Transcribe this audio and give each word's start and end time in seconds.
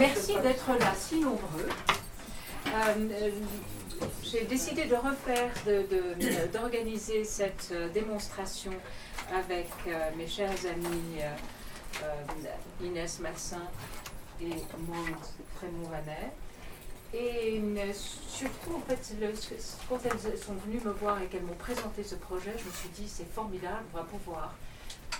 Merci 0.00 0.32
d'être 0.42 0.66
là 0.78 0.94
si 0.96 1.20
nombreux. 1.20 1.68
Euh, 2.68 2.70
euh, 2.72 3.30
j'ai 4.24 4.46
décidé 4.46 4.86
de 4.86 4.94
refaire, 4.94 5.52
d'organiser 6.54 7.22
cette 7.22 7.68
euh, 7.70 7.90
démonstration 7.90 8.72
avec 9.30 9.68
mes 10.16 10.26
chers 10.26 10.48
amis 10.64 11.20
Inès 12.82 13.20
Massin 13.20 13.62
et 14.40 14.48
Maud 14.88 15.20
Frémont-Vanet. 15.56 16.32
Et 17.12 17.60
surtout, 18.02 18.76
en 18.76 18.80
fait, 18.88 19.14
quand 19.86 19.98
elles 20.02 20.38
sont 20.38 20.54
venues 20.66 20.80
me 20.82 20.92
voir 20.92 21.20
et 21.20 21.26
qu'elles 21.26 21.42
m'ont 21.42 21.52
présenté 21.56 22.04
ce 22.04 22.14
projet, 22.14 22.54
je 22.58 22.64
me 22.64 22.72
suis 22.72 22.88
dit, 22.94 23.06
c'est 23.06 23.30
formidable, 23.30 23.84
on 23.92 23.98
va 23.98 24.04
pouvoir 24.04 24.54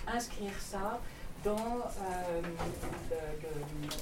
inscrire 0.07 0.53
ça 0.59 0.99
dans, 1.43 1.55
euh, 1.55 2.41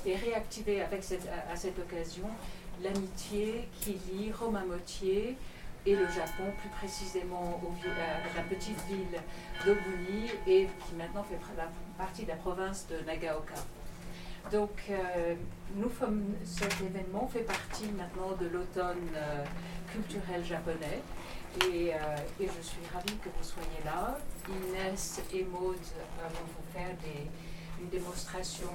et 0.05 0.15
réactiver 0.15 0.81
avec 0.81 1.01
à, 1.01 1.55
cette 1.55 1.79
occasion 1.79 2.27
l'amitié 2.81 3.67
qui 3.79 3.97
lie 4.11 4.31
Romain 4.31 4.65
Motier 4.65 5.37
et 5.85 5.95
le 5.95 6.05
Japon, 6.07 6.43
plus 6.59 6.69
précisément 6.69 7.61
au, 7.63 7.73
à 7.89 8.35
la 8.35 8.43
petite 8.43 8.77
ville 8.87 9.19
d'Obuni 9.65 10.29
et 10.45 10.67
qui 10.67 10.95
maintenant 10.95 11.23
fait 11.23 11.39
partie 11.97 12.23
de 12.23 12.29
la 12.29 12.35
province 12.35 12.87
de 12.87 13.05
Nagaoka. 13.05 13.55
Donc, 14.51 14.71
euh, 14.89 15.35
nous, 15.75 15.91
cet 16.43 16.81
événement 16.81 17.27
fait 17.27 17.41
partie 17.43 17.87
maintenant 17.97 18.35
de 18.39 18.47
l'automne 18.47 18.97
euh, 19.15 19.43
culturel 19.91 20.43
japonais 20.43 21.01
et, 21.65 21.87
et, 21.87 22.47
je 22.47 22.61
suis 22.61 22.81
ravie 22.93 23.17
que 23.17 23.29
vous 23.29 23.43
soyez 23.43 23.83
là. 23.83 24.17
Inès 24.49 25.21
et 25.33 25.43
Maud 25.43 25.75
vont 25.75 26.47
vous 26.55 26.73
faire 26.73 26.95
une 27.79 27.89
démonstration 27.89 28.69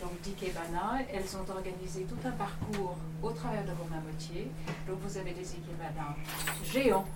donc 0.00 0.20
d'Ikebana. 0.22 0.98
Elles 1.12 1.36
ont 1.36 1.48
organisé 1.50 2.04
tout 2.04 2.18
un 2.26 2.32
parcours 2.32 2.96
au 3.22 3.30
travers 3.30 3.64
de 3.64 3.70
Romain 3.70 4.02
Motier. 4.04 4.50
Donc 4.86 4.98
vous 5.00 5.16
avez 5.16 5.32
des 5.32 5.46
Ikebana 5.54 6.16
géants 6.64 7.06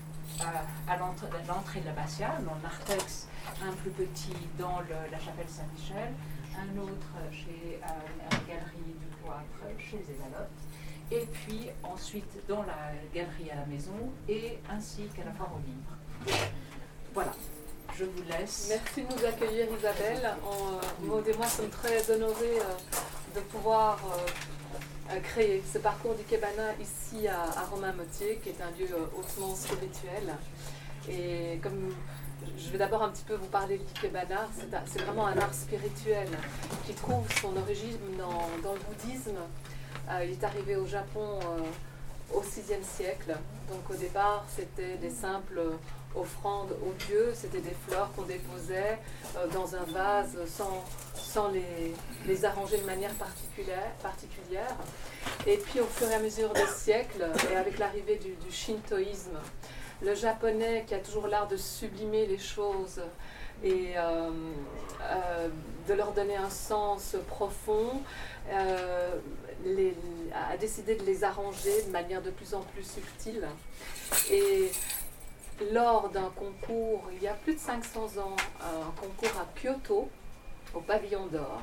euh, 0.40 0.44
à 0.88 0.96
l'entrée 0.96 1.80
de 1.80 1.86
l'abbatiale, 1.86 2.44
dans 2.44 2.56
narthex, 2.62 3.28
un 3.62 3.72
plus 3.72 3.90
petit 3.90 4.36
dans 4.58 4.80
la 4.80 5.18
chapelle 5.18 5.48
Saint-Michel, 5.48 6.12
un 6.56 6.78
autre 6.80 7.12
chez 7.32 7.80
euh, 7.82 7.88
la 8.30 8.38
galerie 8.46 8.94
du 9.00 9.06
cloître 9.22 9.78
chez 9.78 9.98
les 9.98 10.16
et 11.10 11.24
puis 11.26 11.68
ensuite 11.84 12.46
dans 12.48 12.62
la 12.62 12.92
galerie 13.14 13.50
à 13.50 13.56
la 13.56 13.66
maison, 13.66 14.12
et 14.28 14.58
ainsi 14.68 15.02
qu'à 15.14 15.24
la 15.24 15.32
foire 15.32 15.52
au 15.54 15.60
livre. 15.64 16.40
Voilà 17.14 17.32
je 17.98 18.04
vous 18.04 18.22
laisse. 18.28 18.66
Merci 18.68 19.02
de 19.02 19.14
nous 19.14 19.24
accueillir 19.24 19.66
Isabelle. 19.78 20.34
En, 20.44 21.14
euh, 21.14 21.22
et 21.26 21.36
moi 21.36 21.46
sommes 21.46 21.70
très 21.70 22.10
honorés 22.10 22.60
euh, 22.60 23.34
de 23.34 23.40
pouvoir 23.40 23.98
euh, 25.10 25.20
créer 25.20 25.62
ce 25.72 25.78
parcours 25.78 26.14
du 26.14 26.22
Kebana 26.24 26.74
ici 26.80 27.26
à, 27.28 27.64
Romain 27.70 27.92
Motier, 27.92 28.38
qui 28.42 28.50
est 28.50 28.60
un 28.60 28.70
lieu 28.78 28.88
hautement 29.16 29.54
spirituel. 29.54 30.34
Et 31.08 31.58
comme 31.62 31.94
je 32.58 32.70
vais 32.70 32.78
d'abord 32.78 33.02
un 33.02 33.08
petit 33.08 33.24
peu 33.24 33.34
vous 33.34 33.46
parler 33.46 33.78
du 33.78 34.00
Kebana, 34.00 34.48
c'est 34.86 35.00
vraiment 35.02 35.26
un 35.26 35.38
art 35.38 35.54
spirituel 35.54 36.28
qui 36.86 36.92
trouve 36.92 37.24
son 37.40 37.56
origine 37.56 37.98
dans, 38.18 38.72
le 38.74 38.80
bouddhisme. 38.80 39.38
il 40.22 40.32
est 40.32 40.44
arrivé 40.44 40.76
au 40.76 40.86
Japon 40.86 41.40
au 42.34 42.40
VIe 42.40 42.82
siècle. 42.82 43.36
Donc 43.70 43.88
au 43.88 43.94
départ, 43.94 44.44
c'était 44.48 44.96
des 44.96 45.10
simples 45.10 45.60
offrande 46.14 46.76
aux 46.82 46.92
dieux, 47.06 47.32
c'était 47.34 47.60
des 47.60 47.74
fleurs 47.86 48.10
qu'on 48.12 48.22
déposait 48.22 48.98
euh, 49.36 49.46
dans 49.48 49.74
un 49.74 49.84
vase 49.84 50.38
sans, 50.46 51.48
les, 51.48 52.44
arranger 52.44 52.78
de 52.78 52.86
manière 52.86 53.12
particulière. 53.14 54.76
Et 55.46 55.58
puis 55.58 55.80
au 55.80 55.86
fur 55.86 56.08
et 56.08 56.14
à 56.14 56.18
mesure 56.18 56.52
des 56.52 56.66
siècles, 56.66 57.26
et 57.52 57.56
avec 57.56 57.78
l'arrivée 57.78 58.16
du, 58.16 58.50
shintoïsme, 58.50 59.38
le 60.02 60.14
japonais 60.14 60.84
qui 60.86 60.94
a 60.94 60.98
toujours 60.98 61.26
l'art 61.26 61.48
de 61.48 61.56
sublimer 61.56 62.26
les 62.26 62.38
choses 62.38 63.00
et 63.62 63.92
euh, 63.96 64.30
euh, 65.02 65.48
de 65.88 65.94
leur 65.94 66.12
donner 66.12 66.36
un 66.36 66.50
sens 66.50 67.16
profond, 67.28 68.02
a 68.52 70.56
décidé 70.58 70.94
de 70.94 71.04
les 71.04 71.24
arranger 71.24 71.82
de 71.86 71.90
manière 71.90 72.22
de 72.22 72.30
plus 72.30 72.54
en 72.54 72.60
plus 72.60 72.84
subtile. 72.84 73.48
Lors 75.72 76.08
d'un 76.10 76.30
concours, 76.30 77.04
il 77.12 77.22
y 77.22 77.28
a 77.28 77.34
plus 77.34 77.54
de 77.54 77.58
500 77.58 78.18
ans, 78.18 78.36
un 78.60 78.90
concours 79.00 79.40
à 79.40 79.46
Kyoto, 79.58 80.08
au 80.74 80.80
pavillon 80.80 81.26
d'or. 81.26 81.62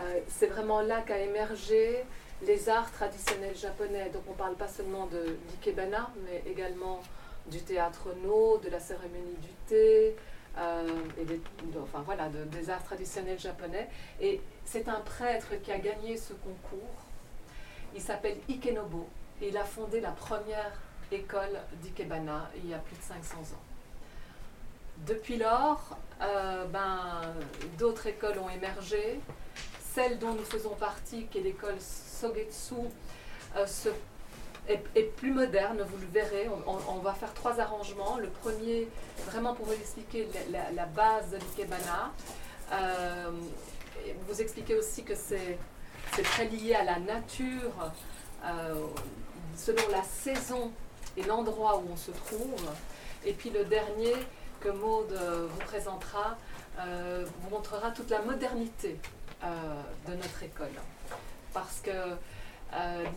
Euh, 0.00 0.20
c'est 0.28 0.46
vraiment 0.46 0.80
là 0.80 1.02
qu'a 1.02 1.18
émergé 1.18 2.04
les 2.42 2.68
arts 2.68 2.90
traditionnels 2.92 3.56
japonais. 3.56 4.10
Donc 4.10 4.22
on 4.28 4.32
ne 4.32 4.36
parle 4.36 4.54
pas 4.54 4.68
seulement 4.68 5.06
de 5.06 5.36
l'ikebana, 5.50 6.10
mais 6.24 6.42
également 6.50 7.00
du 7.46 7.60
théâtre 7.62 8.08
no, 8.22 8.58
de 8.58 8.68
la 8.68 8.78
cérémonie 8.78 9.36
du 9.40 9.48
thé, 9.66 10.14
euh, 10.58 10.86
et 11.20 11.24
des, 11.24 11.40
enfin 11.82 12.02
voilà, 12.04 12.28
des 12.28 12.70
arts 12.70 12.84
traditionnels 12.84 13.38
japonais. 13.38 13.88
Et 14.20 14.40
c'est 14.64 14.88
un 14.88 15.00
prêtre 15.00 15.54
qui 15.62 15.72
a 15.72 15.78
gagné 15.78 16.16
ce 16.16 16.34
concours. 16.34 17.02
Il 17.94 18.02
s'appelle 18.02 18.36
Ikenobo 18.48 19.08
et 19.40 19.48
il 19.48 19.56
a 19.56 19.64
fondé 19.64 20.00
la 20.00 20.10
première 20.10 20.78
école 21.12 21.60
d'Ikebana 21.82 22.50
il 22.56 22.70
y 22.70 22.74
a 22.74 22.78
plus 22.78 22.96
de 22.96 23.02
500 23.02 23.36
ans. 23.38 23.68
Depuis 25.06 25.36
lors, 25.36 25.96
euh, 26.20 26.64
ben, 26.66 27.20
d'autres 27.78 28.06
écoles 28.08 28.38
ont 28.38 28.50
émergé. 28.50 29.20
Celle 29.94 30.18
dont 30.18 30.32
nous 30.32 30.44
faisons 30.44 30.74
partie, 30.74 31.26
qui 31.26 31.38
est 31.38 31.42
l'école 31.42 31.76
Sogetsu, 31.80 32.74
euh, 33.56 33.66
est, 34.68 35.02
plus 35.16 35.32
moderne, 35.32 35.82
vous 35.88 35.98
le 35.98 36.06
verrez. 36.06 36.48
On, 36.66 36.98
va 36.98 37.14
faire 37.14 37.32
trois 37.32 37.58
arrangements. 37.58 38.18
Le 38.18 38.28
premier, 38.28 38.88
vraiment 39.26 39.54
pour 39.54 39.66
vous 39.66 39.72
expliquer 39.72 40.28
la, 40.50 40.86
base 40.86 41.30
de 41.30 41.36
l'Ikebana. 41.36 42.12
Euh, 42.72 43.30
vous 44.28 44.42
expliquer 44.42 44.74
aussi 44.74 45.04
que 45.04 45.14
c'est 45.14 45.58
très 46.22 46.46
lié 46.46 46.74
à 46.74 46.84
la 46.84 46.98
nature, 46.98 47.92
selon 49.56 49.88
la 49.90 50.02
saison 50.02 50.70
et 51.18 51.22
l'endroit 51.24 51.78
où 51.78 51.88
on 51.92 51.96
se 51.96 52.10
trouve. 52.10 52.70
Et 53.24 53.32
puis 53.32 53.50
le 53.50 53.64
dernier 53.64 54.14
que 54.60 54.68
Maude 54.68 55.12
euh, 55.12 55.46
vous 55.48 55.60
présentera 55.66 56.36
euh, 56.80 57.24
vous 57.40 57.50
montrera 57.50 57.90
toute 57.90 58.10
la 58.10 58.22
modernité 58.22 58.98
euh, 59.42 59.46
de 60.06 60.14
notre 60.14 60.42
école. 60.42 60.72
Parce 61.52 61.80
que 61.80 61.90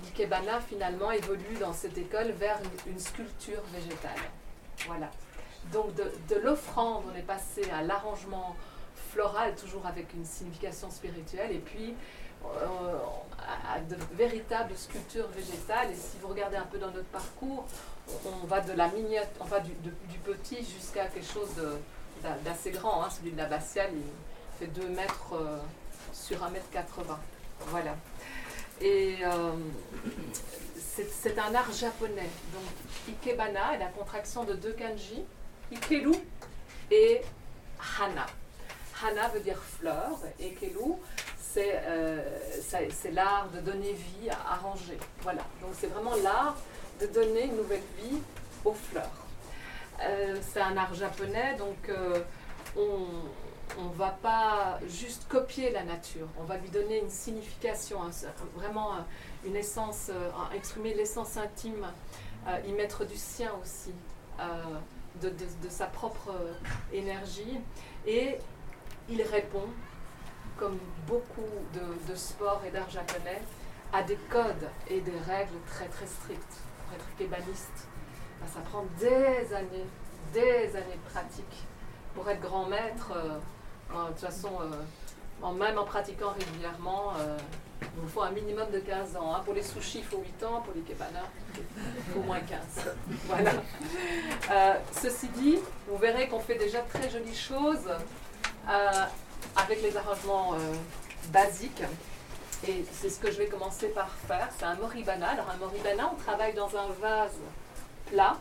l'Ikebana 0.03 0.61
finalement 0.61 1.11
évolue 1.11 1.57
dans 1.59 1.73
cette 1.73 1.97
école 1.97 2.31
vers 2.31 2.57
une, 2.87 2.97
sculpture 2.97 3.61
végétale. 3.73 4.17
Voilà. 4.87 5.11
Donc 5.73 5.93
de 5.93 6.35
l'offrande, 6.37 7.03
on 7.11 7.15
est 7.15 7.21
passé 7.21 7.69
à 7.69 7.83
l'arrangement 7.83 8.55
floral, 9.09 9.53
toujours 9.55 9.85
avec 9.85 10.13
une 10.13 10.23
signification 10.23 10.89
spirituelle, 10.89 11.51
et 11.51 11.59
puis 11.59 11.93
à 13.67 13.81
de 13.81 13.97
véritables 14.13 14.75
sculptures 14.77 15.27
végétales. 15.27 15.91
Et 15.91 15.95
si 15.95 16.17
vous 16.21 16.29
regardez 16.29 16.55
un 16.55 16.65
peu 16.65 16.77
dans 16.77 16.91
notre 16.91 17.09
parcours, 17.09 17.65
on 18.25 18.45
va 18.47 18.61
de 18.61 18.73
la 18.73 18.87
miniature, 18.89 19.29
on 19.39 19.45
du, 19.61 20.17
petit 20.23 20.57
jusqu'à 20.57 21.05
quelque 21.05 21.31
chose 21.31 21.49
d'assez 22.43 22.71
grand. 22.71 23.03
Hein. 23.03 23.09
Celui 23.09 23.31
de 23.31 23.41
il 23.41 24.03
fait 24.59 24.67
2 24.67 24.89
mètres 24.89 25.33
euh, 25.33 25.57
sur 26.13 26.43
1 26.43 26.49
mètre 26.51 26.69
80. 26.71 27.19
Voilà. 27.67 27.95
Et 28.79 29.17
euh, 29.23 29.51
c'est 30.77 31.37
un 31.39 31.53
art 31.53 31.71
japonais. 31.71 32.29
Donc, 32.53 32.63
Ikebana 33.07 33.75
est 33.75 33.79
la 33.79 33.87
contraction 33.87 34.43
de 34.43 34.53
deux 34.53 34.73
kanji, 34.73 35.23
Ikelu 35.71 36.13
et 36.89 37.21
Hana. 37.99 38.25
Hana 39.03 39.29
veut 39.29 39.39
dire 39.39 39.57
fleur, 39.79 40.19
et 40.39 40.47
Ikelu, 40.47 40.93
euh, 41.57 42.39
c'est 42.59 43.11
l'art 43.11 43.49
de 43.53 43.59
donner 43.59 43.93
vie 43.93 44.29
à 44.29 44.53
arranger. 44.53 44.97
Voilà. 45.21 45.43
Donc, 45.61 45.71
c'est 45.79 45.87
vraiment 45.87 46.15
l'art 46.23 46.55
de 47.01 47.07
donner 47.07 47.45
une 47.45 47.57
nouvelle 47.57 47.81
vie 47.97 48.21
aux 48.63 48.73
fleurs. 48.73 49.09
Euh, 50.01 50.37
c'est 50.41 50.61
un 50.61 50.77
art 50.77 50.93
japonais, 50.93 51.55
donc 51.57 51.89
euh, 51.89 52.19
on 52.77 53.83
ne 53.83 53.93
va 53.95 54.09
pas 54.09 54.79
juste 54.87 55.27
copier 55.27 55.71
la 55.71 55.83
nature, 55.83 56.27
on 56.39 56.43
va 56.43 56.57
lui 56.57 56.69
donner 56.69 56.99
une 56.99 57.09
signification, 57.09 57.99
vraiment 58.55 58.93
euh, 58.93 59.47
une 59.47 59.55
essence, 59.55 60.11
exprimer 60.53 60.93
l'essence 60.93 61.37
intime, 61.37 61.87
y 62.67 62.71
mettre 62.71 63.05
du 63.05 63.15
sien 63.15 63.51
aussi, 63.61 63.93
de, 65.21 65.69
sa 65.69 65.85
propre 65.85 66.31
énergie. 66.91 67.59
Et 68.07 68.37
il 69.09 69.21
répond, 69.21 69.67
comme 70.57 70.79
beaucoup 71.07 71.41
de, 71.73 72.11
de 72.11 72.15
sports 72.15 72.61
et 72.67 72.71
d'art 72.71 72.89
japonais, 72.89 73.41
à 73.93 74.01
des 74.01 74.17
codes 74.29 74.69
et 74.89 75.01
des 75.01 75.19
règles 75.27 75.57
très 75.67 75.85
très 75.85 76.07
strictes 76.07 76.61
être 76.95 77.17
kébaniste, 77.17 77.87
ben, 78.39 78.47
ça 78.53 78.61
prend 78.61 78.85
des 78.99 79.53
années, 79.53 79.87
des 80.33 80.75
années 80.75 80.99
de 81.05 81.09
pratique. 81.11 81.65
Pour 82.15 82.29
être 82.29 82.41
grand 82.41 82.65
maître, 82.65 83.13
euh, 83.15 83.37
de 84.05 84.07
toute 84.09 84.19
façon, 84.19 84.51
euh, 84.61 85.51
même 85.53 85.77
en 85.77 85.85
pratiquant 85.85 86.33
régulièrement, 86.37 87.13
euh, 87.19 87.37
Il 88.03 88.09
faut 88.09 88.21
un 88.21 88.31
minimum 88.31 88.69
de 88.71 88.79
15 88.79 89.15
ans. 89.17 89.33
Hein. 89.33 89.41
Pour 89.43 89.53
les 89.53 89.63
sushis, 89.63 89.99
il 89.99 90.03
faut 90.03 90.17
8 90.19 90.43
ans. 90.45 90.61
Pour 90.61 90.73
les 90.75 90.81
kebanas, 90.81 91.27
il 91.55 92.13
faut 92.13 92.19
au 92.19 92.23
moins 92.23 92.39
15. 92.39 92.59
Voilà. 93.25 93.51
Euh, 94.51 94.73
ceci 95.01 95.27
dit, 95.29 95.57
vous 95.87 95.97
verrez 95.97 96.27
qu'on 96.27 96.39
fait 96.39 96.55
déjà 96.55 96.79
très 96.81 97.09
jolies 97.09 97.35
choses 97.35 97.89
euh, 98.69 99.05
avec 99.55 99.81
les 99.81 99.95
arrangements 99.97 100.53
euh, 100.53 100.57
basiques. 101.31 101.83
Et 102.67 102.85
c'est 102.93 103.09
ce 103.09 103.19
que 103.19 103.31
je 103.31 103.37
vais 103.37 103.47
commencer 103.47 103.87
par 103.87 104.09
faire. 104.27 104.47
C'est 104.57 104.65
un 104.65 104.75
moribana. 104.75 105.29
Alors 105.29 105.49
un 105.49 105.57
moribana, 105.57 106.11
on 106.13 106.15
travaille 106.21 106.53
dans 106.53 106.69
un 106.75 106.87
vase 107.01 107.37
plat, 108.05 108.37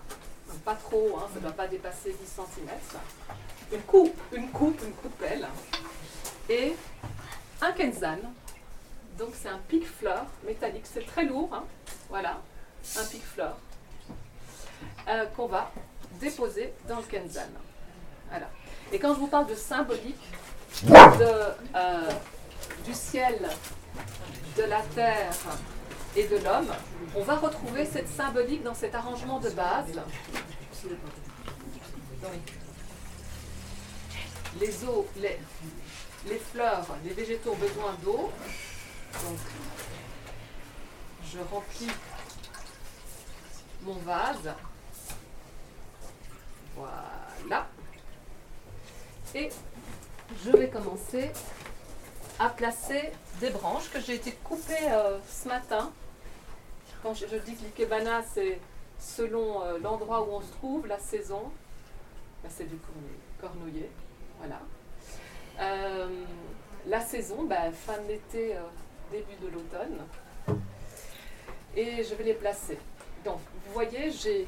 pas 0.65 0.75
trop, 0.75 1.17
hein, 1.19 1.27
ça 1.33 1.37
ne 1.39 1.45
doit 1.45 1.53
pas 1.53 1.69
dépasser 1.69 2.13
10 2.13 2.27
cm. 2.27 2.69
Une 3.73 3.83
coupe, 3.83 4.21
une 4.33 4.51
coupe, 4.51 4.81
une 4.83 4.93
coupelle. 4.93 5.47
Et 6.49 6.75
un 7.63 7.73
kenzan. 7.73 8.19
Donc 9.19 9.31
c'est 9.41 9.49
un 9.49 9.61
pic-fleur 9.69 10.27
métallique. 10.47 10.85
C'est 10.85 11.07
très 11.07 11.25
lourd. 11.25 11.51
Hein. 11.53 11.65
Voilà, 12.09 12.41
un 12.97 13.05
pic-fleur 13.05 13.57
euh, 15.09 15.27
qu'on 15.37 15.47
va 15.47 15.71
déposer 16.21 16.73
dans 16.89 16.97
le 16.97 17.05
kenzan. 17.05 17.49
Voilà. 18.29 18.51
Et 18.93 18.99
quand 18.99 19.15
je 19.15 19.21
vous 19.21 19.29
parle 19.29 19.47
de 19.47 19.55
symbolique, 19.55 20.17
euh, 20.91 22.11
du 22.85 22.95
ciel, 22.95 23.49
de 24.57 24.63
la 24.65 24.83
terre 24.95 25.33
et 26.17 26.27
de 26.27 26.37
l'homme, 26.39 26.73
on 27.15 27.23
va 27.23 27.37
retrouver 27.37 27.85
cette 27.87 28.09
symbolique 28.09 28.63
dans 28.63 28.75
cet 28.75 28.95
arrangement 28.95 29.39
de 29.39 29.51
base. 29.51 30.01
les 34.59 34.85
eaux, 34.85 35.07
les, 35.17 35.39
les 36.29 36.39
fleurs, 36.39 36.87
les 37.05 37.13
végétaux 37.13 37.53
ont 37.53 37.57
besoin 37.57 37.95
d'eau. 38.03 38.33
Donc, 39.25 39.39
je 41.33 41.39
remplis 41.39 41.91
mon 43.83 43.95
vase. 43.95 44.55
Voilà. 46.77 47.69
Et 49.35 49.49
je 50.45 50.51
vais 50.51 50.69
commencer 50.69 51.33
à 52.41 52.49
placer 52.49 53.13
des 53.39 53.51
branches 53.51 53.91
que 53.91 54.01
j'ai 54.01 54.15
été 54.15 54.33
coupées 54.43 54.89
euh, 54.91 55.19
ce 55.29 55.47
matin. 55.47 55.93
Quand 57.03 57.13
je, 57.13 57.27
dis 57.27 57.55
que 57.55 57.65
l'ikebana, 57.65 58.23
c'est 58.23 58.59
selon 58.99 59.63
euh, 59.63 59.79
l'endroit 59.79 60.23
où 60.23 60.33
on 60.33 60.41
se 60.41 60.51
trouve, 60.53 60.87
la 60.87 60.99
saison. 60.99 61.53
c'est 62.49 62.65
du 62.65 62.77
cornouiller. 63.41 63.91
Voilà. 64.39 64.61
Euh, 65.61 66.09
la 66.87 67.03
saison, 67.03 67.45
bah, 67.45 67.71
fin 67.73 67.99
de 67.99 68.09
l'été, 68.09 68.55
début 69.13 69.37
de 69.43 69.49
l'automne. 69.49 69.99
Et 71.77 72.03
je 72.03 72.15
vais 72.15 72.25
les 72.25 72.35
placer. 72.35 72.79
Donc, 73.23 73.41
vous 73.67 73.73
voyez, 73.75 74.11
j'ai 74.11 74.47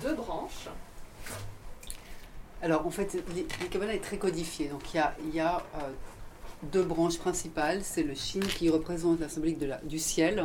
deux 0.00 0.14
branches. 0.14 0.68
Alors, 2.62 2.86
en 2.86 2.90
fait, 2.90 3.16
l'ikebana 3.34 3.94
est 3.94 4.04
très 4.04 4.18
codifié. 4.18 4.68
Donc, 4.68 4.94
il 4.94 4.96
y 4.96 5.00
a, 5.00 5.14
y 5.32 5.40
a 5.40 5.60
deux 6.64 6.82
branches 6.82 7.18
principales. 7.18 7.80
C'est 7.82 8.02
le 8.02 8.14
Shin 8.14 8.40
qui 8.40 8.68
représente 8.68 9.20
la 9.20 9.28
symbolique 9.28 9.58
de 9.58 9.66
la, 9.66 9.78
du 9.78 9.98
ciel 9.98 10.44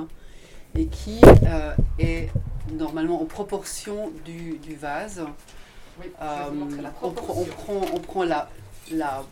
et 0.76 0.88
qui 0.88 1.22
euh, 1.46 1.74
est 2.00 2.30
normalement 2.74 3.22
en 3.22 3.26
proportion 3.26 4.12
du, 4.26 4.58
du 4.58 4.76
vase. 4.76 5.24
Euh, 6.22 6.50
on, 7.02 7.12
prend, 7.12 7.34
on, 7.38 7.46
prend, 7.46 7.82
on 7.94 8.00
prend 8.00 8.24
la, 8.24 8.50
la 8.92 9.24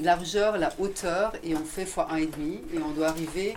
largeur, 0.00 0.56
la 0.56 0.72
hauteur 0.78 1.32
et 1.44 1.54
on 1.54 1.64
fait 1.64 1.84
fois 1.84 2.08
1,5 2.12 2.26
et 2.74 2.78
on 2.82 2.92
doit 2.92 3.08
arriver 3.08 3.56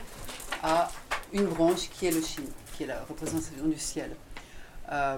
à 0.61 0.91
une 1.31 1.45
branche 1.45 1.89
qui 1.89 2.07
est 2.07 2.11
le 2.11 2.21
Shin, 2.21 2.43
qui 2.75 2.83
est 2.83 2.87
la 2.87 3.01
représentation 3.07 3.65
du 3.65 3.79
ciel. 3.79 4.15
Euh, 4.91 5.17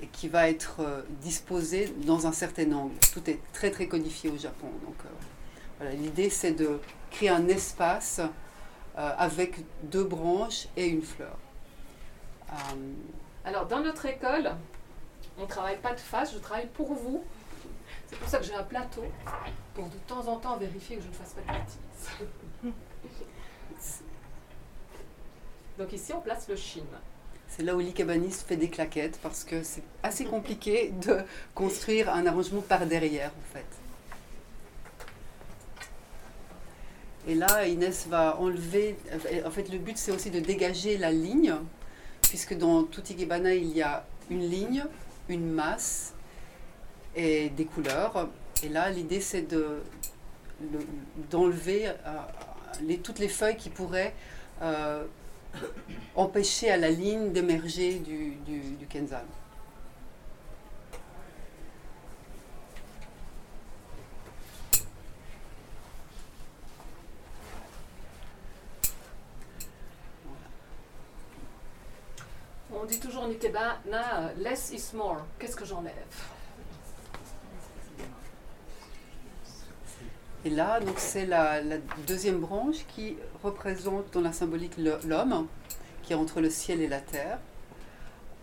et 0.00 0.06
qui 0.12 0.28
va 0.28 0.48
être 0.48 1.04
disposée 1.22 1.92
dans 2.06 2.28
un 2.28 2.32
certain 2.32 2.70
angle. 2.70 2.94
Tout 3.12 3.28
est 3.28 3.40
très 3.52 3.72
très 3.72 3.88
codifié 3.88 4.30
au 4.30 4.38
Japon. 4.38 4.68
Donc, 4.84 4.94
L'idée, 5.80 6.30
c'est 6.30 6.52
de 6.52 6.80
créer 7.10 7.28
un 7.28 7.46
espace 7.48 8.20
euh, 8.98 9.14
avec 9.16 9.56
deux 9.84 10.04
branches 10.04 10.66
et 10.76 10.86
une 10.86 11.02
fleur. 11.02 11.36
Euh, 12.50 12.54
Alors, 13.44 13.66
dans 13.66 13.80
notre 13.80 14.06
école, 14.06 14.50
on 15.38 15.42
ne 15.42 15.46
travaille 15.46 15.78
pas 15.78 15.94
de 15.94 16.00
face, 16.00 16.32
je 16.32 16.38
travaille 16.38 16.66
pour 16.66 16.92
vous. 16.94 17.22
C'est 18.08 18.18
pour 18.18 18.28
ça 18.28 18.38
que 18.38 18.44
j'ai 18.44 18.54
un 18.54 18.64
plateau, 18.64 19.04
pour 19.74 19.84
de 19.84 19.96
temps 20.06 20.26
en 20.26 20.36
temps 20.36 20.56
vérifier 20.56 20.96
que 20.96 21.02
je 21.02 21.08
ne 21.08 21.12
fasse 21.12 21.34
pas 21.34 21.42
de 21.42 21.58
bêtises. 21.58 22.74
Donc 25.78 25.92
ici, 25.92 26.12
on 26.12 26.20
place 26.20 26.48
le 26.48 26.56
chine. 26.56 26.86
C'est 27.46 27.62
là 27.62 27.76
où 27.76 27.80
l'icabaniste 27.80 28.46
fait 28.46 28.56
des 28.56 28.68
claquettes 28.68 29.18
parce 29.22 29.44
que 29.44 29.62
c'est 29.62 29.84
assez 30.02 30.24
compliqué 30.24 30.90
de 30.90 31.20
construire 31.54 32.12
un 32.12 32.26
arrangement 32.26 32.60
par 32.60 32.84
derrière 32.84 33.30
en 33.30 33.52
fait. 33.52 33.66
Et 37.26 37.34
là, 37.34 37.66
Inès 37.66 38.06
va 38.08 38.38
enlever. 38.40 38.96
En 39.44 39.50
fait, 39.50 39.68
le 39.70 39.78
but, 39.78 39.98
c'est 39.98 40.12
aussi 40.12 40.30
de 40.30 40.40
dégager 40.40 40.96
la 40.96 41.12
ligne, 41.12 41.54
puisque 42.22 42.56
dans 42.56 42.84
tout 42.84 43.02
Ikebana, 43.08 43.54
il 43.54 43.76
y 43.76 43.82
a 43.82 44.06
une 44.30 44.48
ligne, 44.48 44.84
une 45.28 45.50
masse 45.50 46.14
et 47.14 47.50
des 47.50 47.64
couleurs. 47.66 48.28
Et 48.62 48.68
là, 48.68 48.90
l'idée, 48.90 49.20
c'est 49.20 49.42
de, 49.42 49.82
d'enlever 51.30 51.88
euh, 51.88 52.96
toutes 53.02 53.18
les 53.18 53.28
feuilles 53.28 53.56
qui 53.56 53.70
pourraient 53.70 54.14
euh, 54.62 55.04
empêcher 56.16 56.70
à 56.70 56.76
la 56.76 56.90
ligne 56.90 57.32
d'émerger 57.32 57.98
du, 57.98 58.36
du, 58.46 58.60
du 58.72 58.86
kenzan. 58.86 59.18
On 73.20 73.30
dit 73.30 73.38
en 73.58 73.90
ikebana, 73.90 74.32
less 74.38 74.70
is 74.72 74.94
more. 74.94 75.24
Qu'est-ce 75.38 75.56
que 75.56 75.64
j'enlève 75.64 75.94
Et 80.44 80.50
là, 80.50 80.80
donc 80.80 80.98
c'est 80.98 81.26
la, 81.26 81.60
deuxième 82.06 82.38
branche 82.38 82.86
qui 82.88 83.16
représente 83.42 84.12
dans 84.12 84.20
la 84.20 84.32
symbolique 84.32 84.76
l'homme, 84.78 85.48
qui 86.02 86.12
est 86.12 86.16
entre 86.16 86.40
le 86.40 86.48
ciel 86.48 86.80
et 86.80 86.88
la 86.88 87.00
terre, 87.00 87.38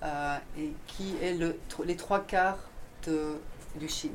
euh, 0.04 0.38
et 0.58 0.74
qui 0.88 1.16
est 1.22 1.34
le, 1.34 1.58
les 1.86 1.96
trois 1.96 2.20
quarts 2.20 2.60
du 3.08 3.88
Chine. 3.88 4.12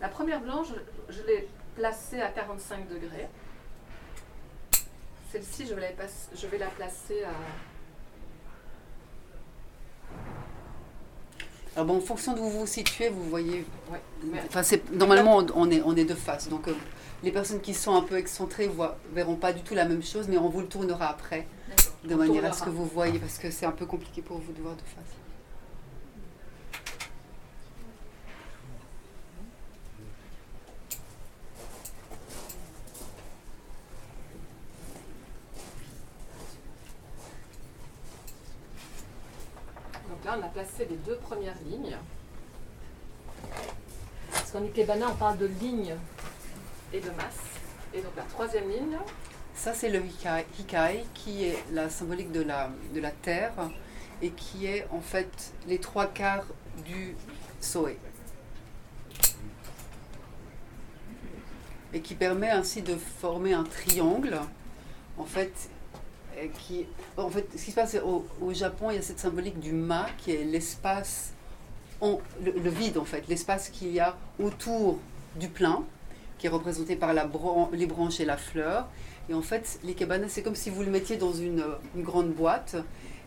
La 0.00 0.08
première 0.08 0.40
blanche, 0.40 0.68
je 1.08 1.22
l'ai 1.22 1.48
placée 1.76 2.20
à 2.20 2.28
45 2.28 2.88
degrés. 2.88 3.28
Celle-ci, 5.36 5.66
je, 5.66 5.74
je, 6.40 6.46
vais 6.46 6.56
la 6.56 6.68
placer 6.68 7.22
à. 7.24 7.30
Alors 11.74 11.86
bon, 11.86 11.98
en 11.98 12.00
fonction 12.00 12.32
de 12.32 12.40
où 12.40 12.48
vous 12.48 12.60
vous 12.60 12.66
situez, 12.66 13.10
vous 13.10 13.24
voyez. 13.24 13.66
enfin, 14.46 14.62
normalement, 14.92 15.44
on 15.54 15.70
est, 15.70 15.82
on 15.84 15.94
est 15.94 16.06
de 16.06 16.14
face. 16.14 16.48
Donc, 16.48 16.68
euh, 16.68 16.74
les 17.22 17.32
personnes 17.32 17.60
qui 17.60 17.74
sont 17.74 17.94
un 17.94 18.00
peu 18.00 18.16
excentrées 18.16 18.68
ne 18.68 19.14
verront 19.14 19.36
pas 19.36 19.52
du 19.52 19.60
tout 19.60 19.74
la 19.74 19.84
même 19.84 20.02
chose, 20.02 20.26
mais 20.26 20.38
on 20.38 20.48
vous 20.48 20.62
le 20.62 20.68
tournera 20.68 21.08
après, 21.08 21.46
de 22.04 22.14
manière 22.14 22.46
à 22.46 22.52
ce 22.52 22.62
que 22.62 22.70
vous 22.70 22.86
voyez, 22.86 23.18
parce 23.18 23.36
que 23.36 23.50
c'est 23.50 23.66
un 23.66 23.72
peu 23.72 23.84
compliqué 23.84 24.22
pour 24.22 24.38
vous 24.38 24.52
de 24.54 24.62
voir 24.62 24.74
de 24.74 24.80
face. 24.80 25.25
On 40.38 40.44
a 40.44 40.48
placé 40.48 40.86
les 40.86 40.96
deux 40.96 41.16
premières 41.16 41.56
lignes. 41.64 41.96
Parce 44.30 44.50
qu'en 44.50 44.62
Ikebana, 44.62 45.08
on 45.10 45.14
parle 45.14 45.38
de 45.38 45.46
ligne 45.46 45.94
et 46.92 47.00
de 47.00 47.10
masse. 47.10 47.40
Et 47.94 48.00
donc 48.00 48.12
la 48.16 48.24
troisième 48.24 48.68
ligne. 48.68 48.98
Ça, 49.54 49.72
c'est 49.72 49.88
le 49.88 50.02
hikai, 50.04 51.04
qui 51.14 51.44
est 51.44 51.64
la 51.72 51.88
symbolique 51.88 52.32
de 52.32 52.42
la, 52.42 52.70
de 52.94 53.00
la 53.00 53.10
terre 53.10 53.54
et 54.22 54.30
qui 54.30 54.66
est 54.66 54.86
en 54.90 55.00
fait 55.00 55.52
les 55.66 55.78
trois 55.78 56.06
quarts 56.06 56.46
du 56.84 57.16
soe. 57.60 57.96
Et 61.92 62.00
qui 62.00 62.14
permet 62.14 62.50
ainsi 62.50 62.82
de 62.82 62.96
former 62.96 63.54
un 63.54 63.64
triangle. 63.64 64.38
En 65.16 65.24
fait, 65.24 65.70
qui, 66.58 66.86
en 67.16 67.30
fait, 67.30 67.46
ce 67.56 67.64
qui 67.64 67.70
se 67.70 67.76
passe 67.76 67.96
au, 68.04 68.26
au, 68.40 68.52
Japon, 68.52 68.90
il 68.90 68.96
y 68.96 68.98
a 68.98 69.02
cette 69.02 69.18
symbolique 69.18 69.58
du 69.60 69.72
ma, 69.72 70.06
qui 70.18 70.32
est 70.32 70.44
l'espace, 70.44 71.32
le, 72.02 72.70
vide 72.70 72.98
en 72.98 73.04
fait, 73.04 73.26
l'espace 73.28 73.68
qu'il 73.68 73.92
y 73.92 74.00
a 74.00 74.16
autour 74.38 74.98
du 75.36 75.48
plein, 75.48 75.84
qui 76.38 76.46
est 76.46 76.50
représenté 76.50 76.96
par 76.96 77.14
les 77.14 77.86
branches 77.86 78.20
et 78.20 78.24
la 78.24 78.36
fleur. 78.36 78.88
Et 79.28 79.34
en 79.34 79.42
fait, 79.42 79.80
l'ikebana, 79.82 80.28
c'est 80.28 80.42
comme 80.42 80.54
si 80.54 80.70
vous 80.70 80.82
le 80.82 80.90
mettiez 80.90 81.16
dans 81.16 81.32
une, 81.32 81.64
grande 81.96 82.32
boîte. 82.32 82.76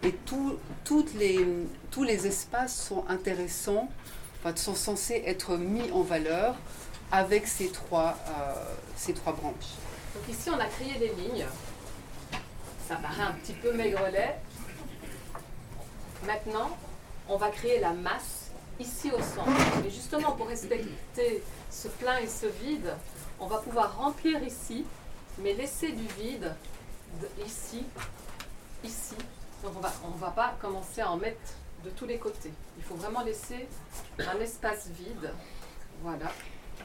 Et 0.04 0.16
les, 1.18 1.46
tous 1.92 2.04
les 2.04 2.28
espaces 2.28 2.88
sont 2.88 3.04
intéressants, 3.10 3.90
enfin, 4.40 4.56
sont 4.56 4.76
censés 4.76 5.24
être 5.26 5.58
mis 5.58 5.92
en 5.92 6.04
valeur 6.04 6.56
avec 7.12 7.48
ces 7.48 7.68
trois, 7.70 8.18
euh, 8.28 9.14
branches. 9.26 9.76
Donc 10.16 10.30
ici, 10.30 10.50
on 10.50 10.60
a 10.60 10.66
créé 10.66 10.94
les 11.00 11.10
lignes. 11.10 11.46
Ça 12.90 12.96
paraît 12.96 13.22
un 13.22 13.34
petit 13.34 13.54
peu 13.54 13.72
maigrelet. 13.72 14.36
Maintenant, 16.26 16.76
on 17.28 17.38
va 17.38 17.50
créer 17.52 17.80
la 17.80 17.92
masse 17.94 18.50
ici 18.80 19.12
au 19.12 19.20
centre. 19.20 19.52
Et 19.86 19.92
justement, 19.92 20.32
pour 20.32 20.48
respecter 20.48 21.44
ce 21.70 21.88
plein 21.88 22.18
et 22.18 22.26
ce 22.26 22.48
vide, 22.48 22.92
on 23.40 23.46
va 23.46 23.60
pouvoir 23.60 23.96
remplir 23.96 24.42
ici, 24.44 24.86
mais 25.38 25.54
laisser 25.54 25.92
du 25.92 26.08
vide 26.20 26.52
de- 27.22 27.46
ici, 27.46 27.86
ici. 28.84 29.14
Donc 29.64 29.74
on 29.78 29.82
va, 29.82 29.94
on 30.04 30.18
va 30.18 30.32
pas 30.32 30.56
commencer 30.60 31.02
à 31.02 31.12
en 31.12 31.18
mettre 31.18 31.38
de 31.86 31.92
tous 31.92 32.08
les 32.08 32.18
côtés. 32.18 32.52
Il 32.80 32.84
faut 32.84 32.96
vraiment 32.96 33.22
laisser 33.22 33.68
un 34.18 34.40
espace 34.40 34.88
vide. 34.88 35.32
Voilà. 36.02 36.32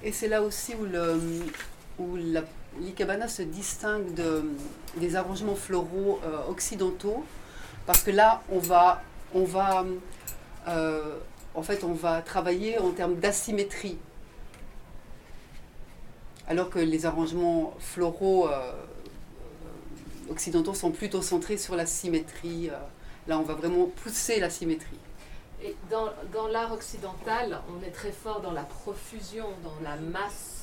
Et 0.03 0.13
c'est 0.13 0.29
là 0.29 0.43
aussi 0.43 0.75
où 0.75 0.85
le 0.85 1.19
où 1.99 2.17
la- 2.17 2.43
l'ikebana 2.81 3.29
se 3.29 3.43
distingue 3.43 4.15
de- 4.15 4.45
des 4.97 5.17
arrangements 5.17 5.55
floraux 5.55 6.21
euh, 6.25 6.47
occidentaux, 6.49 7.25
parce 7.87 8.03
que 8.03 8.11
là, 8.11 8.43
on 8.51 8.59
va, 8.59 9.03
on 9.35 9.45
va, 9.45 9.85
euh, 10.69 11.19
en 11.55 11.63
fait, 11.63 11.85
on 11.85 11.93
va 11.93 12.23
travailler 12.23 12.79
en 12.79 12.91
termes 12.91 13.17
d'asymétrie, 13.17 13.99
alors 16.47 16.71
que 16.71 16.79
les 16.79 17.07
arrangements 17.07 17.75
floraux 17.79 18.49
euh, 18.49 18.73
occidentaux 20.31 20.75
sont 20.75 20.91
plutôt 20.91 21.23
centrés 21.23 21.57
sur 21.59 21.77
la 21.77 21.87
symétrie. 21.87 22.71
là, 23.27 23.39
on 23.39 23.43
va 23.43 23.55
vraiment 23.55 23.87
pousser 24.03 24.41
la 24.41 24.51
symétrie. 24.51 24.99
Et 25.63 25.75
dans 25.91 26.49
l'art 26.49 26.73
occidental, 26.73 27.59
on 27.75 27.83
est 27.83 27.91
très 27.91 28.13
fort 28.13 28.43
dans 28.43 28.53
la 28.53 28.65
profusion, 28.65 29.47
dans 29.63 29.83
la 29.83 29.97
masse, 29.97 30.54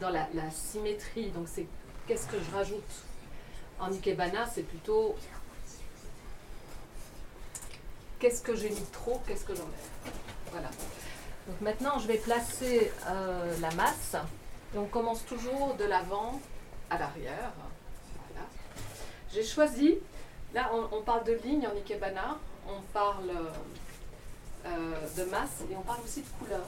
dans 0.00 0.10
la, 0.10 0.26
symétrie. 0.50 1.30
Donc 1.30 1.46
c'est 1.48 1.66
qu'est-ce 2.06 2.26
que 2.26 2.36
je 2.38 2.54
rajoute 2.54 2.82
En 3.80 3.92
Ikebana, 3.92 4.46
c'est 4.46 4.62
plutôt 4.62 5.16
qu'est-ce 8.18 8.42
que 8.42 8.54
j'ai 8.54 8.70
mis 8.70 8.86
trop, 8.92 9.20
qu'est-ce 9.26 9.44
que 9.44 9.54
j'enlève. 9.54 9.72
Voilà. 10.50 10.70
Donc 11.46 11.60
maintenant, 11.60 11.98
je 11.98 12.06
vais 12.06 12.18
placer 12.18 12.90
euh, 13.06 13.54
la 13.60 13.70
masse. 13.72 14.16
Et 14.74 14.78
on 14.78 14.86
commence 14.86 15.24
toujours 15.24 15.74
de 15.74 15.84
l'avant 15.84 16.40
à 16.90 16.98
l'arrière. 16.98 17.52
Voilà. 18.32 18.46
J'ai 19.32 19.44
choisi, 19.44 19.98
là 20.52 20.70
on, 20.72 20.96
on 20.96 21.02
parle 21.02 21.24
de 21.24 21.34
ligne 21.44 21.66
en 21.66 21.76
Ikebana, 21.76 22.38
on 22.66 22.80
parle 22.92 23.30
euh, 24.66 24.94
de 25.18 25.24
masse 25.24 25.62
et 25.70 25.76
on 25.76 25.82
parle 25.82 26.00
aussi 26.02 26.22
de 26.22 26.28
couleur. 26.38 26.66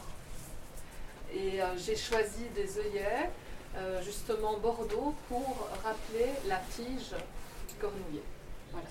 Et 1.34 1.60
euh, 1.62 1.76
j'ai 1.76 1.96
choisi 1.96 2.44
des 2.54 2.78
œillets, 2.78 3.30
euh, 3.76 4.02
justement 4.02 4.58
bordeaux, 4.58 5.14
pour 5.28 5.68
rappeler 5.84 6.30
la 6.46 6.58
tige 6.70 7.14
cornouillée. 7.80 8.22
Voilà. 8.72 8.86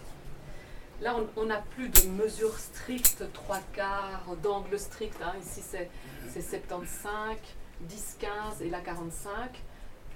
Là, 1.02 1.16
on 1.36 1.46
n'a 1.46 1.58
plus 1.58 1.90
de 1.90 2.08
mesure 2.08 2.58
stricte, 2.58 3.24
trois 3.34 3.60
quarts, 3.74 4.36
d'angle 4.42 4.80
strict. 4.80 5.18
hein. 5.22 5.34
Ici, 5.42 5.62
c'est 5.68 5.90
c'est 6.32 6.42
75, 6.42 7.38
10, 7.82 8.18
15 8.20 8.62
et 8.62 8.70
là 8.70 8.80
45. 8.80 9.62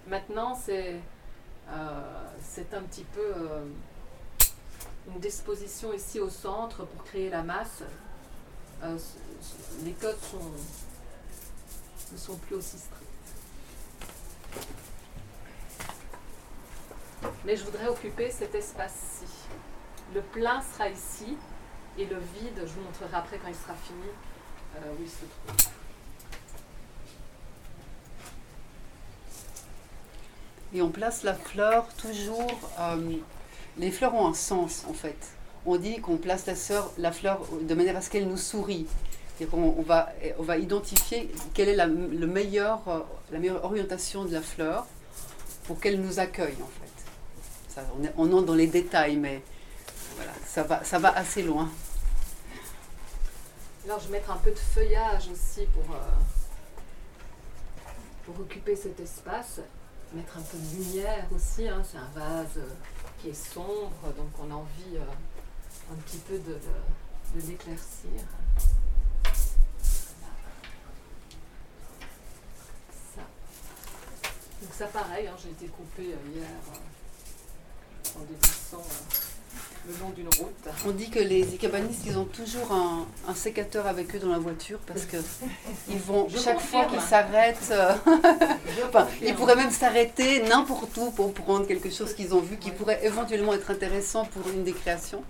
Maintenant, 0.08 0.56
c'est 0.56 0.96
euh, 1.70 2.26
c'est 2.42 2.74
un 2.74 2.82
petit 2.84 3.04
peu 3.04 3.34
une 5.14 5.20
disposition 5.20 5.92
ici 5.94 6.20
au 6.20 6.30
centre 6.30 6.86
pour 6.86 7.04
créer 7.04 7.30
la 7.30 7.44
masse. 7.44 7.84
Les 9.84 9.92
codes 9.94 10.20
sont, 10.22 10.40
ne 12.12 12.18
sont 12.18 12.36
plus 12.36 12.56
aussi 12.56 12.78
stricts. 12.78 13.06
Mais 17.46 17.56
je 17.56 17.64
voudrais 17.64 17.88
occuper 17.88 18.32
cet 18.32 18.56
espace-ci. 18.56 19.26
Le 20.14 20.22
plein 20.22 20.62
sera 20.62 20.90
ici 20.90 21.38
et 21.98 22.06
le 22.06 22.18
vide, 22.18 22.60
je 22.62 22.72
vous 22.74 22.82
montrerai 22.82 23.16
après 23.16 23.38
quand 23.38 23.50
il 23.50 23.56
sera 23.56 23.74
fini 23.76 24.08
euh, 24.78 24.94
où 24.98 25.04
il 25.04 25.10
se 25.10 25.18
trouve. 25.18 25.72
Et 30.74 30.82
on 30.82 30.90
place 30.90 31.24
la 31.24 31.34
fleur 31.34 31.88
toujours. 31.96 32.60
euh, 32.80 33.18
les 33.78 33.92
fleurs 33.92 34.14
ont 34.16 34.28
un 34.28 34.34
sens 34.34 34.86
en 34.88 34.94
fait. 34.94 35.18
On 35.66 35.78
dit 35.78 36.00
qu'on 36.00 36.18
place 36.18 36.46
la, 36.46 36.54
la 36.98 37.12
fleur 37.12 37.42
de 37.62 37.74
manière 37.74 37.98
à 37.98 38.02
ce 38.02 38.10
qu'elle 38.10 38.28
nous 38.28 38.38
sourit. 38.38 38.88
On 39.54 39.82
va, 39.84 40.58
identifier 40.58 41.32
quelle 41.54 41.70
est 41.70 41.80
euh, 41.80 42.08
la 42.12 42.28
meilleure 42.28 42.82
orientation 43.64 44.26
de 44.26 44.34
la 44.34 44.42
fleur 44.42 44.86
pour 45.64 45.80
qu'elle 45.80 46.02
nous 46.02 46.20
accueille 46.20 46.58
en 46.62 46.68
fait. 46.68 47.84
On, 47.98 48.04
est- 48.04 48.34
entre 48.34 48.46
dans 48.48 48.56
les 48.56 48.68
détails, 48.68 49.16
mais 49.16 49.42
voilà, 50.18 50.34
ça 50.84 51.00
va, 51.00 51.16
assez 51.18 51.42
loin. 51.44 51.70
Alors 53.86 54.00
je 54.02 54.08
vais 54.08 54.14
mettre 54.14 54.32
un 54.32 54.38
peu 54.38 54.52
de 54.52 54.60
feuillage 54.60 55.30
aussi 55.32 55.66
pour, 55.68 55.96
euh, 55.96 55.98
occuper 58.42 58.76
cet 58.76 59.00
espace. 59.00 59.62
Mettre 60.14 60.38
un 60.38 60.42
peu 60.42 60.58
de 60.58 60.76
lumière 60.76 61.26
aussi, 61.36 61.68
hein. 61.68 61.82
c'est 61.90 61.98
un 61.98 62.10
vase 62.14 62.58
euh, 62.58 62.68
qui 63.22 63.30
est 63.30 63.34
sombre, 63.34 63.92
donc 64.18 64.30
on 64.40 64.52
a 64.52 64.56
envie 64.56 64.98
un 65.92 65.96
petit 65.96 66.18
peu 66.18 66.38
de 66.40 66.58
l'éclaircir. 67.48 68.10
Voilà. 68.40 68.50
Ça. 73.16 73.22
Donc 74.62 74.72
ça 74.78 74.86
pareil, 74.88 75.28
hein, 75.28 75.36
j'ai 75.42 75.50
été 75.50 75.68
coupé 75.68 76.04
euh, 76.14 76.36
hier 76.36 76.44
euh, 76.74 78.20
en 78.20 78.24
dévissant 78.26 78.78
euh, 78.78 79.88
le 79.88 79.98
long 80.00 80.10
d'une 80.10 80.28
route. 80.28 80.68
On 80.86 80.92
dit 80.92 81.10
que 81.10 81.20
les 81.20 81.42
ikabanistes, 81.56 82.02
ils 82.06 82.18
ont 82.18 82.26
toujours 82.26 82.72
un, 82.72 83.06
un 83.28 83.34
sécateur 83.34 83.88
avec 83.88 84.14
eux 84.16 84.20
dans 84.20 84.32
la 84.32 84.38
voiture 84.40 84.80
parce 84.86 85.06
que 85.06 85.18
ils 85.90 85.98
vont 86.00 86.28
Je 86.28 86.38
chaque 86.38 86.60
fois 86.60 86.86
qu'ils 86.86 87.00
s'arrêtent. 87.02 87.70
euh, 87.72 87.96
Enfin, 88.90 89.08
ils 89.22 89.34
pourraient 89.36 89.56
même 89.56 89.72
s'arrêter 89.72 90.44
n'importe 90.44 90.96
où 90.98 91.12
pour 91.12 91.34
prendre 91.34 91.66
quelque 91.66 91.90
chose 91.90 92.14
qu'ils 92.14 92.34
ont 92.34 92.42
vu 92.42 92.58
qui 92.58 92.72
pourrait 92.72 93.00
éventuellement 93.06 93.54
être 93.54 93.72
intéressant 93.72 94.26
pour 94.26 94.48
une 94.50 94.64
des 94.64 94.74
créations. 94.74 95.24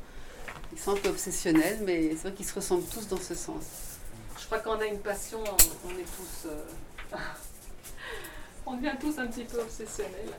Ils 0.73 0.79
sont 0.79 0.91
un 0.91 0.95
peu 0.97 1.09
obsessionnels, 1.09 1.79
mais 1.85 2.09
c'est 2.11 2.29
vrai 2.29 2.33
qu'ils 2.33 2.45
se 2.47 2.53
ressemblent 2.55 2.85
tous 2.85 3.07
dans 3.07 3.17
ce 3.21 3.35
sens. 3.35 3.63
Je 4.39 4.45
crois 4.45 4.59
qu'on 4.59 4.79
a 4.79 4.85
une 4.85 4.99
passion, 4.99 5.39
on, 5.43 5.87
on 5.87 5.91
est 5.91 6.03
tous. 6.03 6.47
euh, 6.47 7.15
on 8.69 8.75
devient 8.77 8.95
tous 8.99 9.17
un 9.17 9.27
petit 9.27 9.43
peu 9.43 9.59
obsessionnels. 9.59 10.33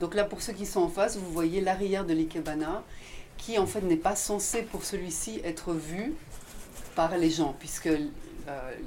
Donc 0.00 0.14
là, 0.14 0.24
pour 0.24 0.40
ceux 0.40 0.52
qui 0.52 0.66
sont 0.66 0.80
en 0.80 0.88
face, 0.88 1.16
vous 1.16 1.30
voyez 1.30 1.60
l'arrière 1.60 2.04
de 2.06 2.14
l'ikebana, 2.14 2.82
qui 3.36 3.58
en 3.58 3.66
fait 3.66 3.82
n'est 3.82 3.96
pas 3.96 4.16
censé 4.16 4.62
pour 4.62 4.84
celui-ci 4.84 5.40
être 5.44 5.72
vu 5.72 6.14
par 6.94 7.16
les 7.16 7.30
gens, 7.30 7.54
puisque 7.58 7.86
euh, 7.86 7.98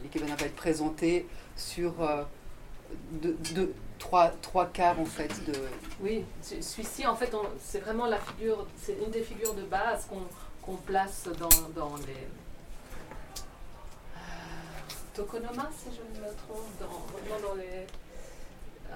l'ikebana 0.03 0.35
va 0.35 0.45
être 0.47 0.55
présenté 0.55 1.27
sur 1.55 2.01
euh, 2.01 2.23
deux- 3.11 3.37
deux- 3.53 3.73
trois, 3.99 4.29
trois 4.41 4.65
quarts 4.65 4.99
en 4.99 5.05
fait 5.05 5.31
de, 5.45 5.53
Oui, 6.01 6.25
ce- 6.41 6.61
celui-ci, 6.61 7.05
en 7.05 7.15
fait, 7.15 7.31
c'est 7.59 7.79
vraiment 7.79 8.07
la 8.07 8.17
figure, 8.19 8.65
c'est 8.81 8.97
une 9.03 9.11
des 9.11 9.21
figures 9.23 9.53
de 9.53 9.63
base 9.63 10.05
qu'on 10.09 10.21
qu'on 10.65 10.75
place 10.77 11.23
dans, 11.39 11.49
dans 11.75 11.95
les. 11.97 12.27
euh, 14.15 14.19
Tokonoma, 15.13 15.69
si 15.77 15.89
je 15.95 16.01
ne 16.19 16.25
me 16.25 16.31
trompe, 16.33 16.79
dans, 16.79 17.47
dans 17.47 17.55
les. 17.55 17.85
euh, 18.89 18.95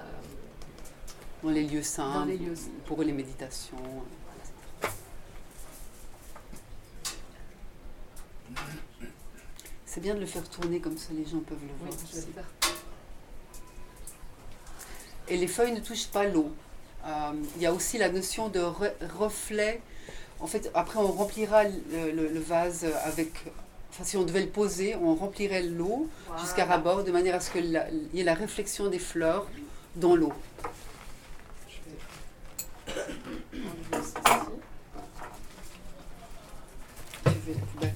dans 1.42 1.50
les 1.50 1.64
lieux 1.64 1.82
saints, 1.82 2.12
Dans 2.20 2.24
les 2.24 2.36
lieux 2.38 2.56
saints. 2.56 2.70
pour 2.86 3.02
les 3.02 3.12
méditations. 3.12 3.76
C'est 9.86 10.00
bien 10.00 10.14
de 10.14 10.20
le 10.20 10.26
faire 10.26 10.48
tourner 10.48 10.80
comme 10.80 10.96
ça, 10.98 11.08
les 11.12 11.24
gens 11.24 11.40
peuvent 11.40 11.58
le 11.62 11.74
voir. 11.80 11.90
aussi. 11.90 12.26
Et 15.28 15.36
les 15.36 15.46
feuilles 15.48 15.72
ne 15.72 15.80
touchent 15.80 16.08
pas 16.08 16.24
l'eau. 16.24 16.50
Euh, 17.04 17.32
Il 17.56 17.62
y 17.62 17.66
a 17.66 17.72
aussi 17.72 17.98
la 17.98 18.08
notion 18.10 18.48
de 18.48 18.60
re- 18.60 18.92
reflet. 19.18 19.80
En 20.40 20.46
fait, 20.46 20.70
après, 20.74 20.98
on 20.98 21.10
remplira 21.10 21.64
le, 21.64 22.10
le- 22.12 22.28
le 22.28 22.40
vase 22.40 22.86
avec. 23.04 23.32
Enfin, 23.90 24.04
si 24.04 24.16
on 24.16 24.22
devait 24.24 24.42
le 24.42 24.48
poser, 24.48 24.94
on 24.96 25.14
remplirait 25.14 25.62
l'eau 25.62 26.08
jusqu'à 26.40 26.64
rabord 26.64 27.02
de 27.04 27.10
manière 27.10 27.34
à 27.34 27.40
ce 27.40 27.50
qu'il 27.50 27.82
y 28.14 28.20
ait 28.20 28.24
la 28.24 28.34
réflexion 28.34 28.88
des 28.88 28.98
fleurs 29.00 29.46
dans 29.96 30.14
l'eau. 30.14 30.32
Je 33.52 33.58
vais 33.58 33.64
enlever 33.64 34.04
ceci. 34.04 34.14
Tu 37.24 37.30
veux 37.30 37.54
la 37.54 37.60
poubelle 37.66 37.94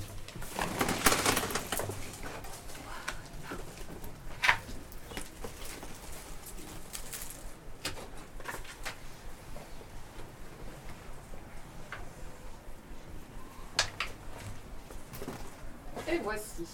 Et 16.09 16.19
voici. 16.19 16.65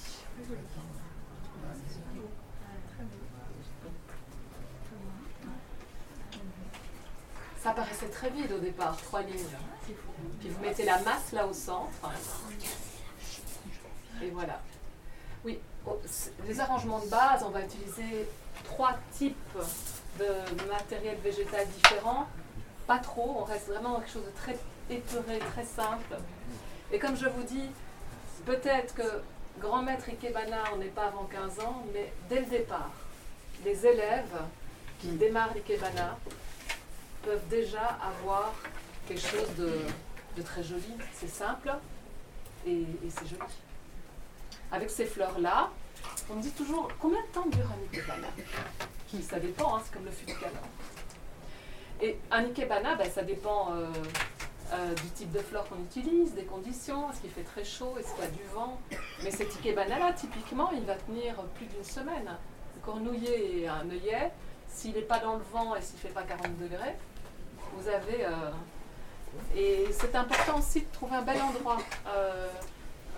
Ça 7.68 7.74
paraissait 7.74 8.08
très 8.08 8.30
vide 8.30 8.50
au 8.50 8.60
départ, 8.60 8.96
trois 8.96 9.20
lignes. 9.20 9.44
Puis 10.40 10.48
vous 10.48 10.62
mettez 10.62 10.86
la 10.86 10.98
masse 11.00 11.32
là 11.32 11.46
au 11.46 11.52
centre. 11.52 11.90
Et 14.22 14.30
voilà. 14.30 14.58
Oui, 15.44 15.60
les 16.46 16.60
arrangements 16.60 17.00
de 17.00 17.10
base, 17.10 17.42
on 17.44 17.50
va 17.50 17.60
utiliser 17.60 18.26
trois 18.64 18.94
types 19.12 19.58
de 20.18 20.66
matériel 20.66 21.18
végétal 21.18 21.68
différents. 21.68 22.26
Pas 22.86 23.00
trop, 23.00 23.36
on 23.38 23.44
reste 23.44 23.66
vraiment 23.66 23.90
dans 23.90 24.00
quelque 24.00 24.12
chose 24.12 24.24
de 24.24 24.40
très 24.40 24.58
épuré, 24.88 25.38
très 25.38 25.64
simple. 25.66 26.16
Et 26.90 26.98
comme 26.98 27.18
je 27.18 27.28
vous 27.28 27.42
dis, 27.42 27.68
peut-être 28.46 28.94
que 28.94 29.22
grand 29.60 29.82
maître 29.82 30.08
Ikebana, 30.08 30.62
on 30.72 30.78
n'est 30.78 30.86
pas 30.86 31.08
avant 31.08 31.24
15 31.24 31.60
ans, 31.60 31.84
mais 31.92 32.14
dès 32.30 32.40
le 32.40 32.46
départ, 32.46 32.92
les 33.62 33.86
élèves 33.86 34.40
qui 35.00 35.08
mm. 35.08 35.18
démarrent 35.18 35.52
l'Ikebana 35.54 36.16
peuvent 37.28 37.48
déjà 37.48 37.98
avoir 38.00 38.54
quelque 39.06 39.20
chose 39.20 39.54
de, 39.58 40.42
très 40.42 40.62
joli. 40.62 40.94
C'est 41.12 41.28
simple 41.28 41.70
et, 42.66 42.86
c'est 43.10 43.26
joli. 43.26 43.42
Avec 44.72 44.88
ces 44.88 45.04
fleurs-là, 45.04 45.68
on 46.30 46.36
me 46.36 46.42
dit 46.42 46.52
toujours 46.52 46.88
combien 46.98 47.20
de 47.20 47.26
temps 47.26 47.46
dure 47.46 47.66
un 47.66 47.96
Ikebana 47.96 48.28
Ça 49.20 49.38
dépend, 49.40 49.78
c'est 49.84 49.92
comme 49.92 50.06
le 50.06 50.10
de 50.10 52.06
Et 52.06 52.18
un 52.30 52.44
Ikebana, 52.44 52.94
ben, 52.94 53.10
ça 53.10 53.22
dépend 53.22 53.72
euh, 53.72 53.90
euh, 54.72 54.94
du 54.94 55.10
type 55.10 55.32
de 55.32 55.40
fleurs 55.40 55.68
qu'on 55.68 55.82
utilise, 55.82 56.32
des 56.32 56.44
conditions, 56.44 57.10
est-ce 57.10 57.20
qu'il 57.20 57.30
fait 57.30 57.42
très 57.42 57.64
chaud, 57.64 57.96
est-ce 57.98 58.14
qu'il 58.14 58.24
y 58.24 58.26
a 58.26 58.30
du 58.30 58.44
vent? 58.54 58.80
Mais 59.22 59.30
cet 59.30 59.54
ikebana 59.56 59.98
là, 59.98 60.14
typiquement, 60.14 60.70
il 60.72 60.84
va 60.84 60.94
tenir 60.94 61.34
plus 61.56 61.66
d'une 61.66 61.84
semaine. 61.84 62.28
Un 62.28 62.80
cornouiller 62.80 63.60
et 63.60 63.68
un 63.68 63.90
œillet, 63.90 64.32
s'il 64.68 64.94
n'est 64.94 65.02
pas 65.02 65.18
dans 65.18 65.36
le 65.36 65.42
vent 65.52 65.74
et 65.74 65.82
s'il 65.82 65.96
ne 65.96 66.00
fait 66.00 66.08
pas 66.08 66.22
40 66.22 66.56
degrés, 66.58 66.96
vous 67.76 67.88
avez... 67.88 68.24
Euh, 68.24 68.50
et 69.56 69.86
c'est 69.92 70.14
important 70.14 70.58
aussi 70.58 70.80
de 70.80 70.86
trouver 70.92 71.16
un 71.16 71.22
bel 71.22 71.40
endroit. 71.40 71.78
Euh, 72.06 72.48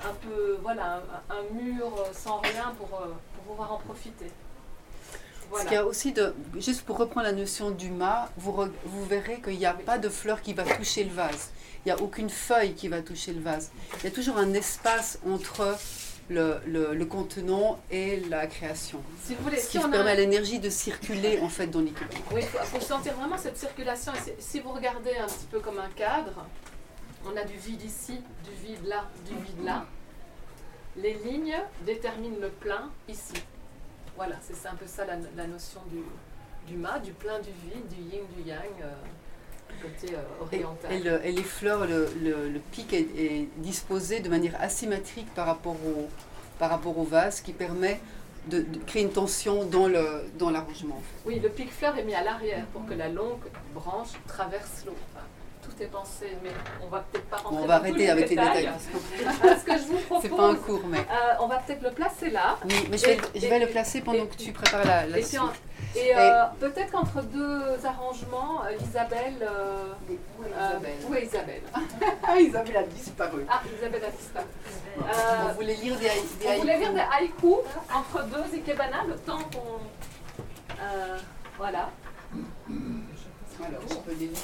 un 0.04 0.14
peu, 0.14 0.58
voilà, 0.62 1.02
un, 1.28 1.54
mur 1.54 1.92
sans 2.12 2.38
rien 2.38 2.74
pour, 2.78 2.88
pour 2.88 3.44
pouvoir 3.46 3.72
en 3.72 3.78
profiter. 3.78 4.30
Ce 5.58 5.62
qu'il 5.62 5.72
y 5.72 5.76
a 5.76 5.84
aussi 5.84 6.12
de, 6.12 6.34
juste 6.58 6.82
pour 6.82 6.96
reprendre 6.96 7.26
la 7.26 7.32
notion 7.32 7.70
du 7.70 7.90
mât, 7.90 8.30
vous, 8.36 8.52
vous 8.84 9.04
verrez 9.04 9.40
qu'il 9.40 9.58
n'y 9.58 9.66
a 9.66 9.74
pas 9.74 9.98
de 9.98 10.08
fleur 10.08 10.42
qui 10.42 10.54
va 10.54 10.64
toucher 10.64 11.04
le 11.04 11.10
vase. 11.10 11.50
Il 11.84 11.88
n'y 11.88 11.92
a 11.92 12.00
aucune 12.00 12.30
feuille 12.30 12.74
qui 12.74 12.88
va 12.88 13.02
toucher 13.02 13.32
le 13.32 13.40
vase. 13.40 13.70
Il 13.98 14.04
y 14.04 14.06
a 14.06 14.10
toujours 14.10 14.36
un 14.36 14.52
espace 14.54 15.18
entre 15.26 15.76
le, 16.30 16.60
le, 16.66 17.04
contenant 17.04 17.80
et 17.90 18.20
la 18.20 18.46
création. 18.46 19.02
Si 19.22 19.34
vous 19.34 19.42
voulez, 19.42 19.58
ce 19.58 19.70
qui 19.70 19.78
permet 19.78 20.10
à 20.10 20.14
l'énergie 20.14 20.60
de 20.60 20.70
circuler 20.70 21.40
en 21.40 21.48
fait 21.48 21.66
dans 21.66 21.80
l'équipement. 21.80 22.20
Oui, 22.32 22.42
il 22.42 22.66
faut, 22.66 22.80
sentir 22.80 23.14
vraiment 23.14 23.36
cette 23.36 23.56
circulation. 23.58 24.12
Si 24.38 24.60
vous 24.60 24.72
regardez 24.72 25.16
un 25.16 25.26
petit 25.26 25.46
peu 25.50 25.58
comme 25.58 25.78
un 25.78 25.88
cadre, 25.96 26.46
on 27.26 27.36
a 27.36 27.44
du 27.44 27.56
vide 27.56 27.82
ici, 27.82 28.20
du 28.44 28.66
vide 28.66 28.86
là, 28.86 29.08
du 29.26 29.34
vide 29.34 29.64
là. 29.64 29.86
Les 30.96 31.14
lignes 31.14 31.58
déterminent 31.84 32.38
le 32.40 32.48
plein 32.48 32.90
ici. 33.08 33.34
Voilà, 34.16 34.36
c'est 34.40 34.68
un 34.68 34.74
peu 34.74 34.86
ça 34.86 35.04
la, 35.06 35.46
notion 35.46 35.80
du, 35.90 36.02
du 36.66 36.76
ma, 36.76 36.98
du 36.98 37.12
plein, 37.12 37.40
du 37.40 37.50
vide, 37.50 37.88
du 37.88 38.02
yin, 38.02 38.22
du 38.36 38.42
yang, 38.42 38.60
euh, 38.82 38.92
côté 39.82 40.14
euh, 40.14 40.42
oriental. 40.42 41.20
Et, 41.24 41.32
les 41.32 41.42
fleurs, 41.42 41.86
le, 41.86 42.08
le, 42.22 42.60
pic 42.72 42.92
est, 42.92 43.48
disposé 43.58 44.20
de 44.20 44.28
manière 44.28 44.60
asymétrique 44.60 45.32
par 45.34 45.46
rapport 45.46 45.76
au, 45.86 46.08
par 46.58 46.70
rapport 46.70 46.98
au 46.98 47.04
vase, 47.04 47.40
qui 47.40 47.52
permet 47.52 48.00
de, 48.48 48.64
créer 48.86 49.02
une 49.02 49.12
tension 49.12 49.64
dans 49.64 49.88
l'arrangement. 49.88 50.94
Dans 50.94 51.26
oui, 51.30 51.40
le 51.40 51.48
pic 51.48 51.70
fleur 51.70 51.96
est 51.98 52.04
mis 52.04 52.14
à 52.14 52.22
l'arrière 52.22 52.66
pour 52.66 52.86
que 52.86 52.94
la 52.94 53.08
longue 53.08 53.44
branche 53.74 54.10
traverse 54.26 54.84
l'eau 54.86 54.96
tout 55.62 55.82
est 55.82 55.86
pensé, 55.86 56.26
mais 56.42 56.50
on 56.82 56.88
va 56.88 57.00
peut-être 57.00 57.26
pas 57.26 57.36
rentrer 57.36 57.62
On 57.62 57.66
va 57.66 57.74
arrêter 57.76 58.10
avec 58.10 58.30
les 58.30 58.36
détails. 58.36 58.70
Ce 58.78 59.64
que 59.64 59.78
je 59.78 59.86
vous 59.86 59.98
propose, 59.98 60.22
c'est 60.22 60.36
pas 60.36 60.48
un 60.48 60.54
cours, 60.54 60.82
mais 60.88 60.98
euh, 60.98 61.34
on 61.40 61.46
va 61.46 61.58
peut-être 61.58 61.82
le 61.82 61.90
placer 61.90 62.30
là. 62.30 62.58
Oui, 62.64 62.88
mais 62.90 62.98
je 62.98 63.06
vais, 63.06 63.18
je 63.34 63.46
vais 63.46 63.58
le 63.58 63.66
placer 63.66 64.00
pendant 64.00 64.26
que 64.26 64.36
tu 64.36 64.52
prépares 64.52 64.84
la, 64.84 65.06
la 65.06 65.18
et, 65.18 65.22
suite. 65.22 65.40
Et, 65.96 66.16
euh, 66.16 66.44
peut-être 66.60 66.92
qu'entre 66.92 67.22
deux 67.22 67.86
arrangements, 67.86 68.62
euh, 68.64 68.76
Isabelle. 68.80 69.48
où 70.08 70.44
est 70.44 70.52
Isabelle 70.56 70.92
Où 71.08 71.14
est 71.14 71.24
Isabelle 71.24 71.62
Isabelle 72.40 72.76
a 72.76 72.82
disparu. 72.84 73.46
Ah, 73.48 73.60
Isabelle 73.78 74.04
a 74.04 74.10
disparu. 74.10 74.46
on 75.48 75.52
voulait 75.54 75.74
lire 75.74 75.96
des, 75.96 76.04
des 76.04 76.08
haïkus. 76.08 76.46
On 76.48 76.60
voulait 76.60 76.78
lire 76.78 76.92
des 76.92 77.00
haïkus 77.00 77.70
entre 77.94 78.24
deux 78.24 78.56
ikebana, 78.56 79.04
le 79.08 79.16
temps 79.16 79.38
qu'on. 79.38 79.80
voilà. 81.58 81.90
Alors, 83.62 83.82
je 83.88 83.94
peux 83.96 84.12
les 84.12 84.26
lire 84.28 84.38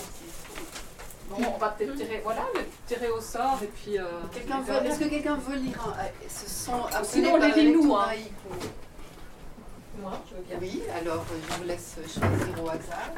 Bon, 1.29 1.37
on 1.55 1.59
va 1.59 1.71
peut-être 1.71 1.97
tirer, 1.97 2.21
voilà, 2.23 2.43
le 2.55 2.61
tirer 2.87 3.11
au 3.11 3.21
sort 3.21 3.59
et 3.63 3.67
puis. 3.67 3.99
Euh, 3.99 4.05
Est-ce 4.85 4.99
que 5.01 5.05
quelqu'un 5.07 5.37
veut 5.37 5.57
lire 5.57 5.77
un, 5.85 6.05
euh, 6.05 6.09
Ce 6.29 6.49
sont 6.49 6.83
Sinon, 7.03 7.35
on 7.35 7.37
les 7.39 7.51
lit 7.53 7.73
nous. 7.73 7.95
Hein. 7.97 8.11
Moi, 10.01 10.13
je 10.29 10.35
veux 10.37 10.43
bien. 10.43 10.59
Oui, 10.61 10.83
alors 10.95 11.25
euh, 11.33 11.39
je 11.49 11.55
vous 11.57 11.65
laisse 11.65 11.95
choisir 12.03 12.65
au 12.65 12.69
hasard. 12.69 13.13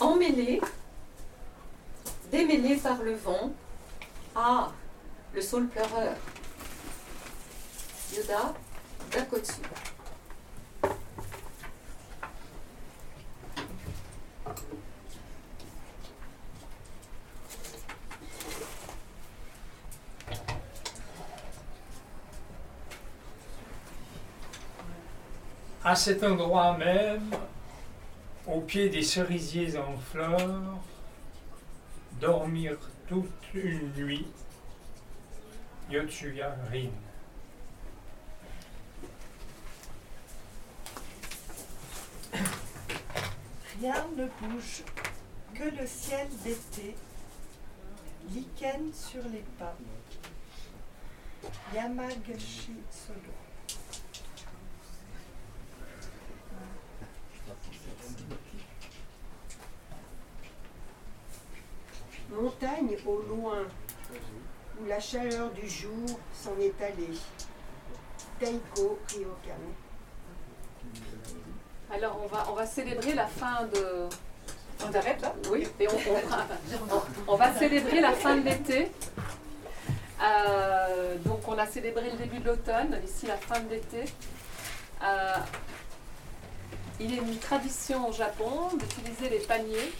Emmêlé, 0.00 0.60
démêlé 2.30 2.76
par 2.76 3.02
le 3.02 3.14
vent. 3.14 3.52
Ah, 4.34 4.72
le 5.34 5.40
saule 5.40 5.66
pleureur. 5.68 6.16
Yoda 8.14 8.54
Dakotsu. 9.12 9.60
À 25.86 25.94
cet 25.94 26.24
endroit 26.24 26.78
même, 26.78 27.30
au 28.46 28.62
pied 28.62 28.88
des 28.88 29.02
cerisiers 29.02 29.76
en 29.76 29.98
fleurs, 29.98 30.78
dormir 32.18 32.78
toute 33.06 33.52
une 33.52 33.92
nuit, 33.92 34.26
Yotsuya 35.90 36.56
Rin. 36.70 36.88
Rien 43.78 44.06
ne 44.16 44.24
bouge 44.40 44.84
que 45.52 45.64
le 45.64 45.86
ciel 45.86 46.28
d'été, 46.42 46.96
lichen 48.30 48.90
sur 48.94 49.22
les 49.30 49.44
pas. 49.58 49.76
Yamagashi 51.74 52.72
Solo. 52.90 53.43
Montagne 62.64 62.96
au 63.06 63.20
loin, 63.28 63.58
où 64.80 64.86
la 64.86 64.98
chaleur 64.98 65.50
du 65.50 65.68
jour 65.68 66.18
s'en 66.32 66.58
est 66.58 66.82
allée. 66.82 67.18
Teiko 68.38 68.98
Ryokan. 69.08 69.60
Alors 71.92 72.18
on 72.22 72.26
va, 72.26 72.46
on 72.50 72.54
va 72.54 72.66
célébrer 72.66 73.12
la 73.12 73.26
fin 73.26 73.64
de... 73.74 74.08
On 74.82 74.94
arrête 74.94 75.20
là? 75.20 75.34
Oui. 75.50 75.68
Et 75.78 75.86
on, 77.28 77.36
va 77.36 77.54
célébrer 77.54 78.00
la 78.00 78.12
fin 78.12 78.36
de 78.36 78.44
l'été. 78.44 78.90
Euh, 80.22 81.16
donc 81.18 81.46
on 81.46 81.58
a 81.58 81.66
célébré 81.66 82.10
le 82.10 82.16
début 82.16 82.38
de 82.38 82.46
l'automne, 82.46 82.98
ici 83.04 83.26
la 83.26 83.36
fin 83.36 83.60
de 83.60 83.70
l'été. 83.70 84.04
Euh, 85.02 85.36
il 86.98 87.12
est 87.12 87.18
une 87.18 87.38
tradition 87.38 88.08
au 88.08 88.12
Japon 88.12 88.70
d'utiliser 88.78 89.28
les 89.28 89.44
paniers. 89.44 89.92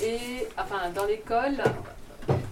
Et 0.00 0.46
enfin 0.56 0.90
dans 0.94 1.04
l'école, 1.04 1.62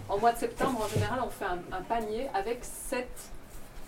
en 0.09 0.19
mois 0.19 0.33
de 0.33 0.39
septembre 0.39 0.83
en 0.85 0.89
général, 0.89 1.21
on 1.25 1.31
fait 1.31 1.45
un, 1.45 1.83
panier 1.83 2.29
avec 2.35 2.59
sept, 2.63 3.31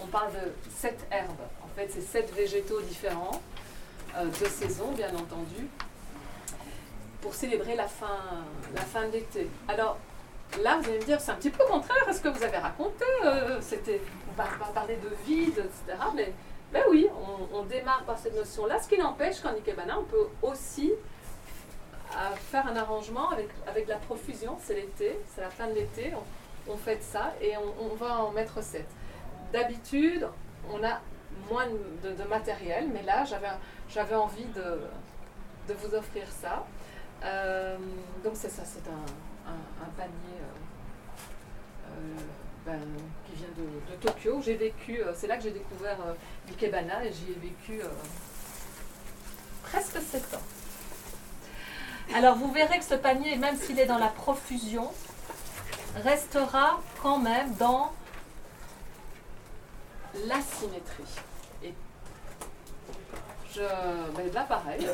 on 0.01 0.07
parle 0.07 0.33
de 0.33 0.53
sept 0.77 1.07
herbes. 1.11 1.31
En 1.65 1.69
fait, 1.77 1.89
c'est 1.91 2.01
sept 2.01 2.33
végétaux 2.35 2.81
différents. 2.83 3.41
Euh, 4.17 4.25
de 4.25 4.47
saison, 4.47 4.93
bien 4.93 5.11
entendu, 5.11 5.69
pour 7.21 7.35
célébrer 7.35 7.77
la 7.77 7.87
fin, 7.87 8.19
la 8.75 8.81
fin 8.81 9.07
de 9.07 9.13
l'été. 9.13 9.49
Alors, 9.69 9.99
là, 10.63 10.79
vous 10.81 10.89
allez 10.89 10.99
me 10.99 11.05
dire, 11.05 11.21
c'est 11.21 11.31
un 11.31 11.35
petit 11.35 11.51
peu 11.51 11.65
contraire 11.65 12.05
à 12.09 12.13
ce 12.13 12.21
que 12.21 12.29
vous 12.29 12.43
avez 12.43 12.57
raconté. 12.57 13.05
Euh, 13.25 13.59
c'était, 13.61 14.01
on 14.31 14.33
va, 14.33 14.47
parler 14.75 14.97
de 14.97 15.11
vide, 15.27 15.59
etc. 15.59 15.99
Mais 16.17 16.33
Ben 16.73 16.83
oui, 16.91 17.07
on, 17.53 17.59
on 17.59 17.63
démarre 17.65 18.03
par 18.05 18.19
cette 18.19 18.35
notion-là, 18.35 18.81
ce 18.81 18.89
qui 18.89 18.99
n'empêche 18.99 19.41
qu'en 19.41 19.51
Ikebana, 19.51 19.99
on 19.99 20.05
peut 20.05 20.29
aussi 20.43 20.93
euh, 22.19 22.35
faire 22.51 22.67
un 22.67 22.77
arrangement 22.77 23.31
avec, 23.31 23.49
avec 23.67 23.87
la 23.87 23.97
profusion, 23.97 24.57
c'est 24.61 24.75
l'été, 24.75 25.19
c'est 25.35 25.41
la 25.41 25.51
fin 25.51 25.69
de 25.69 25.75
l'été, 25.75 26.13
on, 26.17 26.73
on 26.73 26.77
fait 26.77 27.01
ça 27.03 27.33
et 27.41 27.53
on, 27.57 27.95
va 27.95 28.19
en 28.21 28.33
mettre 28.33 28.63
7. 28.63 28.85
D'habitude, 29.53 30.27
on 30.71 30.83
a 30.85 31.01
moins 31.49 31.67
de, 32.03 32.25
matériel, 32.25 32.89
mais 32.93 33.03
là, 33.03 33.25
j'avais 33.89 34.15
envie 34.17 34.45
de, 34.47 34.81
de 35.69 35.75
vous 35.75 35.95
offrir 35.95 36.27
ça. 36.43 36.67
Euh, 37.25 37.79
donc 38.25 38.33
c'est 38.35 38.51
ça, 38.51 38.63
c'est 38.65 38.89
un, 38.89 39.51
un- 39.51 39.91
panier 39.97 40.11
euh, 40.41 41.91
euh, 41.91 42.17
ben, 42.67 42.81
qui 43.27 43.37
vient 43.37 43.49
de, 43.57 43.93
de 43.93 43.97
Tokyo. 44.01 44.41
J'ai 44.43 44.57
vécu, 44.57 45.01
c'est 45.15 45.27
là 45.29 45.37
que 45.37 45.45
j'ai 45.45 45.53
découvert 45.53 45.99
l'Ikebana 46.49 47.05
et 47.05 47.13
j'y 47.13 47.31
ai 47.33 47.35
vécu 47.35 47.81
presque 49.63 49.99
7 50.01 50.35
ans. 50.35 50.58
Alors 52.15 52.37
vous 52.37 52.51
verrez 52.53 52.79
que 52.79 52.85
ce 52.85 52.95
panier, 52.95 53.37
même 53.37 53.57
s'il 53.57 53.79
est 53.79 53.87
dans 53.87 53.99
la 53.99 54.09
profusion, 54.09 54.91
restera 55.97 56.81
quand 57.03 57.19
même 57.19 57.55
dans 57.57 57.93
L'asymétrie. 60.27 61.05
Et 61.63 61.73
je, 63.53 63.61
ben 64.17 64.33
là 64.33 64.43
pareil, 64.45 64.89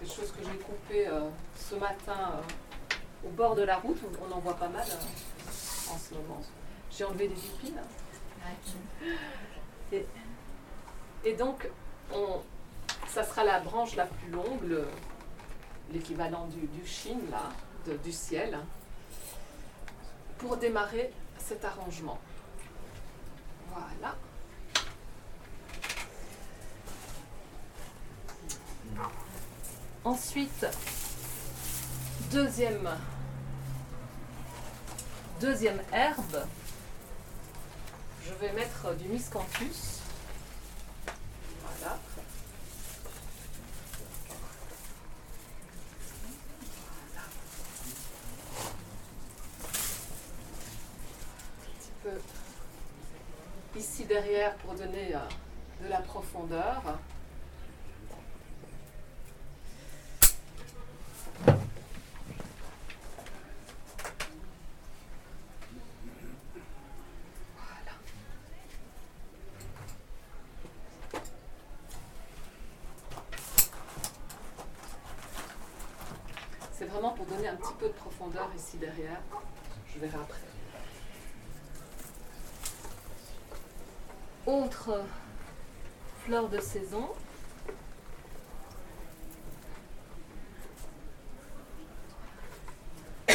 des 0.00 0.06
choses 0.08 0.32
que 0.32 0.42
j'ai 0.44 0.58
coupées 0.58 1.08
euh, 1.08 1.28
ce 1.58 1.74
matin 1.74 2.32
euh, 2.36 3.26
au 3.26 3.30
bord 3.30 3.54
de 3.56 3.62
la 3.62 3.76
route, 3.76 3.98
on 4.26 4.32
en 4.32 4.38
voit 4.38 4.56
pas 4.56 4.68
mal 4.68 4.86
euh, 4.88 5.92
en 5.92 5.98
ce 5.98 6.14
moment. 6.14 6.40
J'ai 6.90 7.04
enlevé 7.04 7.28
des 7.28 7.34
épines. 7.46 7.80
Et, 9.92 10.06
et 11.24 11.34
donc, 11.34 11.68
on, 12.14 12.40
ça 13.08 13.24
sera 13.24 13.44
la 13.44 13.60
branche 13.60 13.96
la 13.96 14.06
plus 14.06 14.30
longue, 14.30 14.62
le- 14.62 14.88
l'équivalent 15.90 16.46
du, 16.46 16.66
du 16.66 16.86
Shin, 16.86 17.18
là, 17.30 17.50
du 18.04 18.12
ciel, 18.12 18.58
pour 20.38 20.56
démarrer 20.56 21.12
cet 21.38 21.64
arrangement. 21.64 22.18
Voilà. 23.70 24.16
Ensuite, 30.04 30.66
deuxième, 32.32 32.90
deuxième 35.40 35.80
herbe, 35.92 36.44
je 38.26 38.32
vais 38.34 38.52
mettre 38.52 38.94
du 38.96 39.08
miscanthus. 39.08 40.00
Voilà. 41.62 41.98
Un 51.60 51.78
petit 51.78 51.92
peu 52.02 52.20
pour 54.50 54.74
donner 54.74 55.14
euh, 55.14 55.18
de 55.84 55.88
la 55.88 56.00
profondeur. 56.00 56.82
C'est 76.72 76.86
vraiment 76.86 77.10
pour 77.10 77.26
donner 77.26 77.46
un 77.46 77.54
petit 77.54 77.74
peu 77.78 77.86
de 77.86 77.92
profondeur 77.92 78.50
ici 78.56 78.76
derrière. 78.76 79.20
Je 79.94 80.00
verrai 80.00 80.16
après. 80.16 80.51
Autre 84.52 85.00
fleur 86.26 86.46
de 86.50 86.60
saison. 86.60 87.08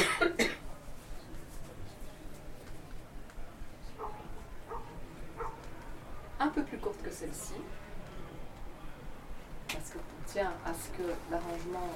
Un 6.40 6.50
peu 6.50 6.62
plus 6.62 6.78
courte 6.78 7.02
que 7.02 7.10
celle-ci. 7.10 7.56
Parce 9.70 9.90
qu'on 9.90 9.98
tient 10.28 10.54
à 10.68 10.74
ce 10.76 10.90
que 10.96 11.02
l'arrangement 11.32 11.96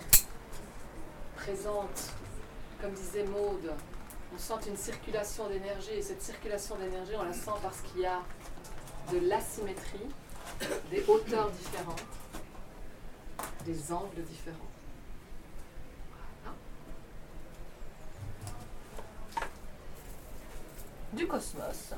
présente, 1.35 2.11
comme 2.81 2.93
disait 2.93 3.25
Maude, 3.25 3.71
on 4.33 4.37
sent 4.39 4.67
une 4.67 4.77
circulation 4.77 5.47
d'énergie 5.47 5.91
et 5.91 6.01
cette 6.01 6.23
circulation 6.23 6.75
d'énergie, 6.77 7.13
on 7.19 7.23
la 7.23 7.33
sent 7.33 7.51
parce 7.61 7.81
qu'il 7.81 8.01
y 8.01 8.07
a 8.07 8.23
de 9.11 9.27
l'asymétrie, 9.27 10.07
des 10.89 11.03
hauteurs 11.07 11.51
différentes, 11.51 12.03
des 13.65 13.91
angles 13.91 14.23
différents. 14.23 14.57
Du 21.13 21.27
cosmos. 21.27 21.93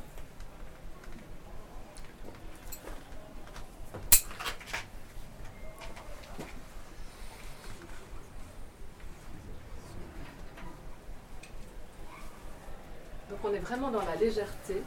Donc 13.29 13.39
on 13.43 13.53
est 13.53 13.59
vraiment 13.59 13.91
dans 13.91 14.03
la 14.03 14.15
légèreté. 14.15 14.81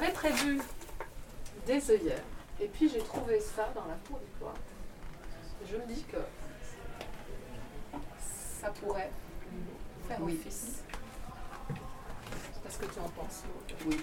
J'avais 0.00 0.12
prévu 0.12 0.58
des 1.66 1.90
œillères 1.90 2.22
et 2.58 2.66
puis 2.68 2.88
j'ai 2.88 3.00
trouvé 3.00 3.38
ça 3.38 3.68
dans 3.74 3.84
la 3.86 3.96
cour 4.08 4.18
du 4.18 4.30
cloître. 4.38 4.58
Je 5.70 5.76
me 5.76 5.86
dis 5.94 6.02
que 6.04 6.16
ça 8.62 8.68
pourrait 8.70 9.10
faire 10.08 10.16
Oui. 10.22 10.38
office. 10.40 10.82
Qu'est-ce 12.62 12.78
que 12.78 12.86
tu 12.86 12.98
en 12.98 13.08
penses 13.10 13.42
Oui. 13.86 13.98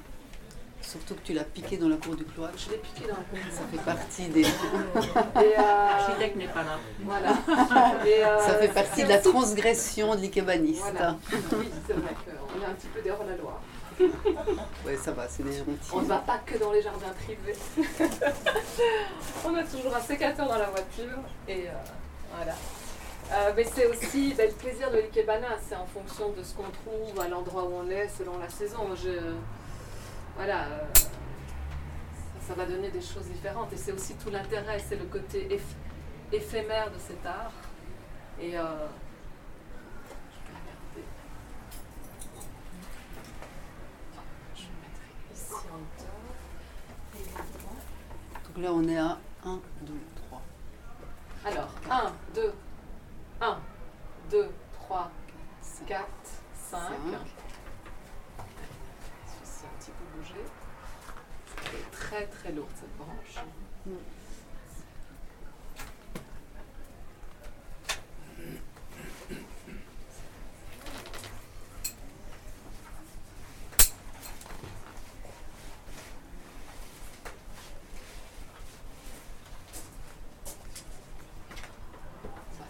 Surtout 0.84 1.16
que 1.16 1.22
tu 1.22 1.34
l'as 1.34 1.44
piqué 1.44 1.78
dans 1.78 1.90
la 1.90 1.98
cour 1.98 2.16
du 2.16 2.26
cloître. 2.26 2.58
Je 2.60 2.70
l'ai 2.72 2.78
piqué 2.78 3.08
dans 3.08 3.16
la 3.18 3.24
cour. 3.24 3.40
Ça 3.52 3.64
fait 3.72 3.84
partie 3.84 4.28
des. 4.28 4.42
Et, 4.42 4.46
euh, 4.46 5.58
L'architecte 5.58 6.36
n'est 6.38 6.48
pas 6.48 6.64
là. 6.64 6.78
voilà. 7.04 7.32
Et, 8.06 8.24
euh, 8.24 8.40
Ça 8.46 8.54
fait 8.60 8.68
partie 8.70 9.04
de 9.04 9.10
la 9.10 9.20
aussi- 9.20 9.30
transgression 9.32 10.16
de 10.16 10.22
l'ikebaniste. 10.22 10.82
Voilà. 10.92 11.18
Oui, 11.54 11.70
c'est 11.88 11.94
vrai 11.94 12.14
qu'on 12.24 12.62
est 12.62 12.66
un 12.66 12.74
petit 12.76 12.88
peu 12.88 13.02
dehors 13.02 13.24
la 13.28 13.36
loi. 13.36 13.60
Ouais, 14.86 14.96
ça 14.98 15.12
va, 15.12 15.28
c'est 15.28 15.44
des 15.44 15.62
On 15.62 15.72
ne 15.72 15.78
gentils. 15.78 16.08
va 16.08 16.18
pas 16.20 16.38
que 16.46 16.58
dans 16.58 16.72
les 16.72 16.82
jardins 16.82 17.14
privés. 17.24 17.56
on 19.46 19.56
a 19.56 19.64
toujours 19.64 19.96
un 19.96 20.02
sécateur 20.02 20.48
dans 20.48 20.58
la 20.58 20.70
voiture. 20.70 21.18
Et 21.48 21.68
euh, 21.68 21.72
voilà. 22.36 22.54
Euh, 23.34 23.52
mais 23.56 23.64
c'est 23.66 23.86
aussi 23.88 24.34
ben, 24.38 24.48
le 24.50 24.54
plaisir 24.56 24.90
de 24.92 24.98
l'ikebana, 25.00 25.48
c'est 25.68 25.76
en 25.76 25.86
fonction 25.86 26.30
de 26.32 26.42
ce 26.44 26.54
qu'on 26.56 26.64
trouve 26.70 27.20
à 27.20 27.28
l'endroit 27.28 27.64
où 27.66 27.74
on 27.74 27.90
est, 27.90 28.08
selon 28.08 28.38
la 28.38 28.48
saison. 28.50 28.96
Je, 28.96 29.34
voilà, 30.38 30.66
euh, 30.68 30.80
ça, 30.96 31.08
ça 32.50 32.54
va 32.54 32.66
donner 32.66 32.90
des 32.90 33.02
choses 33.02 33.26
différentes. 33.26 33.74
Et 33.74 33.78
c'est 33.78 33.92
aussi 33.92 34.14
tout 34.16 34.30
l'intérêt, 34.30 34.80
c'est 34.80 34.96
le 34.96 35.06
côté 35.06 35.48
éph- 35.50 35.76
éphémère 36.32 36.90
de 36.92 37.00
cet 37.00 37.26
art. 37.26 37.52
Et 38.40 38.58
euh, 38.58 38.62
je 40.32 40.40
vais 40.46 40.54
regarder. 40.54 41.04
Je 44.56 44.62
le 44.62 44.78
mettrai 44.84 45.10
ici 45.34 45.52
en 45.52 45.80
hauteur. 45.82 46.22
également. 47.16 47.76
Donc 48.58 48.66
là, 48.66 48.74
on 48.74 48.88
est 48.88 48.98
à 48.98 49.20
1, 49.46 49.62
2, 49.82 49.94
3. 50.30 50.42
Alors, 51.46 51.70
1, 51.92 52.12
2, 52.34 52.54
1, 53.40 53.60
2, 54.32 54.50
3, 54.74 55.12
5. 55.62 55.86
4, 55.86 56.08
5. 56.54 56.80
Cinq. 56.80 56.88
Celui-ci 59.28 59.64
a 59.64 59.68
un 59.68 59.80
petit 59.80 59.92
peu 59.92 60.18
bougé. 60.18 60.42
Elle 61.68 61.80
est 61.82 61.92
très 61.92 62.26
très 62.26 62.52
lourde 62.52 62.72
cette 62.76 62.98
branche. 62.98 63.46
Mm. 63.86 63.92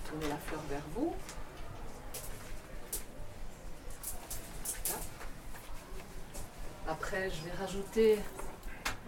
attirer 0.08 0.30
la 0.30 0.38
fleur 0.38 0.62
vers 0.70 0.82
vous. 0.96 1.14
Voilà. 4.86 5.02
Après, 6.88 7.30
je 7.30 7.44
vais 7.44 7.56
rajouter 7.60 8.20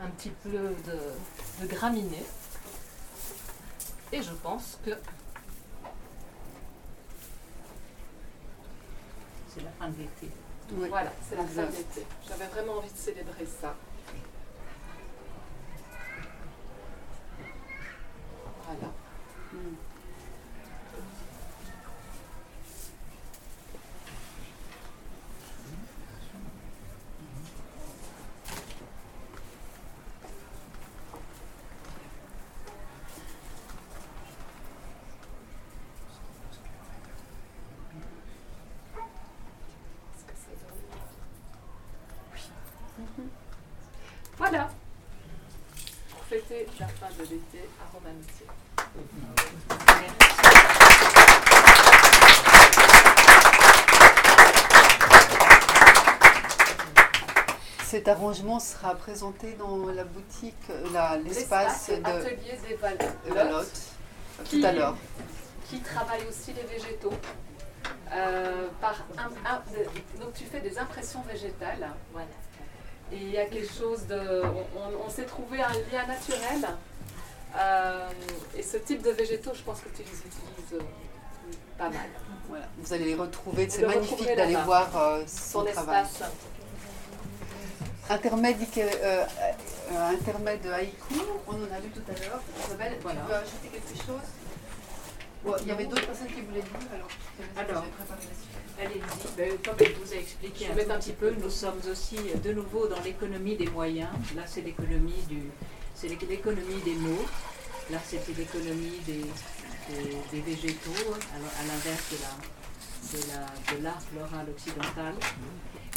un 0.02 0.08
petit 0.10 0.30
peu 0.30 0.50
de, 0.50 1.62
de 1.62 1.68
graminées. 1.80 2.26
Et 4.12 4.22
je 4.22 4.32
pense 4.44 4.78
que 4.84 4.92
C'est 9.48 9.64
la 9.64 9.72
fin 9.72 9.88
de 9.90 9.98
l'été. 9.98 10.30
Oui. 10.74 10.90
voilà, 10.90 11.12
c'est 11.28 11.36
la 11.36 11.44
fin 11.44 11.64
de 11.64 11.68
Exact. 11.70 11.78
l'été. 11.96 12.08
J'avais 12.28 12.46
vraiment 12.48 12.74
envie 12.74 12.92
de 12.92 12.98
célébrer 12.98 13.46
ça. 13.46 13.76
Voilà. 18.66 18.94
Mm. 19.54 19.76
Est-ce 40.16 40.26
que 40.26 40.34
ça 40.34 40.52
donne 40.62 40.78
Oui. 42.34 43.24
Voilà. 44.38 44.70
La 46.50 46.88
fin 46.88 47.08
de 47.16 47.22
l'été 47.30 47.70
à 47.80 47.86
Romanité. 47.96 48.46
Cet 57.84 58.08
arrangement 58.08 58.60
sera 58.60 58.94
présenté 58.96 59.54
dans 59.54 59.88
la 59.88 60.04
boutique, 60.04 60.56
euh, 60.70 61.18
l'espace 61.26 61.90
de, 61.90 61.96
Atelier 62.06 62.60
des 62.68 62.76
Valottes, 62.76 63.16
de 63.28 63.34
la 63.34 63.44
Lotte, 63.46 63.82
Qui- 64.46 64.62
tout 64.62 64.68
à 64.68 64.72
l'heure. 64.72 64.96
qui 65.70 65.80
travaille 65.82 66.26
aussi 66.28 66.54
les 66.54 66.64
végétaux. 66.64 67.14
euh, 68.12 68.68
par 68.82 68.96
un- 69.20 69.30
un- 69.48 69.62
de- 69.72 70.20
donc 70.20 70.34
tu 70.34 70.44
fais 70.46 70.60
des 70.62 70.80
impressions 70.80 71.22
végétales. 71.32 71.88
Voilà. 72.12 72.28
Et 73.12 73.16
il 73.18 73.32
y 73.32 73.38
a 73.38 73.46
quelque 73.46 73.72
chose 73.74 74.06
de... 74.08 74.44
On, 75.06 75.10
s'est 75.10 75.26
trouvé 75.26 75.62
un 75.62 75.72
lien 75.92 76.06
naturel. 76.08 76.68
euh, 77.58 78.10
et 78.58 78.62
ce 78.64 78.78
type 78.78 79.02
de 79.02 79.10
végétaux, 79.12 79.52
je 79.54 79.62
pense 79.64 79.80
que 79.82 79.90
tu 79.90 80.04
les 80.04 80.10
utilises 80.10 80.74
euh, 80.74 80.80
pas 81.78 81.90
mal. 81.90 82.08
Voilà. 82.48 82.66
Vous 82.78 82.94
allez 82.94 83.06
les 83.06 83.16
retrouver. 83.16 83.68
C'est 83.70 83.82
le 83.82 83.88
magnifique 83.88 84.36
d'aller 84.36 84.56
voir 84.58 84.90
euh, 84.96 85.24
son 85.28 85.60
Son 85.62 85.66
travail. 85.66 86.04
espace. 86.04 86.30
Intermède, 88.12 88.58
euh, 88.78 89.24
euh, 89.92 90.10
intermède 90.10 90.66
haïku, 90.66 91.14
on 91.48 91.52
en 91.54 91.76
a 91.76 91.80
lu 91.80 91.90
tout 91.94 92.02
à 92.12 92.20
l'heure. 92.20 92.42
Isabelle, 92.66 92.98
Voilà. 93.04 93.22
tu 93.22 93.28
veux 93.28 93.36
ajouter 93.36 93.68
quelque 93.72 93.96
chose? 94.04 94.28
Il 95.62 95.68
y 95.68 95.72
avait 95.72 95.86
d'autres 95.86 96.06
personnes 96.06 96.28
qui 96.28 96.42
voulaient 96.42 96.60
lire, 96.62 96.90
alors 96.94 97.08
je 97.40 97.60
Alors. 97.62 97.86
Allez-y. 98.82 99.36
Ben, 99.38 99.58
comme 99.64 99.76
elle 99.80 99.94
vous 99.94 100.14
a 100.14 100.18
expliqué 100.18 100.66
Je 100.68 100.72
un, 100.72 100.84
tout 100.86 100.92
un 100.92 100.98
petit 101.00 101.12
peu, 101.14 101.32
nous 101.32 101.50
sommes 101.50 101.80
aussi 101.92 102.18
euh, 102.18 102.38
de 102.38 102.54
nouveau 102.54 102.88
dans 102.88 103.00
l'économie 103.02 103.56
des 103.56 103.68
moyens. 103.68 104.10
Là, 104.36 104.44
c'est 104.46 104.62
l'économie 104.62 105.22
du, 105.28 105.42
c'est 105.96 106.08
l'éc- 106.08 106.28
l'économie 106.30 106.82
des 106.86 106.96
mots. 106.96 107.26
Là, 107.90 107.98
c'était 108.06 108.34
l'économie 108.38 109.00
des, 109.06 109.26
des, 109.90 110.18
des 110.32 110.42
végétaux, 110.42 110.92
à 111.34 111.38
l- 111.38 111.44
à 111.60 111.64
l'inverse 111.68 112.06
de 112.12 112.18
la 112.24 112.36
de 113.12 113.18
la 113.34 113.76
de 113.78 113.84
l'art 113.84 114.02
floral 114.02 114.48
occidental. 114.50 115.14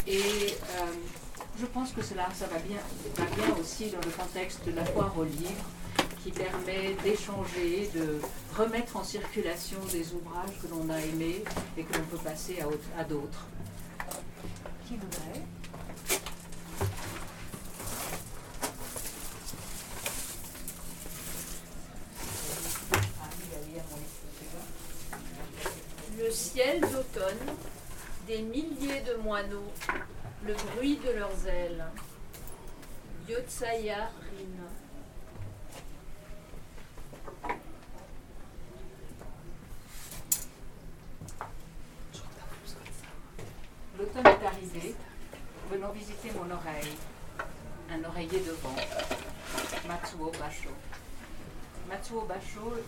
Et 0.07 0.17
euh, 0.17 0.85
je 1.59 1.65
pense 1.67 1.91
que 1.91 2.01
cela, 2.01 2.27
ça 2.33 2.47
va 2.47 2.57
bien, 2.59 2.77
va 3.17 3.25
bien 3.35 3.55
aussi 3.61 3.89
dans 3.91 3.99
le 3.99 4.11
contexte 4.11 4.65
de 4.65 4.71
la 4.71 4.83
foire 4.85 5.13
au 5.17 5.23
livre, 5.23 5.63
qui 6.23 6.31
permet 6.31 6.93
d'échanger, 7.03 7.89
de 7.93 8.19
remettre 8.57 8.95
en 8.95 9.03
circulation 9.03 9.77
des 9.91 10.13
ouvrages 10.13 10.57
que 10.61 10.67
l'on 10.67 10.89
a 10.89 10.97
aimés 10.99 11.43
et 11.77 11.83
que 11.83 11.97
l'on 11.97 12.05
peut 12.05 12.17
passer 12.23 12.61
à, 12.61 12.67
autre- 12.67 12.79
à 12.97 13.03
d'autres. 13.03 13.45
Qui 14.87 14.95
voudrait? 14.95 15.41
Ah. 22.93 23.27
Le 26.17 26.29
ciel 26.31 26.81
d'automne, 26.81 27.55
des 28.27 28.41
milliers 28.41 29.01
de 29.01 29.15
moineaux, 29.21 29.71
le 30.45 30.53
bruit 30.53 30.97
de 31.05 31.11
leurs 31.11 31.47
ailes. 31.47 31.83
Yotsaya 33.27 34.09
Rin. 34.21 34.67
L'automne 43.97 44.25
est 44.27 44.45
arrivé. 44.45 44.95
Venons 45.71 45.91
visiter 45.91 46.31
mon 46.35 46.49
oreille. 46.53 46.95
Un 47.91 48.03
oreiller 48.05 48.39
de 48.39 48.51
vent. 48.51 48.75
Matsuo 49.87 50.31
Basho. 50.39 50.69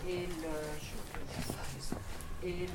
Est 0.08 0.28
le. 0.28 0.54
Et, 2.48 2.68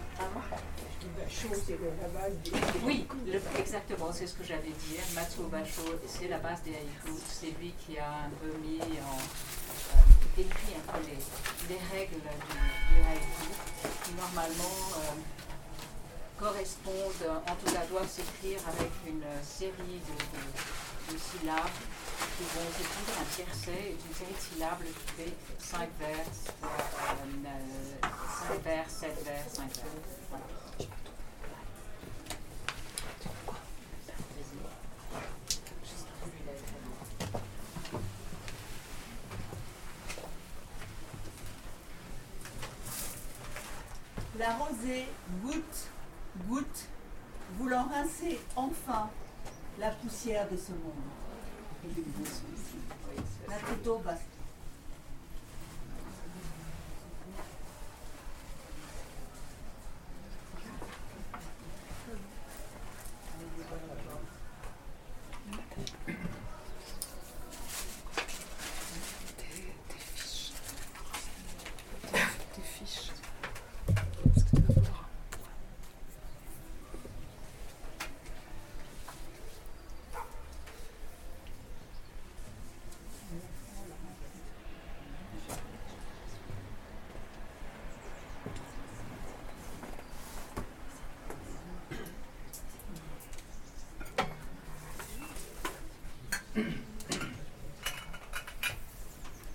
c'est 1.64 1.79
la 1.79 2.09
base 2.09 2.33
des... 2.42 2.50
Oui, 2.85 3.07
exactement, 3.57 4.12
c'est 4.12 4.26
ce 4.26 4.35
que 4.35 4.42
j'allais 4.44 4.74
dire. 4.88 5.00
Matsuo 5.14 5.44
Basho, 5.44 5.83
c'est 6.09 6.26
la 6.29 6.38
base 6.38 6.62
des 6.62 6.74
haïkus. 6.74 7.22
C'est 7.29 7.53
lui 7.61 7.72
qui 7.87 7.96
a 7.98 8.24
un 8.26 8.31
peu 8.42 8.53
mis 8.59 8.81
en. 8.81 9.16
euh, 9.16 10.00
décrit 10.37 10.74
un 10.76 10.92
peu 10.92 10.98
les, 11.07 11.18
les 11.74 11.81
règles 11.92 12.16
du, 12.16 12.20
du 12.20 13.00
haïku, 13.00 13.48
qui 14.05 14.12
normalement 14.14 14.79
euh, 14.96 14.98
correspondent, 16.38 17.31
en 17.46 17.55
tout 17.57 17.72
cas 17.72 17.85
doivent 17.87 18.09
s'écrire 18.09 18.61
avec 18.68 18.90
une 19.07 19.22
série 19.44 19.72
de, 19.76 20.16
de- 20.18 20.53
de 21.12 21.18
syllabes 21.18 21.77
qui 22.37 22.44
vont 22.44 22.70
s'écrire 22.77 23.16
un 23.20 23.25
tiercet, 23.35 23.83
est 23.90 23.99
une 24.07 24.14
série 24.14 24.33
de 24.33 24.38
syllabes 24.38 24.83
qui 24.85 25.23
fait 25.23 25.35
5 25.59 25.88
vers, 25.99 26.27
5 28.49 28.62
vers, 28.62 28.90
7 28.90 29.25
vers, 29.25 29.44
5 29.49 29.75
vers. 29.75 29.85
Voilà. 30.31 30.44
La 44.38 44.53
rosée 44.55 45.07
goutte, 45.42 45.88
goutte, 46.49 46.88
voulant 47.59 47.87
rincer 47.92 48.38
enfin 48.57 49.11
la 49.81 49.90
poussière 49.93 50.47
de 50.51 50.57
ce 50.59 50.73
monde. 50.73 50.93
La 53.49 53.55
photo 53.55 53.99
basse. 54.05 54.21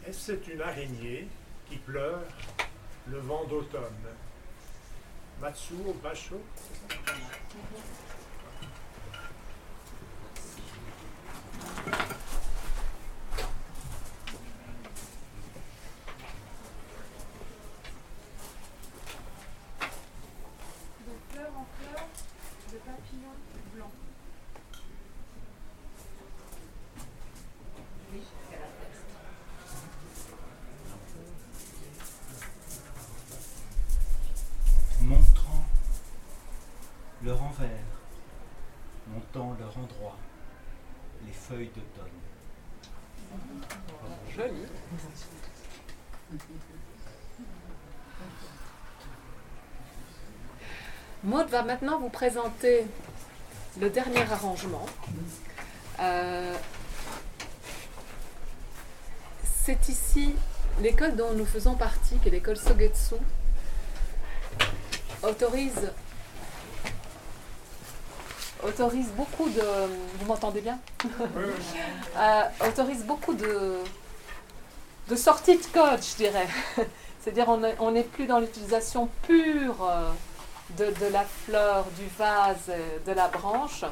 Est-ce 0.08 0.15
que 0.15 0.15
c'est 0.26 0.48
une 0.48 0.60
araignée 0.60 1.28
qui 1.70 1.78
pleure 1.78 2.24
le 3.06 3.20
vent 3.20 3.44
d'automne. 3.46 4.08
Matsuo 5.40 5.96
Basho 6.02 6.42
dans 39.36 39.54
leur 39.60 39.78
endroit 39.78 40.18
Joli. 44.36 44.66
Maud 51.24 51.48
va 51.50 51.64
maintenant 51.64 52.00
vous 52.00 52.10
présenter 52.10 52.86
le 53.80 53.90
dernier 53.90 54.22
arrangement. 54.32 54.86
Euh, 56.00 56.54
c'est 59.44 59.90
ici 59.90 60.36
l'école 60.82 61.16
dont 61.16 61.34
nous 61.34 61.46
faisons 61.46 61.76
partie, 61.76 62.18
qui 62.20 62.28
est 62.28 62.32
l'école 62.32 62.58
Sogetsu, 62.58 63.16
autorise 65.24 65.92
autorise 68.67 69.08
beaucoup 69.15 69.49
de 69.49 69.62
vous 70.19 70.25
m'entendez 70.25 70.62
bien? 70.62 70.80
Euh, 72.17 72.41
autorise 72.67 73.04
beaucoup 73.04 73.34
de 73.34 73.78
de 75.10 75.15
sorties 75.15 75.58
de 75.58 75.65
code, 75.73 76.01
je 76.01 76.15
dirais. 76.23 76.47
C'est-à-dire 77.21 77.49
on 77.49 77.63
est- 77.63 77.75
on 77.80 77.91
n'est 77.91 78.04
plus 78.04 78.25
dans 78.25 78.39
l'utilisation 78.39 79.10
pure 79.23 79.75
euh, 79.84 80.10
de, 80.78 80.86
de 80.86 81.12
la 81.12 81.23
fleur, 81.25 81.86
du 81.97 82.06
vase, 82.17 82.69
euh, 82.69 82.97
de 83.06 83.12
la 83.12 83.28
branche. 83.28 83.84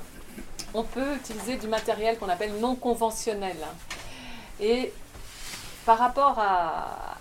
On 0.73 0.83
peut 0.83 1.15
utiliser 1.15 1.57
du 1.57 1.67
matériel 1.67 2.17
qu'on 2.17 2.29
appelle 2.29 2.53
non 2.59 2.75
conventionnel. 2.75 3.57
Et 4.59 4.91
par 5.85 5.97
rapport 5.99 6.39
à, 6.39 7.17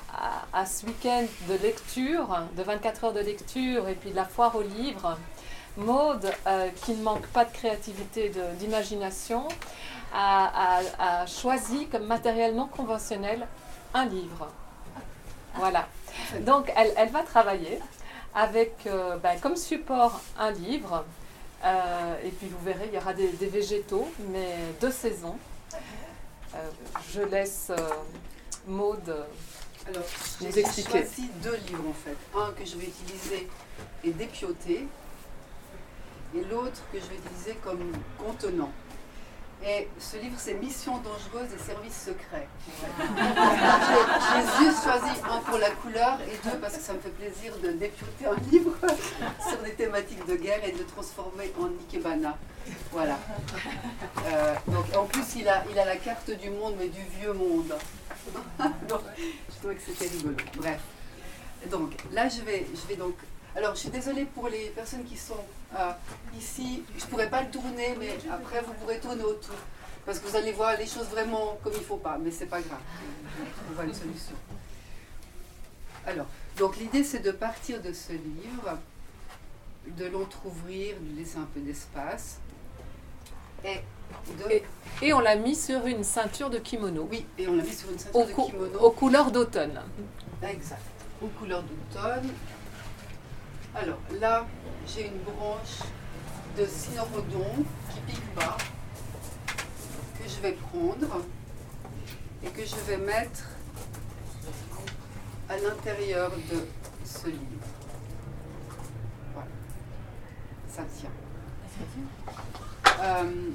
à- 0.55 0.61
à 0.61 0.67
ce 0.67 0.87
week-end 0.87 1.25
de 1.49 1.55
lecture, 1.55 2.29
de 2.57 2.63
24 2.63 3.05
heures 3.05 3.13
de 3.13 3.21
lecture 3.21 3.89
et 3.89 3.95
puis 3.95 4.11
de 4.11 4.17
la 4.17 4.25
foire 4.25 4.55
aux 4.57 4.63
livres, 4.63 5.19
Maude, 5.77 6.31
euh, 6.47 6.69
qui 6.85 6.93
ne 6.93 7.03
manque 7.03 7.27
pas 7.29 7.45
de 7.45 7.53
créativité, 7.53 8.29
de- 8.29 8.55
d'imagination, 8.59 9.49
a, 10.13 10.79
a- 10.99 11.21
a 11.23 11.27
choisi 11.27 11.87
comme 11.89 12.05
matériel 12.07 12.55
non 12.55 12.67
conventionnel 12.67 13.47
un 13.95 14.05
livre. 14.05 14.49
Voilà. 15.55 15.89
Donc, 16.41 16.71
elle, 16.77 16.93
elle 16.97 17.09
va 17.11 17.23
travailler 17.23 17.79
avec 18.35 18.87
euh, 18.87 19.17
ben, 19.17 19.39
comme 19.41 19.57
support 19.57 20.21
un 20.39 20.51
livre. 20.51 21.05
euh, 21.65 22.15
et 22.25 22.31
puis, 22.31 22.49
vous 22.49 22.65
verrez, 22.65 22.89
il 22.89 22.95
y 22.95 22.99
aura 22.99 23.13
des, 23.15 23.29
des 23.29 23.47
végétaux, 23.47 24.09
mais 24.31 24.57
de 24.81 24.91
saison. 24.91 25.37
Je 27.11 27.23
laisse 27.23 27.71
Maude. 28.67 29.25
Alors, 29.89 30.03
j'ai 30.41 30.63
choisi 30.65 31.29
deux 31.43 31.57
livres 31.69 31.85
en 31.89 31.93
fait. 31.95 32.17
Un 32.39 32.53
que 32.53 32.65
je 32.65 32.77
vais 32.77 32.87
utiliser 32.87 33.49
et 34.05 34.11
dépioter, 34.11 34.87
et 36.35 36.45
l'autre 36.51 36.83
que 36.93 36.99
je 36.99 37.07
vais 37.07 37.17
utiliser 37.17 37.59
comme 37.63 37.93
contenant. 38.19 38.71
Et 39.65 39.89
ce 39.99 40.17
livre, 40.17 40.35
c'est 40.39 40.55
Mission 40.55 40.99
dangereuse 40.99 41.53
et 41.55 41.59
services 41.59 42.07
secrets. 42.07 42.49
J'ai 42.99 44.65
juste 44.65 44.83
choisi 44.83 45.21
un 45.31 45.39
pour 45.39 45.59
la 45.59 45.71
couleur 45.71 46.19
et 46.23 46.49
deux 46.49 46.59
parce 46.59 46.77
que 46.77 46.83
ça 46.83 46.95
me 46.95 46.99
fait 46.99 47.11
plaisir 47.11 47.57
de 47.63 47.69
dépioter 47.71 48.27
un 48.27 48.35
livre 48.51 48.73
sur 49.49 49.59
des 49.63 49.75
thématiques 49.75 50.27
de 50.27 50.35
guerre 50.35 50.65
et 50.65 50.73
de 50.73 50.79
le 50.79 50.85
transformer 50.85 51.53
en 51.61 51.67
Ikebana. 51.67 52.37
Voilà. 52.91 53.19
Euh, 54.27 54.55
donc, 54.67 54.85
en 54.97 55.05
plus, 55.05 55.37
il 55.37 55.49
a, 55.49 55.63
il 55.71 55.79
a 55.79 55.85
la 55.85 55.97
carte 55.97 56.31
du 56.33 56.51
monde, 56.51 56.75
mais 56.79 56.89
du 56.89 57.03
vieux 57.21 57.33
monde. 57.33 57.73
donc, 58.89 59.03
je 59.49 59.59
trouvais 59.59 59.77
que 59.77 59.83
c'était 59.87 60.09
rigolo. 60.09 60.37
Bref. 60.57 60.81
Donc, 61.71 61.93
là, 62.13 62.29
je 62.29 62.41
vais, 62.43 62.67
je 62.75 62.89
vais 62.89 62.97
donc. 62.97 63.15
Alors, 63.55 63.75
je 63.75 63.81
suis 63.81 63.91
désolée 63.91 64.25
pour 64.25 64.49
les 64.49 64.69
personnes 64.71 65.05
qui 65.05 65.17
sont 65.17 65.35
euh, 65.79 65.91
ici. 66.39 66.83
Je 66.99 67.05
ne 67.05 67.11
pourrais 67.11 67.29
pas 67.29 67.43
le 67.43 67.51
tourner, 67.51 67.95
mais 67.99 68.17
après, 68.31 68.63
vous 68.63 68.73
pourrez 68.75 68.99
tourner 68.99 69.23
autour. 69.25 69.55
Parce 70.07 70.19
que 70.19 70.27
vous 70.29 70.37
allez 70.37 70.53
voir 70.53 70.77
les 70.79 70.87
choses 70.87 71.07
vraiment 71.11 71.59
comme 71.63 71.73
il 71.75 71.79
ne 71.81 71.85
faut 71.85 71.97
pas, 71.99 72.19
mais 72.19 72.31
c'est 72.31 72.47
pas 72.47 72.61
grave. 72.61 72.81
On 73.71 73.75
voit 73.75 73.85
une 73.85 73.95
solution. 73.95 74.35
Alors, 76.07 76.27
donc 76.59 76.77
l'idée 76.79 77.05
c'est 77.05 77.21
de 77.21 77.31
partir 77.31 77.81
de 77.81 77.93
ce 77.93 78.13
livre, 78.13 78.79
de 79.87 80.07
l'entrouvrir, 80.07 80.97
de 81.01 81.19
laisser 81.21 81.37
un 81.39 81.47
peu 81.55 81.61
d'espace. 81.61 82.39
Et 83.65 83.77
de. 84.45 84.51
Et- 84.51 84.65
Et 85.03 85.13
on 85.13 85.21
l'a 85.21 85.37
mis 85.37 85.55
sur 85.55 85.87
une 85.87 86.03
ceinture 86.03 86.51
de 86.51 86.59
kimono. 86.59 87.07
oui, 87.09 87.25
et 87.39 87.47
on 87.47 87.55
l'a 87.55 87.63
mis 87.63 87.73
sur 87.73 87.89
une 87.93 87.99
ceinture 88.01 88.21
Aux, 88.21 88.25
de 88.25 88.33
kimono. 88.51 88.79
aux 88.81 88.91
couleurs 88.91 89.31
d'automne. 89.31 89.81
Exact. 90.43 90.81
Aux 91.23 91.29
couleurs 91.29 91.63
d'automne. 91.63 92.29
Alors 93.75 93.99
là, 94.21 94.47
j'ai 94.87 95.07
une 95.07 95.19
branche 95.21 95.81
de 96.59 96.67
cynorhodon 96.67 97.65
qui 97.91 98.01
pique 98.01 98.35
pas, 98.35 98.59
que 99.47 100.29
je 100.29 100.41
vais 100.43 100.53
prendre 100.53 101.25
et 102.45 102.49
que 102.49 102.65
je 102.67 102.77
vais 102.87 102.99
mettre 102.99 103.49
à 105.49 105.57
l'intérieur 105.57 106.31
de 106.31 106.67
ce 107.05 107.29
livre. 107.29 107.67
Voilà. 109.33 109.49
Ça 110.69 110.83
tient. 110.99 111.11
Euh, 113.03 113.51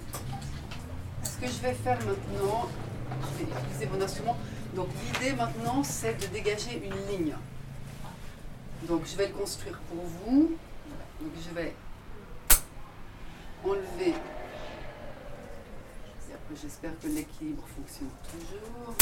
ce 1.23 1.37
que 1.37 1.47
je 1.47 1.61
vais 1.61 1.73
faire 1.75 1.99
maintenant, 2.05 2.67
je 3.21 3.45
vais 3.45 3.51
utiliser 3.51 3.85
mon 3.85 4.01
instrument. 4.01 4.37
Donc 4.73 4.87
l'idée 5.05 5.33
maintenant, 5.33 5.83
c'est 5.83 6.19
de 6.19 6.25
dégager 6.33 6.83
une 6.83 7.07
ligne. 7.07 7.35
Donc 8.83 9.05
je 9.05 9.15
vais 9.17 9.27
le 9.27 9.33
construire 9.33 9.79
pour 9.89 10.03
vous. 10.03 10.55
Donc 11.19 11.31
je 11.35 11.55
vais 11.55 11.75
enlever. 13.63 14.13
Et 16.29 16.33
après 16.33 16.55
j'espère 16.61 16.91
que 16.99 17.07
l'équilibre 17.07 17.63
fonctionne 17.75 18.09
toujours. 18.31 18.95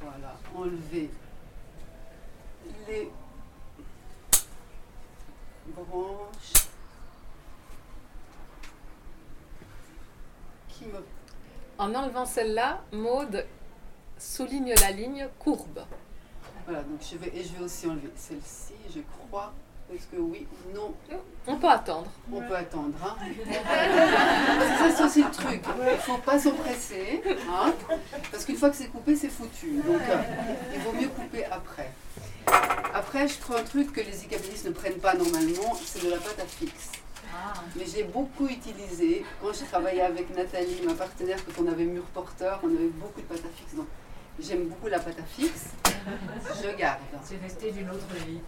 Voilà, 0.00 0.38
enlever 0.56 1.10
les 2.88 3.10
branches 5.76 6.68
qui 10.68 10.86
me 10.86 11.04
En 11.78 11.94
enlevant 11.94 12.26
celle-là, 12.26 12.82
Maude 12.92 13.46
souligne 14.18 14.74
la 14.80 14.90
ligne 14.90 15.28
courbe. 15.38 15.84
Voilà, 16.70 16.84
donc 16.84 17.00
je 17.00 17.16
vais, 17.16 17.36
et 17.36 17.42
je 17.42 17.56
vais 17.56 17.64
aussi 17.64 17.88
enlever 17.88 18.12
celle-ci, 18.14 18.74
je 18.94 19.00
crois. 19.00 19.52
Est-ce 19.92 20.06
que 20.06 20.20
oui 20.20 20.46
ou 20.52 20.72
non? 20.72 20.94
On 21.48 21.56
peut 21.56 21.68
attendre. 21.68 22.06
On 22.32 22.40
peut 22.42 22.54
attendre. 22.54 22.94
Hein. 23.04 23.16
Parce 24.56 24.70
que 24.70 24.78
ça, 24.78 24.96
c'est 24.96 25.04
aussi 25.04 25.24
le 25.24 25.30
truc. 25.32 25.62
Il 25.80 25.84
ne 25.84 25.96
faut 25.96 26.18
pas 26.18 26.38
s'empresser. 26.38 27.20
Hein, 27.50 27.72
parce 28.30 28.44
qu'une 28.44 28.54
fois 28.54 28.70
que 28.70 28.76
c'est 28.76 28.86
coupé, 28.86 29.16
c'est 29.16 29.30
foutu. 29.30 29.82
Donc, 29.84 30.00
euh, 30.08 30.22
il 30.72 30.80
vaut 30.82 30.92
mieux 30.92 31.08
couper 31.08 31.44
après. 31.46 31.90
Après, 32.94 33.26
je 33.26 33.36
prends 33.40 33.56
un 33.56 33.64
truc 33.64 33.92
que 33.92 34.02
les 34.02 34.22
icabélistes 34.22 34.66
ne 34.66 34.70
prennent 34.70 35.00
pas 35.00 35.14
normalement, 35.14 35.74
c'est 35.84 36.04
de 36.04 36.10
la 36.10 36.18
pâte 36.18 36.38
à 36.38 36.46
fixe. 36.46 36.92
Mais 37.74 37.84
j'ai 37.84 38.04
beaucoup 38.04 38.46
utilisé. 38.46 39.24
Quand 39.42 39.52
j'ai 39.52 39.64
travaillé 39.64 40.02
avec 40.02 40.32
Nathalie, 40.36 40.82
ma 40.86 40.94
partenaire, 40.94 41.38
quand 41.44 41.64
on 41.64 41.66
avait 41.66 41.84
mur 41.84 42.04
porteur, 42.14 42.60
on 42.62 42.68
avait 42.68 42.90
beaucoup 42.94 43.20
de 43.20 43.26
pâte 43.26 43.44
à 43.44 43.56
fixe. 43.56 43.74
Donc, 43.74 43.86
j'aime 44.40 44.64
beaucoup 44.68 44.88
la 44.88 44.98
pâte 44.98 45.18
à 45.18 45.22
fixe. 45.24 45.66
Je 46.62 46.76
garde. 46.76 46.98
C'est 47.22 47.36
resté 47.42 47.70
d'une 47.72 47.88
autre 47.90 48.06
vie. 48.26 48.40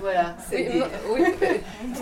Voilà, 0.00 0.36
c'est 0.48 0.68
Oui, 0.68 0.72
des- 0.72 0.84
oui, 1.10 1.24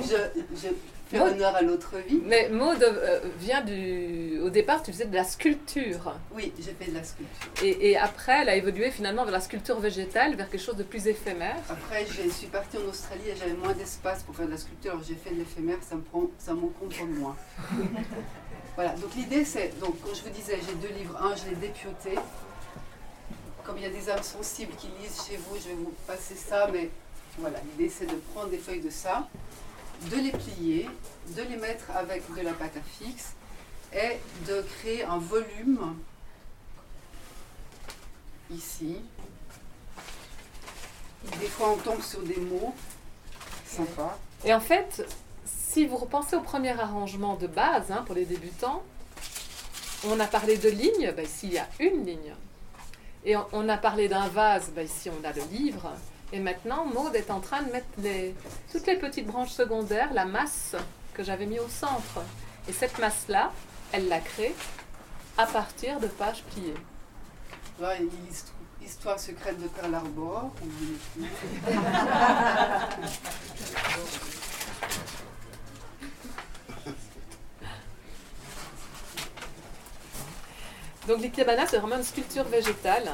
je, 0.02 0.56
je 0.56 0.68
fais 1.10 1.20
honneur 1.20 1.54
à 1.56 1.62
l'autre 1.62 1.96
vie. 2.06 2.20
mais 2.24 2.48
Maude 2.48 2.82
euh, 2.82 3.20
vient 3.38 3.62
du. 3.62 4.38
Au 4.40 4.48
départ, 4.50 4.82
tu 4.82 4.92
faisais 4.92 5.04
de 5.06 5.14
la 5.14 5.24
sculpture. 5.24 6.14
Oui, 6.32 6.52
j'ai 6.58 6.72
fait 6.72 6.90
de 6.90 6.94
la 6.96 7.02
sculpture. 7.04 7.50
Et, 7.64 7.90
et 7.90 7.98
après, 7.98 8.42
elle 8.42 8.48
a 8.48 8.54
évolué 8.56 8.90
finalement 8.90 9.24
vers 9.24 9.32
la 9.32 9.40
sculpture 9.40 9.78
végétale, 9.80 10.36
vers 10.36 10.48
quelque 10.48 10.62
chose 10.62 10.76
de 10.76 10.84
plus 10.84 11.06
éphémère. 11.08 11.56
Après, 11.68 12.06
je 12.06 12.30
suis 12.30 12.46
partie 12.46 12.78
en 12.78 12.88
Australie 12.88 13.28
et 13.28 13.36
j'avais 13.36 13.54
moins 13.54 13.72
d'espace 13.74 14.22
pour 14.22 14.34
faire 14.36 14.46
de 14.46 14.52
la 14.52 14.56
sculpture. 14.58 14.92
Alors 14.92 15.02
j'ai 15.06 15.16
fait 15.16 15.30
de 15.30 15.40
l'éphémère, 15.40 15.78
ça 15.82 15.96
me 15.96 16.02
prend, 16.02 16.24
ça 16.38 16.54
moins. 16.54 17.36
voilà, 18.76 18.90
donc 18.92 19.14
l'idée 19.16 19.44
c'est, 19.44 19.78
donc 19.80 19.96
quand 20.02 20.14
je 20.14 20.22
vous 20.22 20.30
disais, 20.30 20.58
j'ai 20.64 20.74
deux 20.88 20.94
livres. 20.94 21.18
Un, 21.20 21.34
je 21.34 21.50
l'ai 21.50 21.56
dépioté. 21.56 22.10
Comme 23.68 23.76
il 23.76 23.82
y 23.82 23.86
a 23.86 23.90
des 23.90 24.08
âmes 24.08 24.22
sensibles 24.22 24.72
qui 24.76 24.86
lisent 24.98 25.26
chez 25.28 25.36
vous, 25.36 25.56
je 25.56 25.68
vais 25.68 25.74
vous 25.74 25.92
passer 26.06 26.34
ça, 26.34 26.68
mais 26.72 26.88
voilà, 27.36 27.60
l'idée 27.60 27.92
c'est 27.94 28.06
de 28.06 28.16
prendre 28.32 28.48
des 28.48 28.56
feuilles 28.56 28.80
de 28.80 28.88
ça, 28.88 29.28
de 30.10 30.16
les 30.16 30.30
plier, 30.30 30.88
de 31.36 31.42
les 31.42 31.56
mettre 31.58 31.90
avec 31.90 32.22
de 32.34 32.40
la 32.40 32.54
pâte 32.54 32.78
à 32.78 32.80
fixe 32.80 33.34
et 33.92 34.16
de 34.46 34.62
créer 34.62 35.04
un 35.04 35.18
volume 35.18 35.96
ici. 38.50 39.02
Des 41.38 41.48
fois, 41.48 41.72
on 41.72 41.76
tombe 41.76 42.00
sur 42.00 42.22
des 42.22 42.38
mots 42.38 42.74
sympas. 43.66 44.18
Et 44.46 44.54
en 44.54 44.60
fait, 44.60 45.06
si 45.44 45.84
vous 45.84 45.98
repensez 45.98 46.36
au 46.36 46.40
premier 46.40 46.70
arrangement 46.70 47.36
de 47.36 47.46
base 47.46 47.92
hein, 47.92 48.02
pour 48.06 48.14
les 48.14 48.24
débutants, 48.24 48.82
on 50.06 50.18
a 50.20 50.26
parlé 50.26 50.56
de 50.56 50.70
lignes, 50.70 51.12
il 51.42 51.52
y 51.52 51.58
a 51.58 51.68
une 51.80 52.06
ligne. 52.06 52.34
Et 53.24 53.36
on, 53.36 53.44
on 53.52 53.68
a 53.68 53.76
parlé 53.76 54.08
d'un 54.08 54.28
vase, 54.28 54.70
bah, 54.74 54.82
ici 54.82 55.10
on 55.10 55.24
a 55.26 55.32
le 55.32 55.42
livre. 55.50 55.90
Et 56.32 56.40
maintenant, 56.40 56.84
Maude 56.84 57.14
est 57.16 57.30
en 57.30 57.40
train 57.40 57.62
de 57.62 57.72
mettre 57.72 57.86
les, 57.98 58.34
toutes 58.70 58.86
les 58.86 58.96
petites 58.96 59.26
branches 59.26 59.50
secondaires, 59.52 60.12
la 60.12 60.26
masse 60.26 60.76
que 61.14 61.22
j'avais 61.24 61.46
mis 61.46 61.58
au 61.58 61.68
centre. 61.68 62.20
Et 62.68 62.72
cette 62.72 62.98
masse-là, 62.98 63.50
elle 63.92 64.08
la 64.08 64.20
crée 64.20 64.54
à 65.38 65.46
partir 65.46 65.98
de 66.00 66.06
pages 66.06 66.42
pliées. 66.44 66.74
Là, 67.80 67.94
il 67.98 68.06
y 68.06 68.08
a 68.08 68.12
l'histoire- 68.28 68.54
Histoire 68.80 69.18
secrète 69.20 69.60
de 69.60 69.66
Pearl 69.68 69.92
Harbor. 69.94 70.50
Donc 81.08 81.22
l'ikebana, 81.22 81.66
c'est 81.66 81.78
vraiment 81.78 81.96
une 81.96 82.04
sculpture 82.04 82.44
végétale. 82.44 83.10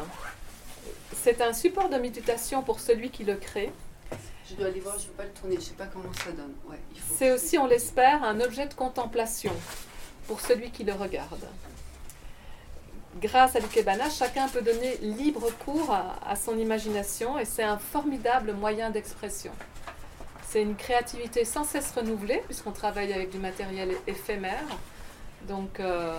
C'est 1.22 1.40
un 1.40 1.52
support 1.52 1.88
de 1.88 1.96
méditation 1.96 2.60
pour 2.62 2.80
celui 2.80 3.08
qui 3.08 3.22
le 3.22 3.36
crée. 3.36 3.72
Je 4.50 4.56
dois 4.56 4.66
aller 4.66 4.80
voir, 4.80 4.98
je 4.98 5.04
ne 5.04 5.08
peux 5.10 5.14
pas 5.14 5.22
le 5.22 5.30
tourner, 5.30 5.54
je 5.54 5.60
ne 5.60 5.64
sais 5.64 5.74
pas 5.74 5.86
comment 5.86 6.12
ça 6.12 6.32
donne. 6.32 6.52
Ouais, 6.68 6.80
C'est 7.16 7.30
aussi, 7.30 7.56
on 7.56 7.66
l'espère, 7.66 8.24
un 8.24 8.40
objet 8.40 8.66
de 8.66 8.74
contemplation 8.74 9.52
pour 10.26 10.40
celui 10.40 10.70
qui 10.72 10.82
le 10.82 10.92
regarde. 10.92 11.46
Grâce 13.20 13.54
à 13.54 13.60
l'ikebana, 13.60 14.10
chacun 14.10 14.48
peut 14.48 14.60
donner 14.60 14.96
libre 14.96 15.48
cours 15.64 15.92
à, 15.92 16.18
à 16.28 16.34
son 16.34 16.58
imagination 16.58 17.38
et 17.38 17.44
c'est 17.44 17.62
un 17.62 17.78
formidable 17.78 18.54
moyen 18.54 18.90
d'expression. 18.90 19.52
C'est 20.48 20.62
une 20.62 20.74
créativité 20.74 21.44
sans 21.44 21.62
cesse 21.62 21.92
renouvelée 21.92 22.42
puisqu'on 22.46 22.72
travaille 22.72 23.12
avec 23.12 23.30
du 23.30 23.38
matériel 23.38 23.94
éphémère. 24.08 24.66
Donc 25.46 25.78
euh, 25.78 26.18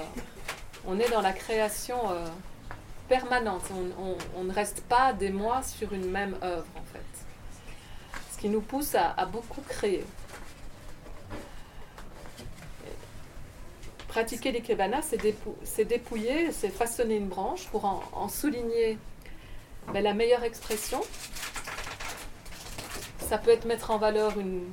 on 0.88 1.00
est 1.00 1.10
dans 1.10 1.22
la 1.22 1.34
création 1.34 1.98
euh, 2.12 2.26
permanente. 3.08 3.64
On, 4.38 4.44
ne 4.44 4.54
reste 4.54 4.82
pas 4.82 5.14
des 5.14 5.30
mois 5.32 5.62
sur 5.64 5.94
une 5.94 6.10
même 6.10 6.36
œuvre 6.44 6.66
en 6.76 6.84
fait. 6.94 8.20
Ce 8.32 8.38
qui 8.38 8.50
nous 8.50 8.62
pousse 8.62 8.96
à- 8.96 9.26
beaucoup 9.26 9.62
créer. 9.62 10.06
Pratiquer 14.08 14.52
l'ikebana, 14.52 15.02
c'est 15.02 15.18
dépou- 15.22 15.56
c'est 15.64 15.84
dépouiller, 15.86 16.52
c'est 16.52 16.70
façonner 16.70 17.18
une 17.18 17.28
branche 17.28 17.66
pour 17.68 17.84
en, 17.86 18.30
souligner 18.30 18.98
ben, 19.92 20.02
la 20.02 20.14
meilleure 20.14 20.44
expression. 20.44 21.02
Ça 23.20 23.38
peut 23.38 23.52
être 23.52 23.66
mettre 23.66 23.92
en 23.92 23.98
valeur 23.98 24.40
une, 24.40 24.64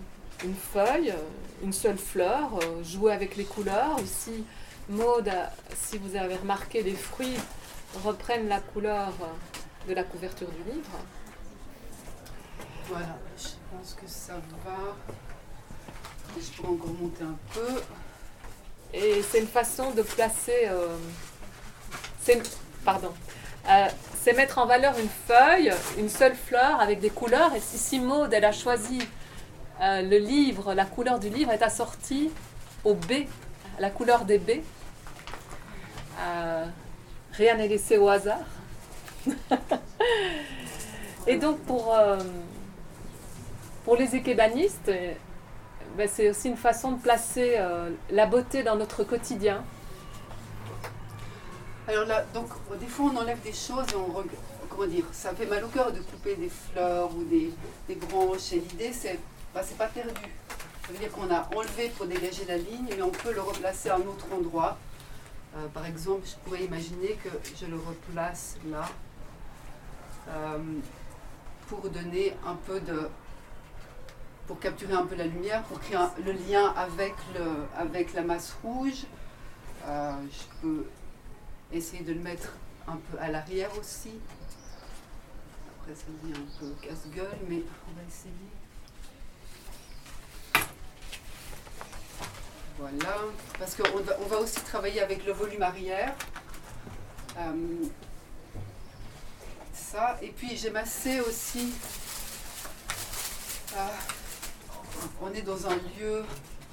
une 0.44 0.54
feuille, 0.54 1.10
euh, 1.10 1.16
une 1.64 1.72
seule 1.72 1.98
fleur, 1.98 2.50
euh, 2.62 2.84
jouer 2.84 3.12
avec 3.12 3.36
les 3.36 3.44
couleurs. 3.44 3.98
Ici, 4.00 4.44
Maud, 4.88 5.28
a- 5.28 5.52
si 5.76 5.98
vous 5.98 6.16
avez 6.16 6.36
remarqué, 6.36 6.82
les 6.82 6.94
fruits 6.94 7.36
reprennent 8.04 8.48
la 8.48 8.60
couleur 8.60 9.12
de 9.88 9.94
la 9.94 10.02
couverture 10.04 10.48
du 10.48 10.72
livre. 10.72 10.90
Voilà, 12.88 13.16
je 13.36 13.48
pense 13.70 13.94
que 13.94 14.06
ça 14.08 14.34
va. 14.64 14.96
Je 16.38 16.50
pourrais 16.56 16.72
encore 16.72 16.92
monter 16.94 17.22
un 17.24 17.36
peu. 17.54 17.82
Et 18.94 19.22
c'est 19.22 19.40
une 19.40 19.46
façon 19.46 19.90
de 19.92 20.02
placer. 20.02 20.66
euh, 20.66 20.96
c'est, 22.20 22.42
pardon. 22.84 23.12
Euh, 23.68 23.86
c'est 24.20 24.32
mettre 24.34 24.58
en 24.58 24.66
valeur 24.66 24.94
une 24.98 25.08
feuille, 25.26 25.72
une 25.98 26.08
seule 26.08 26.34
fleur 26.34 26.80
avec 26.80 27.00
des 27.00 27.10
couleurs. 27.10 27.54
Et 27.54 27.60
si, 27.60 27.78
si 27.78 28.00
Maud, 28.00 28.32
elle 28.32 28.44
a 28.44 28.52
choisi 28.52 28.98
euh, 29.80 30.02
le 30.02 30.18
livre, 30.18 30.74
la 30.74 30.84
couleur 30.84 31.18
du 31.18 31.28
livre 31.28 31.50
est 31.52 31.62
assortie 31.62 32.30
au 32.84 32.94
B, 32.94 33.12
la 33.82 33.90
couleur 33.90 34.24
des 34.24 34.38
B. 34.38 34.50
Euh, 36.20 36.64
rien 37.32 37.56
n'est 37.56 37.66
laissé 37.66 37.98
au 37.98 38.08
hasard. 38.08 38.38
et 41.26 41.36
donc 41.36 41.58
pour, 41.62 41.92
euh, 41.92 42.16
les 43.98 44.14
ékébanistes, 44.14 44.88
euh, 44.88 45.14
ben, 45.96 46.08
c'est 46.08 46.30
aussi 46.30 46.48
une 46.48 46.56
façon 46.56 46.92
de 46.92 47.02
placer 47.02 47.58
la 48.10 48.26
beauté 48.26 48.62
dans 48.62 48.76
notre 48.76 49.02
quotidien. 49.02 49.64
Alors 51.88 52.06
là, 52.06 52.24
donc, 52.32 52.48
des 52.78 52.86
fois, 52.86 53.10
on 53.12 53.16
enlève 53.16 53.42
des 53.42 53.52
choses 53.52 53.86
et 53.92 53.96
on. 53.96 54.24
Comment 54.70 54.86
dire 54.86 55.04
Ça 55.12 55.34
fait 55.34 55.44
mal 55.44 55.62
au 55.64 55.68
cœur 55.68 55.92
de 55.92 55.98
couper 55.98 56.36
des 56.36 56.48
fleurs 56.48 57.10
ou 57.14 57.24
des, 57.24 57.52
branches. 57.96 58.52
Et 58.52 58.60
l'idée, 58.60 58.92
c'est. 58.92 59.18
C'est 59.62 59.76
pas 59.76 59.88
perdu. 59.88 60.30
Veut 60.92 60.98
dire 60.98 61.10
qu'on 61.12 61.30
a 61.34 61.48
enlevé 61.56 61.88
pour 61.96 62.04
dégager 62.04 62.44
la 62.44 62.58
ligne, 62.58 62.86
mais 62.90 63.00
on 63.00 63.08
peut 63.10 63.32
le 63.32 63.40
replacer 63.40 63.88
à 63.88 63.96
un 63.96 64.00
autre 64.02 64.26
endroit. 64.30 64.76
Euh, 65.56 65.66
par 65.68 65.86
exemple, 65.86 66.26
je 66.26 66.34
pourrais 66.44 66.64
imaginer 66.64 67.14
que 67.24 67.30
je 67.58 67.64
le 67.64 67.76
replace 67.76 68.56
là. 68.66 68.86
euh, 70.28 70.58
pour 71.66 71.88
donner 71.88 72.36
un 72.46 72.56
peu 72.66 72.78
de. 72.80 73.08
pour 74.46 74.60
capturer 74.60 74.92
un 74.92 75.06
peu 75.06 75.14
la 75.14 75.24
lumière, 75.24 75.62
pour 75.62 75.80
créer 75.80 75.96
le 76.26 76.32
lien 76.32 76.74
avec, 76.76 77.14
le, 77.34 77.64
avec 77.74 78.12
la 78.12 78.20
masse 78.20 78.54
rouge. 78.62 79.06
Euh, 79.86 80.12
je 80.30 80.60
peux 80.60 80.86
essayer 81.72 82.02
de 82.02 82.12
le 82.12 82.20
mettre 82.20 82.52
un 82.86 82.96
peu 83.10 83.18
à 83.18 83.30
l'arrière 83.30 83.70
aussi. 83.78 84.12
Après, 85.80 85.94
ça 85.94 86.04
devient 86.22 86.36
un 86.38 86.60
peu 86.60 86.86
casse-gueule, 86.86 87.38
mais 87.48 87.62
on 87.88 87.96
va 87.96 88.02
essayer. 88.06 88.51
Voilà, 92.82 93.14
parce 93.60 93.76
qu'on 93.76 94.00
va, 94.00 94.14
on 94.28 94.40
aussi 94.42 94.60
travailler 94.62 95.00
avec 95.02 95.24
le 95.24 95.32
volume 95.32 95.62
arrière. 95.62 96.12
Euh, 97.38 97.84
ça, 99.72 100.18
et 100.20 100.30
puis 100.30 100.56
j'ai 100.56 100.70
massé 100.70 101.20
aussi. 101.20 101.74
ah, 103.78 103.88
on 105.20 105.32
est 105.32 105.42
dans 105.42 105.64
un 105.68 105.76
lieu 105.96 106.24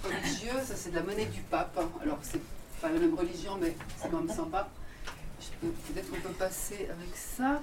religieux, 0.03 0.59
ça 0.65 0.75
c'est 0.75 0.89
de 0.89 0.95
la 0.95 1.03
monnaie 1.03 1.25
du 1.27 1.41
pape. 1.41 1.77
hein. 1.79 1.87
Alors 2.01 2.17
c'est 2.23 2.41
pas 2.81 2.89
la 2.89 2.99
même 2.99 3.13
religion, 3.13 3.59
mais 3.61 3.75
c'est 4.01 4.09
quand 4.09 4.21
même 4.23 4.35
sympa. 4.35 4.67
Je 5.39 5.47
peux- 5.61 5.73
Peut-être 5.93 6.09
qu'on 6.09 6.21
peut 6.21 6.33
passer 6.33 6.89
avec 6.89 7.15
ça. 7.15 7.61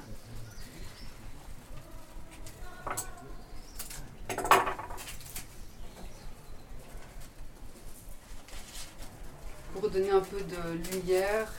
Pour 9.73 9.86
donner 9.97 10.11
un 10.11 10.21
peu 10.21 10.37
de 10.43 10.95
lumière 10.95 11.51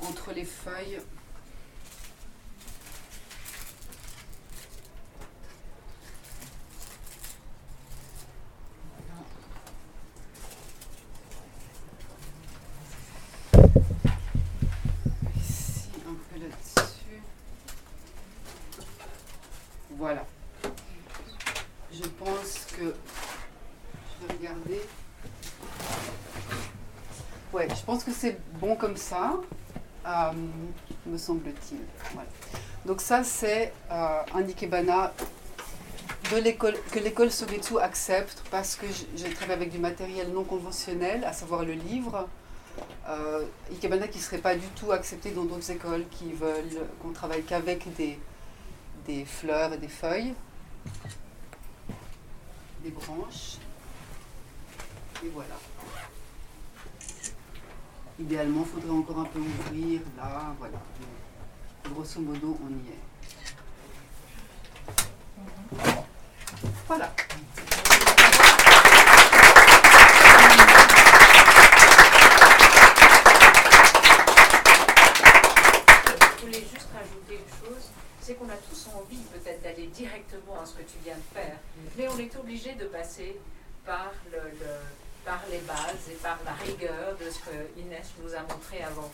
entre 0.00 0.32
les 0.32 0.46
feuilles. 0.46 0.98
Ici, 15.36 15.90
un 16.06 16.14
peu 16.14 16.40
là-dessus. 16.40 17.20
Voilà. 19.90 20.24
Je 21.92 22.04
pense 22.04 22.66
que 22.74 22.94
je 24.14 24.26
vais 24.26 24.32
regarder. 24.38 24.80
Ouais, 27.50 27.66
je 27.70 27.82
pense 27.82 28.04
que 28.04 28.12
c'est 28.12 28.38
bon 28.60 28.76
comme 28.76 28.98
ça, 28.98 29.40
euh, 30.06 30.27
me 31.06 31.18
semble-t-il. 31.18 31.80
Donc 32.84 33.00
ça, 33.00 33.24
c'est 33.24 33.72
euh, 33.90 34.22
un 34.34 34.42
ikebana 34.46 35.12
de 36.32 36.36
l'école 36.38 36.76
que 36.90 36.98
l'école 36.98 37.30
Sogetsu 37.30 37.78
accepte 37.78 38.42
parce 38.50 38.76
que 38.76 38.86
je, 38.86 39.04
je 39.16 39.32
travaille 39.34 39.56
avec 39.56 39.70
du 39.70 39.78
matériel 39.78 40.32
non 40.32 40.44
conventionnel, 40.44 41.24
à 41.24 41.32
savoir 41.32 41.64
le 41.64 41.72
livre. 41.72 42.28
Euh, 43.08 43.44
ikebana 43.72 44.06
qui 44.06 44.18
ne 44.18 44.22
serait 44.22 44.38
pas 44.38 44.54
du 44.54 44.66
tout 44.68 44.92
accepté 44.92 45.30
dans 45.30 45.44
d'autres 45.44 45.70
écoles 45.70 46.04
qui 46.10 46.32
veulent 46.32 46.86
qu'on 47.02 47.12
travaille 47.12 47.42
qu'avec 47.42 47.92
des, 47.96 48.18
des 49.06 49.24
fleurs 49.24 49.72
et 49.72 49.78
des 49.78 49.88
feuilles, 49.88 50.34
des 52.84 52.90
branches. 52.90 53.56
Et 55.24 55.28
voilà. 55.34 55.56
Idéalement, 58.18 58.64
il 58.66 58.66
faudrait 58.80 58.96
encore 58.98 59.20
un 59.20 59.24
peu 59.24 59.38
ouvrir 59.38 60.00
là, 60.16 60.54
voilà. 60.58 60.78
Mais 61.00 61.90
grosso 61.90 62.20
modo, 62.20 62.58
on 62.64 62.70
y 62.70 62.88
est. 62.90 63.02
Voilà. 66.86 67.12
Je 76.38 76.46
voulais 76.46 76.60
juste 76.60 76.88
rajouter 76.94 77.34
une 77.44 77.66
chose, 77.66 77.90
c'est 78.20 78.34
qu'on 78.34 78.48
a 78.48 78.56
tous 78.56 78.88
envie 78.94 79.22
peut-être 79.32 79.62
d'aller 79.62 79.86
directement 79.88 80.60
à 80.62 80.66
ce 80.66 80.74
que 80.74 80.82
tu 80.82 80.98
viens 81.04 81.16
de 81.16 81.38
faire, 81.38 81.56
mais 81.96 82.08
on 82.08 82.18
est 82.18 82.34
obligé 82.36 82.74
de 82.74 82.84
passer 82.86 83.36
par, 83.84 84.12
le, 84.30 84.38
le- 84.38 84.66
par 85.28 85.42
les 85.50 85.58
bases 85.58 86.08
et 86.10 86.14
par 86.22 86.38
la 86.46 86.52
rigueur 86.64 87.14
de 87.22 87.30
ce 87.30 87.38
que 87.40 87.56
Inès 87.78 88.06
nous 88.22 88.34
a 88.34 88.40
montré 88.40 88.82
avant. 88.82 89.10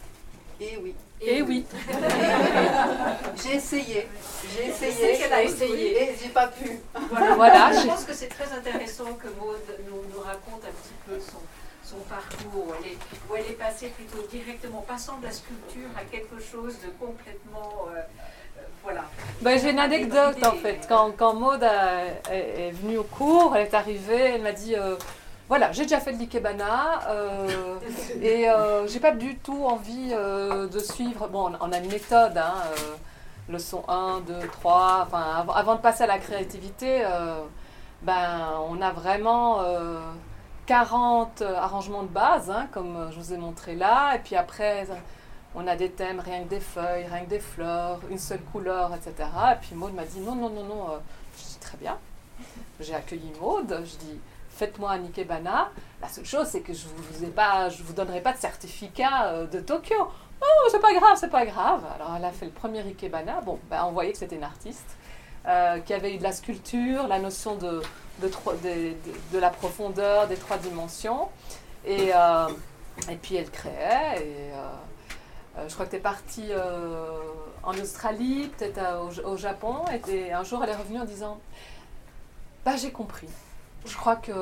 Et 0.60 0.78
oui. 0.80 0.94
Et 1.20 1.42
oui. 1.42 1.66
J'ai 3.42 3.56
essayé. 3.56 4.08
J'ai 4.54 4.68
essayé. 4.68 5.18
qu'elle 5.18 5.32
a 5.32 5.42
essayé. 5.42 6.02
Et 6.02 6.14
j'ai 6.22 6.28
pas 6.28 6.46
pu. 6.46 6.78
Voilà, 7.10 7.34
Voilà, 7.42 7.72
je 7.72 7.86
pense 7.88 8.04
que 8.04 8.14
c'est 8.14 8.28
très 8.28 8.50
intéressant 8.52 9.12
que 9.14 9.26
Maud 9.40 9.58
nous, 9.88 10.02
nous 10.14 10.20
raconte 10.20 10.62
un 10.64 10.70
petit 10.70 10.94
peu 11.08 11.18
son, 11.18 11.38
son 11.82 11.96
parcours, 12.08 12.68
où 12.68 12.72
elle, 12.78 12.92
est, 12.92 12.96
où 13.28 13.34
elle 13.36 13.50
est 13.50 13.58
passée 13.58 13.88
plutôt 13.88 14.24
directement, 14.30 14.82
passant 14.82 15.18
de 15.18 15.24
la 15.26 15.32
sculpture 15.32 15.90
à 15.96 16.04
quelque 16.04 16.40
chose 16.40 16.76
de 16.84 16.90
complètement... 17.04 17.88
euh, 17.92 17.98
euh, 17.98 18.60
voilà. 18.84 19.04
Ben, 19.40 19.58
j'ai 19.58 19.70
une 19.70 19.80
anecdote 19.80 20.36
en 20.46 20.52
fait. 20.52 20.86
Quand, 20.88 21.10
quand 21.16 21.34
Maud 21.34 21.64
a- 21.64 22.04
est, 22.30 22.68
est 22.68 22.70
venue 22.70 22.98
au 22.98 23.02
cours, 23.04 23.56
elle 23.56 23.66
est 23.66 23.74
arrivée, 23.74 24.20
elle 24.36 24.42
m'a 24.42 24.52
dit 24.52 24.76
euh, 24.76 24.94
Voilà, 25.48 25.72
j'ai 25.72 25.82
déjà 25.82 26.00
fait 26.00 26.12
de 26.12 26.18
l'ikebana 26.18 27.02
euh, 27.08 27.78
et 28.22 28.48
euh, 28.48 28.86
j'ai 28.86 28.98
pas 28.98 29.10
du 29.12 29.36
tout 29.38 29.64
envie 29.66 30.10
euh, 30.12 30.66
de 30.68 30.78
suivre. 30.78 31.28
Bon, 31.28 31.52
on- 31.60 31.72
a 31.72 31.78
une 31.78 31.88
méthode, 31.90 32.40
leçon 33.48 33.84
1, 33.88 34.20
2, 34.26 34.34
3. 34.52 35.02
Enfin, 35.06 35.44
avant, 35.54 35.74
de 35.74 35.80
passer 35.80 36.04
à 36.04 36.06
la 36.06 36.18
créativité, 36.18 37.04
ben, 38.02 38.48
on 38.70 38.80
a 38.80 38.90
vraiment. 38.92 39.60
euh, 39.62 39.98
40 40.66 41.42
arrangements 41.42 42.04
de 42.04 42.08
base, 42.08 42.50
hein, 42.50 42.68
comme 42.72 43.10
je 43.12 43.18
vous 43.20 43.34
ai 43.34 43.36
montré 43.36 43.74
là, 43.74 44.14
et 44.16 44.18
puis 44.20 44.34
après, 44.34 44.86
on 45.54 45.66
a 45.66 45.76
des 45.76 45.90
thèmes, 45.90 46.20
rien 46.20 46.44
que 46.44 46.48
des 46.48 46.58
feuilles, 46.60 47.04
rien 47.04 47.24
que 47.26 47.28
des 47.28 47.38
fleurs, 47.38 48.00
une 48.10 48.16
seule 48.18 48.40
couleur, 48.50 48.90
etc. 48.94 49.28
Et 49.52 49.56
puis 49.60 49.74
Maud 49.74 49.92
m'a 49.92 50.04
dit 50.06 50.20
non, 50.20 50.34
non, 50.34 50.48
non, 50.48 50.64
non. 50.64 50.86
Je 51.36 51.42
dis 51.44 51.58
très 51.60 51.76
bien. 51.76 51.98
J'ai 52.80 52.94
accueilli 52.94 53.30
Maud. 53.42 53.68
Je 53.84 53.96
dis 54.06 54.18
faites-moi 54.54 54.92
un 54.92 55.04
ikebana. 55.04 55.70
La 56.00 56.08
seule 56.08 56.24
chose, 56.24 56.46
c'est 56.46 56.60
que 56.60 56.72
je 56.72 56.86
vous 56.86 57.24
ai 57.24 57.28
pas, 57.28 57.68
je 57.68 57.82
vous 57.82 57.92
donnerai 57.92 58.20
pas 58.20 58.32
de 58.32 58.38
certificat 58.38 59.26
euh, 59.26 59.46
de 59.46 59.60
Tokyo. 59.60 59.96
Oh, 60.40 60.68
c'est 60.70 60.80
pas 60.80 60.94
grave, 60.94 61.16
c'est 61.16 61.30
pas 61.30 61.44
grave. 61.46 61.82
Alors 61.94 62.14
elle 62.16 62.24
a 62.24 62.30
fait 62.30 62.46
le 62.46 62.52
premier 62.52 62.80
ikebana. 62.80 63.40
Bon, 63.40 63.58
ben, 63.70 63.84
on 63.86 63.92
voyait 63.92 64.12
que 64.12 64.18
c'était 64.18 64.36
une 64.36 64.44
artiste 64.44 64.96
euh, 65.46 65.78
qui 65.80 65.92
avait 65.92 66.14
eu 66.14 66.18
de 66.18 66.22
la 66.22 66.32
sculpture, 66.32 67.06
la 67.08 67.18
notion 67.18 67.56
de, 67.56 67.82
de, 68.20 69.38
la 69.38 69.50
profondeur, 69.50 70.26
des 70.28 70.36
trois 70.36 70.58
dimensions. 70.58 71.28
Et, 71.84 72.12
euh, 72.14 72.48
et 73.10 73.16
puis 73.16 73.36
elle 73.36 73.50
créait. 73.50 74.22
Et, 74.22 74.50
je 75.68 75.72
crois 75.72 75.86
que 75.86 75.90
tu 75.92 75.96
es 75.96 76.00
partie 76.00 76.50
en 77.62 77.72
Australie, 77.78 78.50
peut-être 78.58 78.80
au, 79.00 79.10
Ja- 79.12 79.24
au 79.24 79.36
Japon, 79.36 79.76
et 80.08 80.32
un 80.32 80.42
jour 80.42 80.60
elle 80.64 80.70
est 80.70 80.74
revenue 80.76 80.98
en 80.98 81.04
disant 81.04 81.38
Bah, 82.64 82.74
j'ai 82.76 82.90
compris. 82.90 83.28
Je 83.84 83.96
crois 83.96 84.16
que 84.16 84.32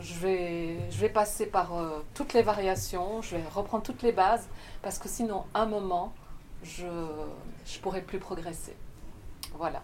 je 0.00 0.14
vais, 0.14 0.90
je 0.90 0.98
vais 0.98 1.10
passer 1.10 1.46
par 1.46 1.76
euh, 1.76 2.02
toutes 2.14 2.32
les 2.32 2.42
variations, 2.42 3.20
je 3.20 3.36
vais 3.36 3.42
reprendre 3.54 3.82
toutes 3.82 4.02
les 4.02 4.12
bases, 4.12 4.48
parce 4.82 4.98
que 4.98 5.08
sinon, 5.08 5.44
un 5.54 5.66
moment, 5.66 6.14
je 6.62 6.86
ne 6.86 7.82
pourrai 7.82 8.00
plus 8.00 8.18
progresser. 8.18 8.74
Voilà. 9.54 9.82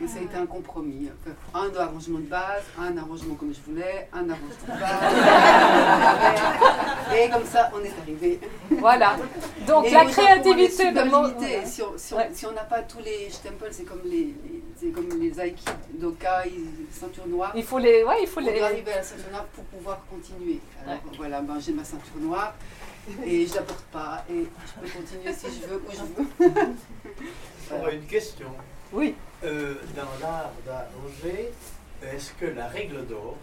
Et 0.00 0.06
ça 0.08 0.18
a 0.18 0.22
été 0.22 0.36
un 0.36 0.46
compromis. 0.46 1.08
Un 1.54 1.70
arrangement 1.78 2.18
de 2.18 2.24
base, 2.24 2.64
un 2.78 2.96
arrangement 2.96 3.34
comme 3.34 3.52
je 3.54 3.60
voulais, 3.70 4.08
un 4.12 4.28
arrangement 4.30 4.74
de 4.74 4.80
base. 4.80 5.14
Et 7.14 7.28
comme 7.30 7.44
ça, 7.44 7.70
on 7.74 7.84
est 7.84 7.92
arrivé. 8.02 8.40
Voilà. 8.70 9.16
Donc 9.66 9.84
Et 9.86 9.90
la 9.90 10.04
créativité 10.06 10.90
de 10.92 11.02
mon... 11.04 11.28
Si 11.66 11.82
on 11.82 11.92
si 11.96 12.14
Ouais. 12.14 12.30
n'a 12.54 12.64
pas 12.64 12.80
tous 12.82 12.98
les 13.00 13.28
temples, 13.44 13.68
c'est 13.70 13.84
comme 13.84 14.00
les, 14.04 14.34
les- 14.44 14.62
c'est 14.80 14.88
comme 14.88 15.08
les 15.20 15.38
aikidoka, 15.40 16.44
les 16.46 16.64
ceintures 16.90 17.28
noires. 17.28 17.52
Il 17.54 17.62
faut 17.62 17.78
les... 17.78 18.02
Ouais, 18.02 18.22
il 18.22 18.26
faut 18.28 18.40
On 18.40 18.44
les... 18.44 18.58
doit 18.58 18.66
arriver 18.68 18.92
à 18.92 18.96
la 18.96 19.02
ceinture 19.02 19.30
noire 19.30 19.44
pour 19.54 19.64
pouvoir 19.64 20.00
continuer. 20.10 20.58
Alors 20.84 20.98
voilà, 21.16 21.42
ben, 21.42 21.60
j'ai 21.60 21.72
ma 21.72 21.84
ceinture 21.84 22.16
noire 22.18 22.54
et 23.24 23.46
je 23.46 23.54
la 23.54 23.62
porte 23.62 23.84
pas 23.92 24.24
et 24.30 24.46
je 24.66 24.72
peux 24.80 24.88
continuer 24.98 25.32
si 25.32 25.46
je 25.60 25.66
veux 25.68 25.76
où 25.86 25.90
je 25.92 26.02
veux. 26.48 26.74
J'aurais 27.68 27.94
une 27.96 28.06
question. 28.06 28.46
Oui. 28.92 29.14
Euh, 29.44 29.74
dans 29.96 30.26
l'art 30.26 30.52
d'arranger, 30.64 31.50
est-ce 32.02 32.32
que 32.34 32.46
la 32.46 32.68
règle 32.68 33.06
d'or 33.06 33.36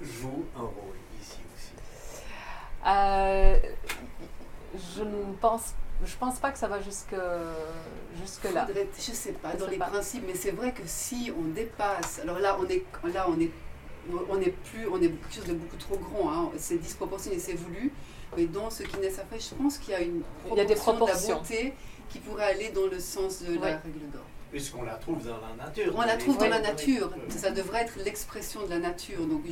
joue 0.00 0.44
un 0.56 0.60
rôle 0.62 0.96
ici 1.20 1.38
aussi? 1.54 1.72
Euh, 2.86 3.58
je 4.96 5.02
ne 5.02 5.34
pense... 5.40 5.74
Je 6.04 6.16
pense 6.16 6.38
pas 6.40 6.50
que 6.50 6.58
ça 6.58 6.66
va 6.66 6.80
jusque, 6.82 7.14
jusque 8.20 8.52
là. 8.52 8.66
Faudrait- 8.66 8.88
je 8.96 9.12
sais 9.12 9.32
pas, 9.32 9.52
Je 9.52 9.58
dans 9.58 9.64
sais 9.66 9.70
les 9.70 9.76
pas. 9.78 9.86
principes, 9.86 10.24
mais 10.26 10.34
c'est 10.34 10.50
vrai 10.50 10.72
que 10.72 10.82
si 10.86 11.30
on 11.38 11.42
dépasse, 11.52 12.18
alors 12.18 12.40
là 12.40 12.58
on 12.60 12.66
est, 12.68 12.84
là 13.14 13.26
on 13.28 13.38
est, 13.40 13.50
on 14.28 14.40
est 14.40 14.50
plus, 14.50 14.88
on 14.88 14.96
est 15.00 15.08
quelque 15.08 15.34
chose 15.34 15.46
de 15.46 15.54
beaucoup 15.54 15.76
trop 15.76 15.96
grand, 15.96 16.32
hein, 16.32 16.50
c'est 16.58 16.78
disproportionné, 16.78 17.38
c'est 17.38 17.54
voulu, 17.54 17.92
mais 18.36 18.46
dans 18.46 18.70
ce 18.70 18.82
qu'Inès 18.82 19.16
a 19.20 19.24
fait, 19.24 19.38
je 19.38 19.54
pense 19.54 19.78
qu'il 19.78 19.92
y 19.92 19.94
a 19.94 20.00
une 20.00 20.22
Il 20.50 20.56
y 20.56 20.60
a 20.60 20.64
des 20.64 20.74
proportion 20.74 20.92
de 20.92 20.96
proportions. 20.98 21.34
la 21.36 21.40
beauté 21.40 21.74
qui 22.10 22.18
pourrait 22.18 22.44
aller 22.46 22.70
dans 22.70 22.86
le 22.88 22.98
sens 22.98 23.42
de 23.42 23.54
la 23.54 23.76
règle 23.78 24.10
d'or. 24.12 24.24
Puisqu'on 24.54 24.84
la 24.84 24.94
trouve 24.94 25.20
dans 25.26 25.40
la 25.40 25.52
nature. 25.66 25.92
On 25.96 26.02
la 26.02 26.16
trouve 26.16 26.38
dans 26.38 26.48
la 26.48 26.60
nature, 26.60 27.10
euh, 27.12 27.28
ça 27.28 27.50
devrait 27.50 27.80
être 27.82 27.98
l'expression 28.04 28.62
de 28.64 28.70
la 28.70 28.78
nature, 28.78 29.26
donc 29.26 29.42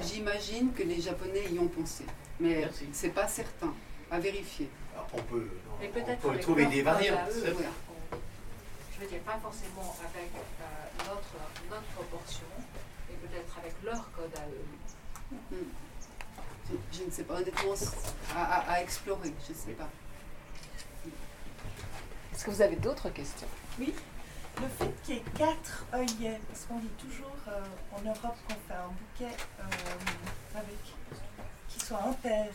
j'imagine 0.00 0.72
que 0.72 0.84
les 0.84 1.00
Japonais 1.00 1.42
y 1.50 1.58
ont 1.58 1.66
pensé, 1.66 2.04
mais 2.38 2.68
c'est 2.92 3.08
pas 3.08 3.26
certain, 3.26 3.74
à 4.12 4.20
vérifier. 4.20 4.70
alors, 4.94 5.08
On 5.12 5.22
peut, 5.22 5.48
on 5.82 6.16
peut 6.28 6.38
trouver 6.38 6.66
des 6.66 6.82
variantes. 6.82 7.18
eux, 7.30 7.32
c'est 7.32 7.50
voilà. 7.50 7.54
vrai. 7.56 8.18
Je 8.94 9.00
veux 9.04 9.10
dire, 9.10 9.18
pas 9.22 9.38
forcément 9.42 9.96
avec 10.04 10.30
euh, 10.36 11.02
notre, 11.08 11.34
notre 11.68 11.82
proportion, 11.96 12.46
mais 13.10 13.16
peut-être 13.28 13.58
avec 13.58 13.72
leur 13.82 14.08
code 14.12 14.36
à 14.36 14.46
eux. 15.56 15.66
Je, 16.70 16.96
je 17.00 17.04
ne 17.06 17.10
sais 17.10 17.24
pas, 17.24 17.34
honnêtement, 17.40 17.74
à, 18.36 18.44
à- 18.44 18.72
à 18.74 18.80
explorer, 18.82 19.32
je 19.48 19.52
ne 19.52 19.58
sais 19.58 19.72
pas. 19.72 19.88
Est-ce 22.32 22.44
que 22.44 22.50
vous 22.52 22.62
avez 22.62 22.76
d'autres 22.76 23.08
questions? 23.10 23.48
Le 24.60 24.68
fait 24.68 24.92
qu'il 25.02 25.14
y 25.16 25.18
ait 25.18 25.22
quatre 25.36 25.84
œillets, 25.94 26.40
parce 26.48 26.64
qu'on 26.66 26.78
dit 26.78 26.88
toujours 26.98 27.34
euh, 27.48 27.60
en 27.96 28.00
Europe 28.02 28.36
qu'on 28.48 28.54
fait 28.54 28.78
un 28.78 28.88
bouquet 28.88 29.36
euh, 29.60 30.58
avec 30.58 30.76
qui 31.68 31.80
soit 31.80 32.00
impair. 32.08 32.46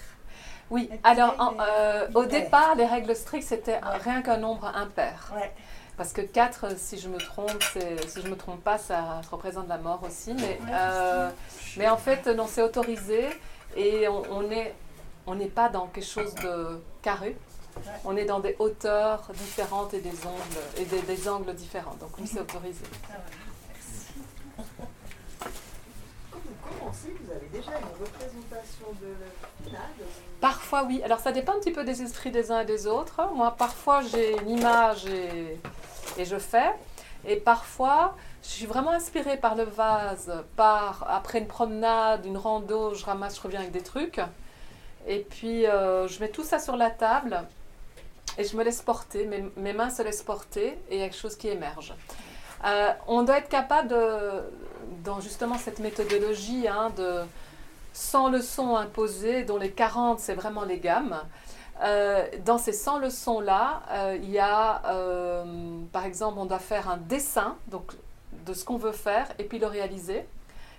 Oui, 0.70 0.90
alors 1.04 1.36
en- 1.40 1.56
euh, 1.60 2.08
au 2.14 2.26
départ, 2.26 2.76
les 2.76 2.86
règles 2.86 3.16
strictes, 3.16 3.48
c'était 3.48 3.74
Ouais. 3.76 3.98
rien 4.04 4.22
qu'un 4.22 4.38
nombre 4.38 4.66
impair. 4.76 5.32
Ouais. 5.36 5.52
Parce 5.98 6.14
que 6.14 6.22
4, 6.22 6.78
si 6.78 6.98
je 6.98 7.10
me 7.10 7.18
trompe, 7.18 7.62
si 8.08 8.22
je 8.22 8.28
me 8.30 8.38
trompe 8.38 8.64
pas, 8.64 8.78
ça 8.78 9.20
représente 9.30 9.68
la 9.68 9.78
mort 9.78 10.02
aussi. 10.04 10.34
Mais, 10.34 10.42
Ouais, 10.62 10.72
euh, 10.72 11.30
mais 11.76 11.90
en 11.90 11.98
fait, 11.98 12.26
non, 12.28 12.48
c'est 12.48 12.62
autorisé 12.62 13.28
et 13.76 14.08
on 14.08 14.24
on 14.32 14.50
est- 14.50 14.74
on 15.28 15.36
n'est 15.36 15.48
pas 15.50 15.68
dans 15.70 15.88
quelque 15.88 16.06
chose 16.06 16.34
de 16.36 16.82
carré. 17.02 17.36
Ouais. 17.86 17.94
On 18.06 18.18
est 18.18 18.26
dans 18.26 18.40
des 18.40 18.56
hauteurs 18.60 19.30
différentes 19.34 19.94
et 19.94 20.02
des 20.02 21.28
angles, 21.28 21.54
différents. 21.54 21.96
Donc 21.96 22.12
oui, 22.18 22.28
c'est 22.28 22.42
autorisé. 22.42 22.84
Ah. 23.10 24.64
Quand 26.62 26.92
vous 26.92 27.10
vous 27.24 27.32
avez 27.32 27.48
déjà 27.48 27.72
une 27.72 28.06
représentation 28.06 28.88
de 29.02 29.66
finale. 29.66 29.82
Parfois, 30.40 30.84
oui. 30.84 31.02
Alors, 31.04 31.20
ça 31.20 31.32
dépend 31.32 31.54
un 31.54 31.60
petit 31.60 31.72
peu 31.72 31.84
des 31.84 32.02
esprits 32.02 32.32
des 32.32 32.52
uns 32.52 32.62
et 32.62 32.66
des 32.66 32.88
autres. 32.88 33.22
Moi, 33.34 33.56
parfois, 33.58 34.02
j'ai 34.02 34.38
une 34.40 34.50
image 34.50 35.06
et, 35.06 35.60
et 36.18 36.26
je 36.26 36.38
fais. 36.38 36.72
Et 37.28 37.36
parfois, 37.36 38.16
je 38.44 38.50
suis 38.50 38.66
vraiment 38.66 38.92
inspirée 38.92 39.38
par 39.38 39.56
le 39.56 39.64
vase, 39.64 40.32
par, 40.56 41.06
après 41.10 41.40
une 41.40 41.48
promenade, 41.48 42.26
une 42.26 42.38
rando, 42.38 42.94
je 42.94 43.06
ramasse, 43.06 43.38
je 43.38 43.42
reviens 43.42 43.60
avec 43.60 43.72
des 43.72 43.84
trucs. 43.84 44.22
Et 45.08 45.20
puis, 45.20 45.66
euh, 45.66 46.08
je 46.08 46.20
mets 46.20 46.30
tout 46.30 46.44
ça 46.44 46.60
sur 46.60 46.76
la 46.76 46.90
table 46.90 47.44
et 48.38 48.44
je 48.44 48.56
me 48.56 48.64
laisse 48.64 48.82
porter. 48.82 49.30
Mes, 49.58 49.74
mains 49.74 49.90
se 49.90 50.02
laissent 50.02 50.24
porter 50.24 50.78
et 50.90 50.96
il 50.96 51.00
y 51.00 51.02
a 51.02 51.10
quelque 51.10 51.20
chose 51.20 51.36
qui 51.36 51.48
émerge. 51.48 51.94
Euh, 52.66 52.92
on 53.08 53.24
doit 53.24 53.38
être 53.38 53.50
capable, 53.50 53.90
de, 53.90 54.44
dans 55.04 55.22
justement 55.22 55.58
cette 55.58 55.80
méthodologie, 55.80 56.68
hein, 56.68 56.92
de, 56.98 57.22
sans 57.94 58.30
leçons 58.30 58.76
imposées, 58.76 59.44
dont 59.44 59.58
les 59.58 59.72
40, 59.72 60.20
c'est 60.20 60.34
vraiment 60.34 60.64
les 60.64 60.80
gammes. 60.80 61.22
Euh, 61.82 62.28
dans 62.46 62.58
ces 62.58 62.74
100 62.74 63.00
leçons-là, 63.00 63.84
euh, 63.92 64.18
il 64.22 64.30
y 64.30 64.40
a, 64.40 64.82
par 65.92 66.06
exemple, 66.06 66.40
on 66.40 66.46
doit 66.46 66.60
faire 66.60 66.90
un 66.90 66.98
dessin 66.98 67.58
donc, 67.68 67.94
de 68.46 68.54
ce 68.54 68.66
qu'on 68.66 68.78
veut 68.78 68.92
faire 68.92 69.28
et 69.40 69.44
puis 69.44 69.60
le 69.60 69.68
réaliser. 69.68 70.26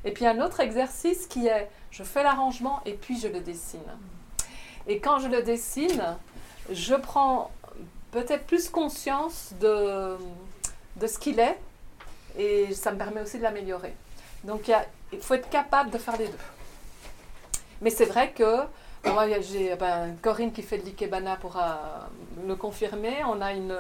Et 0.05 0.13
puis 0.13 0.27
un 0.27 0.41
autre 0.41 0.61
exercice 0.61 1.27
qui 1.27 1.47
est, 1.47 1.69
je 1.91 2.03
fais 2.03 2.23
l'arrangement 2.23 2.81
et 2.87 2.95
puis 2.95 3.19
je 3.19 3.29
le 3.29 3.41
dessine. 3.41 3.81
Et 4.87 4.99
quand 4.99 5.19
je 5.19 5.29
le 5.29 5.43
dessine, 5.43 6.17
je 6.71 6.95
prends 6.95 7.51
peut-être 8.11 8.45
plus 8.47 8.69
conscience 8.69 9.53
de, 9.61 10.17
de 10.97 11.07
ce 11.07 11.19
qu'il 11.19 11.39
est 11.41 11.59
et 12.39 12.73
ça 12.75 12.93
me 12.93 12.99
permet 12.99 13.21
aussi 13.21 13.39
de 13.39 13.43
l'améliorer. 13.43 13.95
Donc 14.45 14.71
il, 15.13 15.21
faut 15.21 15.35
être 15.35 15.51
capable 15.51 15.91
de 15.91 15.99
faire 15.99 16.17
les 16.17 16.29
deux. 16.29 16.39
Mais 17.83 17.91
c'est 17.91 18.05
vrai 18.05 18.33
que 18.33 18.63
moi, 19.05 19.27
j'ai 19.41 19.75
ben, 19.77 20.15
Corinne 20.23 20.53
qui 20.53 20.63
fait 20.63 20.79
de 20.79 20.85
l'ikebana 20.85 21.37
pourra 21.37 22.09
le 22.47 22.55
confirmer. 22.55 23.25
On 23.27 23.41
a 23.41 23.53
une, 23.53 23.77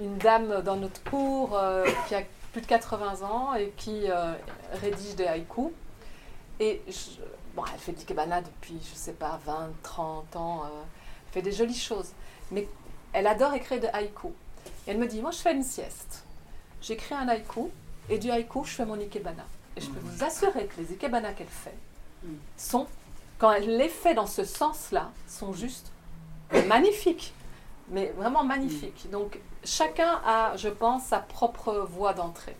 une 0.00 0.18
dame 0.18 0.62
dans 0.62 0.76
notre 0.76 1.02
cours 1.04 1.56
euh, 1.56 1.86
qui 2.08 2.14
a 2.14 2.22
plus 2.52 2.60
de 2.60 2.66
80 2.66 3.22
ans 3.22 3.54
et 3.54 3.72
qui 3.76 4.10
euh, 4.10 4.32
rédige 4.80 5.14
des 5.16 5.26
haïkus. 5.26 5.70
Et 6.60 6.82
bon, 7.54 7.62
elle 7.72 7.80
fait 7.80 7.92
de 7.92 7.98
l'ikebana 7.98 8.40
depuis, 8.40 8.78
je 8.80 8.96
sais 8.96 9.12
pas, 9.12 9.40
20, 9.44 9.70
30 9.82 10.36
ans. 10.36 10.62
euh, 10.64 10.82
fait 11.34 11.42
des 11.42 11.52
jolies 11.52 11.74
choses. 11.78 12.12
Mais 12.50 12.66
elle 13.12 13.26
adore 13.26 13.52
écrire 13.54 13.80
des 13.80 13.88
haïkus. 13.88 14.30
Et 14.86 14.92
elle 14.92 14.98
me 14.98 15.06
dit, 15.06 15.20
moi 15.20 15.30
je 15.32 15.38
fais 15.38 15.52
une 15.52 15.62
sieste. 15.62 16.24
J'écris 16.80 17.14
un 17.14 17.28
haïku 17.28 17.70
et 18.08 18.18
du 18.18 18.30
haïku, 18.30 18.64
je 18.64 18.70
fais 18.70 18.86
mon 18.86 18.98
ikebana. 18.98 19.44
Et 19.76 19.80
je 19.80 19.90
peux 19.90 20.00
vous 20.00 20.22
assurer 20.24 20.66
que 20.66 20.80
les 20.80 20.92
ikebana 20.92 21.32
qu'elle 21.32 21.46
fait 21.48 21.74
Mm. 22.24 22.36
sont 22.56 22.86
quand 23.38 23.52
elle 23.52 23.76
les 23.76 23.88
fait 23.88 24.14
dans 24.14 24.26
ce 24.26 24.44
sens-là, 24.44 25.10
sont 25.28 25.52
juste 25.52 25.90
magnifiques. 26.68 27.34
Mais 27.90 28.06
vraiment 28.16 28.44
magnifiques. 28.44 29.10
Donc 29.10 29.40
chacun 29.62 30.20
a, 30.24 30.56
je 30.56 30.68
pense, 30.68 31.04
sa 31.04 31.18
propre 31.18 31.86
voie 31.90 32.14
d'entrée. 32.14 32.56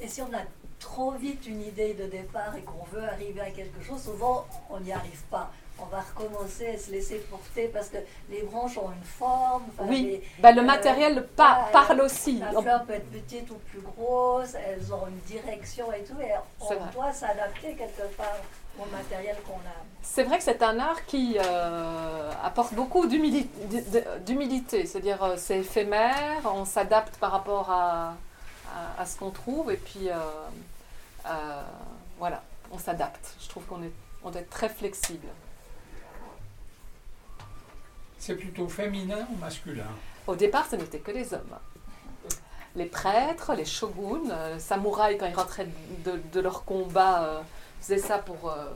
Et 0.00 0.08
si 0.08 0.20
on 0.20 0.26
a 0.34 0.42
trop 0.78 1.12
vite 1.12 1.46
une 1.46 1.62
idée 1.62 1.94
de 1.94 2.04
départ 2.06 2.54
et 2.56 2.62
qu'on 2.62 2.84
veut 2.92 3.02
arriver 3.04 3.40
à 3.40 3.50
quelque 3.50 3.82
chose, 3.82 4.02
souvent 4.02 4.46
on 4.68 4.80
n'y 4.80 4.92
arrive 4.92 5.22
pas. 5.30 5.50
On 5.80 5.84
va 5.86 6.00
recommencer 6.00 6.68
à 6.74 6.78
se 6.78 6.90
laisser 6.90 7.18
porter 7.30 7.68
parce 7.68 7.88
que 7.88 7.98
les 8.30 8.42
branches 8.42 8.76
ont 8.78 8.90
une 8.90 9.04
forme. 9.04 9.62
Oui, 9.82 10.02
les- 10.02 10.42
bah, 10.42 10.50
le 10.52 10.60
euh, 10.60 10.64
matériel 10.64 11.26
pa- 11.36 11.54
voilà, 11.54 11.72
parle 11.72 12.00
aussi. 12.00 12.38
La 12.40 12.60
fleur 12.60 12.84
peut 12.84 12.94
être 12.94 13.10
petite 13.10 13.48
ou 13.50 13.54
plus 13.70 13.80
grosse, 13.80 14.54
elles 14.54 14.92
ont 14.92 15.06
une 15.06 15.18
direction 15.20 15.92
et 15.92 16.02
tout, 16.02 16.18
et 16.20 16.32
on 16.60 16.74
doit 16.92 17.12
s'adapter 17.12 17.74
quelque 17.74 18.02
part 18.16 18.36
au 18.78 18.84
matériel 18.86 19.36
qu'on 19.46 19.54
a. 19.54 19.74
C'est 20.02 20.24
vrai 20.24 20.38
que 20.38 20.44
c'est 20.44 20.62
un 20.62 20.78
art 20.78 21.04
qui 21.06 21.36
euh, 21.38 22.30
apporte 22.42 22.74
beaucoup 22.74 23.06
d'humilité, 23.06 24.86
c'est-à-dire 24.86 25.22
euh, 25.22 25.34
c'est 25.36 25.58
éphémère, 25.60 26.42
on 26.44 26.64
s'adapte 26.64 27.16
par 27.18 27.30
rapport 27.32 27.70
à, 27.70 28.14
à- 28.74 29.00
à 29.02 29.06
ce 29.06 29.16
qu'on 29.18 29.30
trouve 29.30 29.70
et 29.72 29.76
puis 29.76 30.08
euh, 30.10 30.14
euh, 31.26 31.62
voilà, 32.18 32.42
on 32.72 32.78
s'adapte. 32.78 33.34
Je 33.40 33.48
trouve 33.48 33.64
qu'on 33.64 33.82
est, 33.82 33.92
on 34.22 34.30
doit 34.30 34.40
être 34.40 34.50
très 34.50 34.68
flexible. 34.68 35.26
C'est 38.18 38.34
plutôt 38.34 38.68
féminin 38.68 39.26
ou 39.32 39.36
masculin 39.36 39.86
Au 40.26 40.34
départ, 40.34 40.66
ce 40.70 40.76
n'était 40.76 40.98
que 40.98 41.10
les 41.10 41.32
hommes. 41.32 41.56
Les 42.74 42.86
prêtres, 42.86 43.54
les 43.54 43.64
shoguns, 43.64 44.30
euh, 44.30 44.54
les 44.54 44.60
samouraïs, 44.60 45.16
quand 45.18 45.26
ils 45.26 45.34
rentraient 45.34 45.68
de, 46.04 46.20
de 46.32 46.40
leur 46.40 46.64
combat, 46.64 47.22
euh, 47.22 47.40
faisaient 47.80 47.98
ça 47.98 48.18
pour 48.18 48.50
euh, 48.50 48.66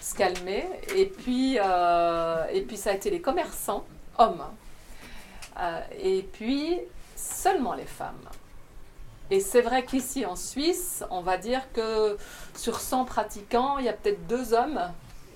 se 0.00 0.14
calmer. 0.14 0.64
Et 0.96 1.06
puis, 1.06 1.58
euh, 1.60 2.44
et 2.52 2.62
puis, 2.62 2.76
ça 2.76 2.90
a 2.90 2.94
été 2.94 3.10
les 3.10 3.20
commerçants, 3.20 3.84
hommes. 4.18 4.44
Et 6.00 6.22
puis, 6.32 6.80
seulement 7.16 7.74
les 7.74 7.84
femmes. 7.84 8.28
Et 9.30 9.40
c'est 9.40 9.62
vrai 9.62 9.84
qu'ici, 9.84 10.26
en 10.26 10.36
Suisse, 10.36 11.04
on 11.10 11.22
va 11.22 11.38
dire 11.38 11.62
que 11.72 12.18
sur 12.56 12.80
100 12.80 13.04
pratiquants, 13.04 13.78
il 13.78 13.86
y 13.86 13.88
a 13.88 13.92
peut-être 13.92 14.26
deux 14.26 14.52
hommes 14.52 14.80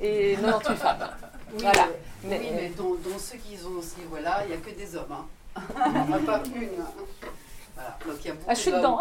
et 0.00 0.36
98 0.40 0.76
femmes. 0.76 1.08
Oui, 1.54 1.60
voilà. 1.62 1.88
mais, 2.24 2.38
oui, 2.40 2.48
mais 2.54 2.68
dans, 2.70 2.94
dans 2.94 3.18
ceux 3.18 3.38
qui 3.38 3.56
ont 3.64 3.78
aussi, 3.78 3.96
voilà, 4.08 4.42
il 4.44 4.48
n'y 4.48 4.54
a 4.54 4.56
que 4.58 4.70
des 4.70 4.96
hommes. 4.96 5.12
Hein. 5.12 5.26
À 5.56 6.18
part 6.18 6.42
une. 6.44 6.68
Voilà. 7.74 7.96
Donc, 8.06 8.16
il 8.24 8.26
y 8.26 8.30
a 8.30 8.34
beaucoup 8.34 8.46
Ah, 8.48 8.54
je 8.54 8.60
suis 8.60 8.70
dedans. 8.72 9.00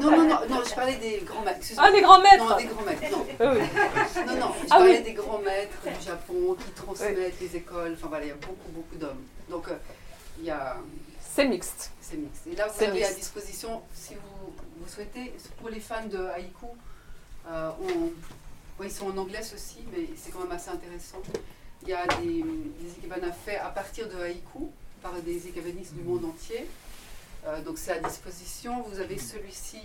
Non, 0.00 0.10
non, 0.10 0.28
non, 0.28 0.38
non, 0.48 0.62
je 0.68 0.74
parlais 0.74 0.96
des 0.96 1.18
grands 1.24 1.42
maîtres. 1.42 1.66
Ah, 1.78 1.90
des 1.92 2.00
grands 2.00 2.20
maîtres 2.20 2.48
Non, 2.48 2.56
des 2.56 2.64
grands 2.64 2.82
maîtres, 2.82 3.10
non. 3.10 3.26
Oui. 3.40 4.24
Non, 4.26 4.36
non, 4.40 4.54
je 4.60 4.64
Ah 4.70 4.76
parlais 4.78 4.98
oui. 4.98 5.02
des 5.04 5.12
grands 5.12 5.38
maîtres 5.38 5.78
du 5.98 6.04
Japon 6.04 6.56
qui 6.58 6.70
transmettent 6.72 7.40
les 7.40 7.56
écoles. 7.56 7.94
Enfin, 7.96 8.08
voilà, 8.08 8.24
il 8.24 8.28
y 8.28 8.32
a 8.32 8.34
beaucoup, 8.34 8.70
beaucoup 8.72 8.96
d'hommes. 8.96 9.22
Donc, 9.48 9.68
euh, 9.68 9.74
il 10.38 10.44
y 10.46 10.50
a. 10.50 10.76
C'est 11.34 11.46
mixte. 11.46 11.90
C'est 12.00 12.16
mixte. 12.16 12.46
Et 12.50 12.56
là, 12.56 12.66
vous 12.68 12.84
avez 12.84 13.04
à 13.04 13.12
disposition, 13.12 13.82
si 13.94 14.14
vous, 14.14 14.52
vous 14.80 14.88
souhaitez, 14.88 15.32
pour 15.60 15.68
les 15.70 15.80
fans 15.80 16.04
de 16.06 16.26
haïku, 16.26 16.66
euh, 17.48 17.70
on- 17.82 18.84
ils 18.84 18.90
sont 18.90 19.06
en 19.10 19.16
anglais 19.16 19.40
aussi, 19.54 19.78
mais 19.92 20.08
c'est 20.16 20.32
quand 20.32 20.40
même 20.40 20.50
assez 20.52 20.70
intéressant. 20.70 21.18
Il 21.82 21.88
y 21.88 21.92
a 21.92 22.06
des, 22.06 22.42
des 22.42 22.90
ikebanas 23.02 23.32
faits 23.44 23.60
à 23.60 23.68
partir 23.70 24.08
de 24.08 24.16
haïku 24.22 24.70
par 25.02 25.12
des 25.20 25.48
ikebanistes 25.48 25.94
du 25.94 26.02
monde 26.02 26.24
entier. 26.24 26.66
Euh, 27.46 27.60
donc 27.62 27.76
c'est 27.78 27.92
à 27.92 27.98
disposition. 27.98 28.82
Vous 28.82 29.00
avez 29.00 29.18
celui-ci, 29.18 29.80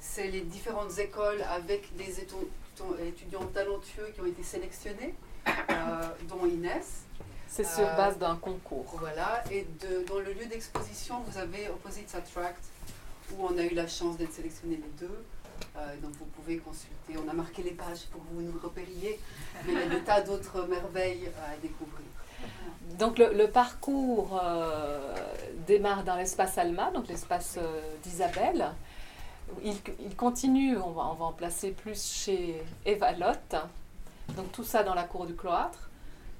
c'est 0.00 0.26
les 0.28 0.40
différentes 0.40 0.98
écoles 0.98 1.42
avec 1.48 1.94
des 1.96 2.20
étudiants 2.20 3.46
talentueux 3.54 4.10
qui 4.14 4.20
ont 4.20 4.26
été 4.26 4.42
sélectionnés, 4.42 5.14
euh, 5.46 6.08
dont 6.28 6.44
Inès. 6.46 7.02
C'est 7.50 7.64
sur 7.64 7.86
Euh, 7.88 7.96
base 7.96 8.18
d'un 8.18 8.36
concours. 8.36 8.96
Voilà, 8.98 9.42
et 9.50 9.64
de- 9.80 10.04
dans 10.06 10.18
le 10.18 10.32
lieu 10.32 10.44
d'exposition, 10.46 11.20
vous 11.26 11.38
avez 11.38 11.68
Opposites 11.68 12.14
Attract, 12.14 12.62
où 13.32 13.46
on 13.46 13.56
a 13.56 13.62
eu 13.62 13.74
la 13.74 13.86
chance 13.86 14.16
d'être 14.18 14.34
sélectionnés 14.34 14.76
les 14.76 15.06
deux. 15.06 15.24
Euh, 15.76 15.96
donc 16.02 16.12
vous 16.12 16.26
pouvez 16.26 16.58
consulter, 16.58 17.14
on 17.24 17.28
a 17.28 17.32
marqué 17.32 17.62
les 17.62 17.72
pages 17.72 18.06
pour 18.10 18.20
que 18.22 18.28
vous 18.32 18.42
nous 18.42 18.58
repériez, 18.62 19.18
mais 19.64 19.72
il 19.72 19.78
y 19.78 19.82
a 19.82 19.86
des 19.86 20.00
tas 20.00 20.20
d'autres 20.20 20.66
merveilles 20.66 21.30
à 21.38 21.56
découvrir. 21.60 22.06
Donc 22.98 23.18
le, 23.18 23.32
le 23.32 23.48
parcours 23.48 24.40
euh, 24.42 25.14
démarre 25.66 26.04
dans 26.04 26.16
l'espace 26.16 26.58
Alma, 26.58 26.90
donc 26.90 27.08
l'espace 27.08 27.56
euh, 27.58 27.80
d'Isabelle. 28.02 28.70
Il, 29.64 29.74
il 30.00 30.14
continue, 30.14 30.76
on 30.76 30.90
va, 30.90 31.06
on 31.06 31.14
va 31.14 31.24
en 31.26 31.32
placer 31.32 31.70
plus 31.70 32.12
chez 32.12 32.62
Eva 32.84 33.12
Lotte. 33.12 33.56
Donc 34.36 34.52
tout 34.52 34.64
ça 34.64 34.82
dans 34.82 34.94
la 34.94 35.04
cour 35.04 35.26
du 35.26 35.34
cloître. 35.34 35.88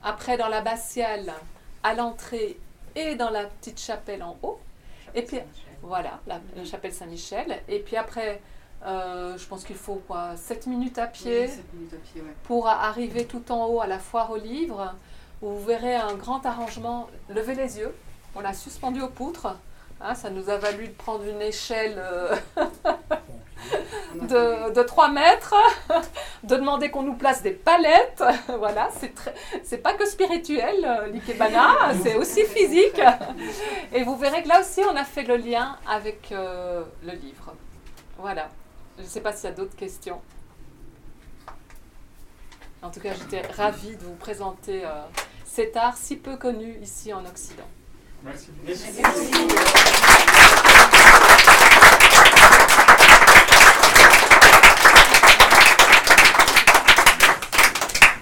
Après 0.03 0.37
dans 0.37 0.49
l'abbatiale, 0.49 1.33
à 1.83 1.95
l'entrée 1.95 2.59
et 2.95 3.15
dans 3.15 3.31
la 3.31 3.45
petite 3.45 3.81
chapelle 3.81 4.23
en 4.23 4.37
haut. 4.43 4.61
Et 5.15 5.23
puis 5.23 5.39
voilà, 5.83 6.21
la, 6.27 6.41
la 6.57 6.65
chapelle 6.65 6.93
Saint-Michel. 6.93 7.63
Et 7.69 7.79
puis 7.81 7.97
après, 7.97 8.41
euh, 8.87 9.37
je 9.37 9.45
pense 9.47 9.65
qu'il 9.65 9.77
faut 9.77 10.03
quoi, 10.07 10.37
7 10.37 10.67
minutes 10.67 10.99
à 10.99 11.07
pied 11.07 11.43
Oui, 11.43 11.49
sept 11.49 11.75
minutes 11.75 11.95
à 11.95 11.97
pied, 11.97 12.21
ouais. 12.21 12.35
pour 12.45 12.69
arriver 12.69 13.27
tout 13.27 13.51
en 13.51 13.67
haut 13.67 13.81
à 13.81 13.87
la 13.87 13.99
foire 13.99 14.31
aux 14.31 14.37
livres, 14.37 14.95
où 15.43 15.51
vous 15.51 15.65
verrez 15.65 15.97
un 15.97 16.15
grand 16.15 16.45
arrangement. 16.47 17.09
Levez 17.29 17.55
les 17.55 17.79
yeux, 17.79 17.95
on 18.35 18.41
l'a 18.41 18.55
suspendu 18.55 19.01
aux 19.03 19.09
poutres. 19.09 19.49
Hein, 20.01 20.15
ça 20.15 20.31
nous 20.31 20.49
a 20.49 20.59
valu 20.59 20.87
de 20.89 20.93
prendre 20.93 21.25
une 21.25 21.43
échelle 21.43 21.97
euh, 21.99 22.37
de, 24.15 24.73
de 24.73 24.83
3 24.83 25.09
mètres, 25.11 25.57
de 26.45 26.55
demander 26.55 26.91
qu'on 26.91 27.03
nous 27.03 27.15
place 27.17 27.43
des 27.43 27.51
palettes. 27.51 28.23
voilà, 28.59 28.91
c'est 29.65 29.79
pas 29.79 29.95
que 29.95 30.07
spirituel, 30.07 30.77
euh, 30.85 31.09
l'ikebana, 31.09 31.93
c'est 32.03 32.15
aussi 32.15 32.45
physique. 32.45 33.01
Et 33.93 34.05
vous 34.05 34.17
verrez 34.17 34.45
que 34.45 34.49
là 34.49 34.61
aussi, 34.61 34.83
on 34.89 34.95
a 34.95 35.05
fait 35.05 35.25
le 35.25 35.37
lien 35.37 35.77
avec 35.89 36.31
euh, 36.31 36.85
le 37.05 37.13
livre. 37.13 37.55
Voilà. 38.19 38.49
Je 38.99 39.05
ne 39.05 39.09
sais 39.09 39.21
pas 39.21 39.33
s'il 39.33 39.49
y 39.49 39.53
a 39.53 39.55
d'autres 39.55 39.77
questions. 39.77 40.21
En 42.83 42.91
tout 42.91 43.01
cas, 43.01 43.15
j'étais 43.15 43.43
ravie 43.43 43.97
de 43.97 44.05
vous 44.05 44.15
présenter 44.15 44.85
euh, 44.85 44.91
cet 45.45 45.77
art 45.77 45.97
si 45.97 46.17
peu 46.17 46.37
connu 46.37 46.79
ici 46.83 47.13
en 47.13 47.25
Occident. 47.25 47.69
Merci. 48.25 48.51
Merci. 48.65 49.03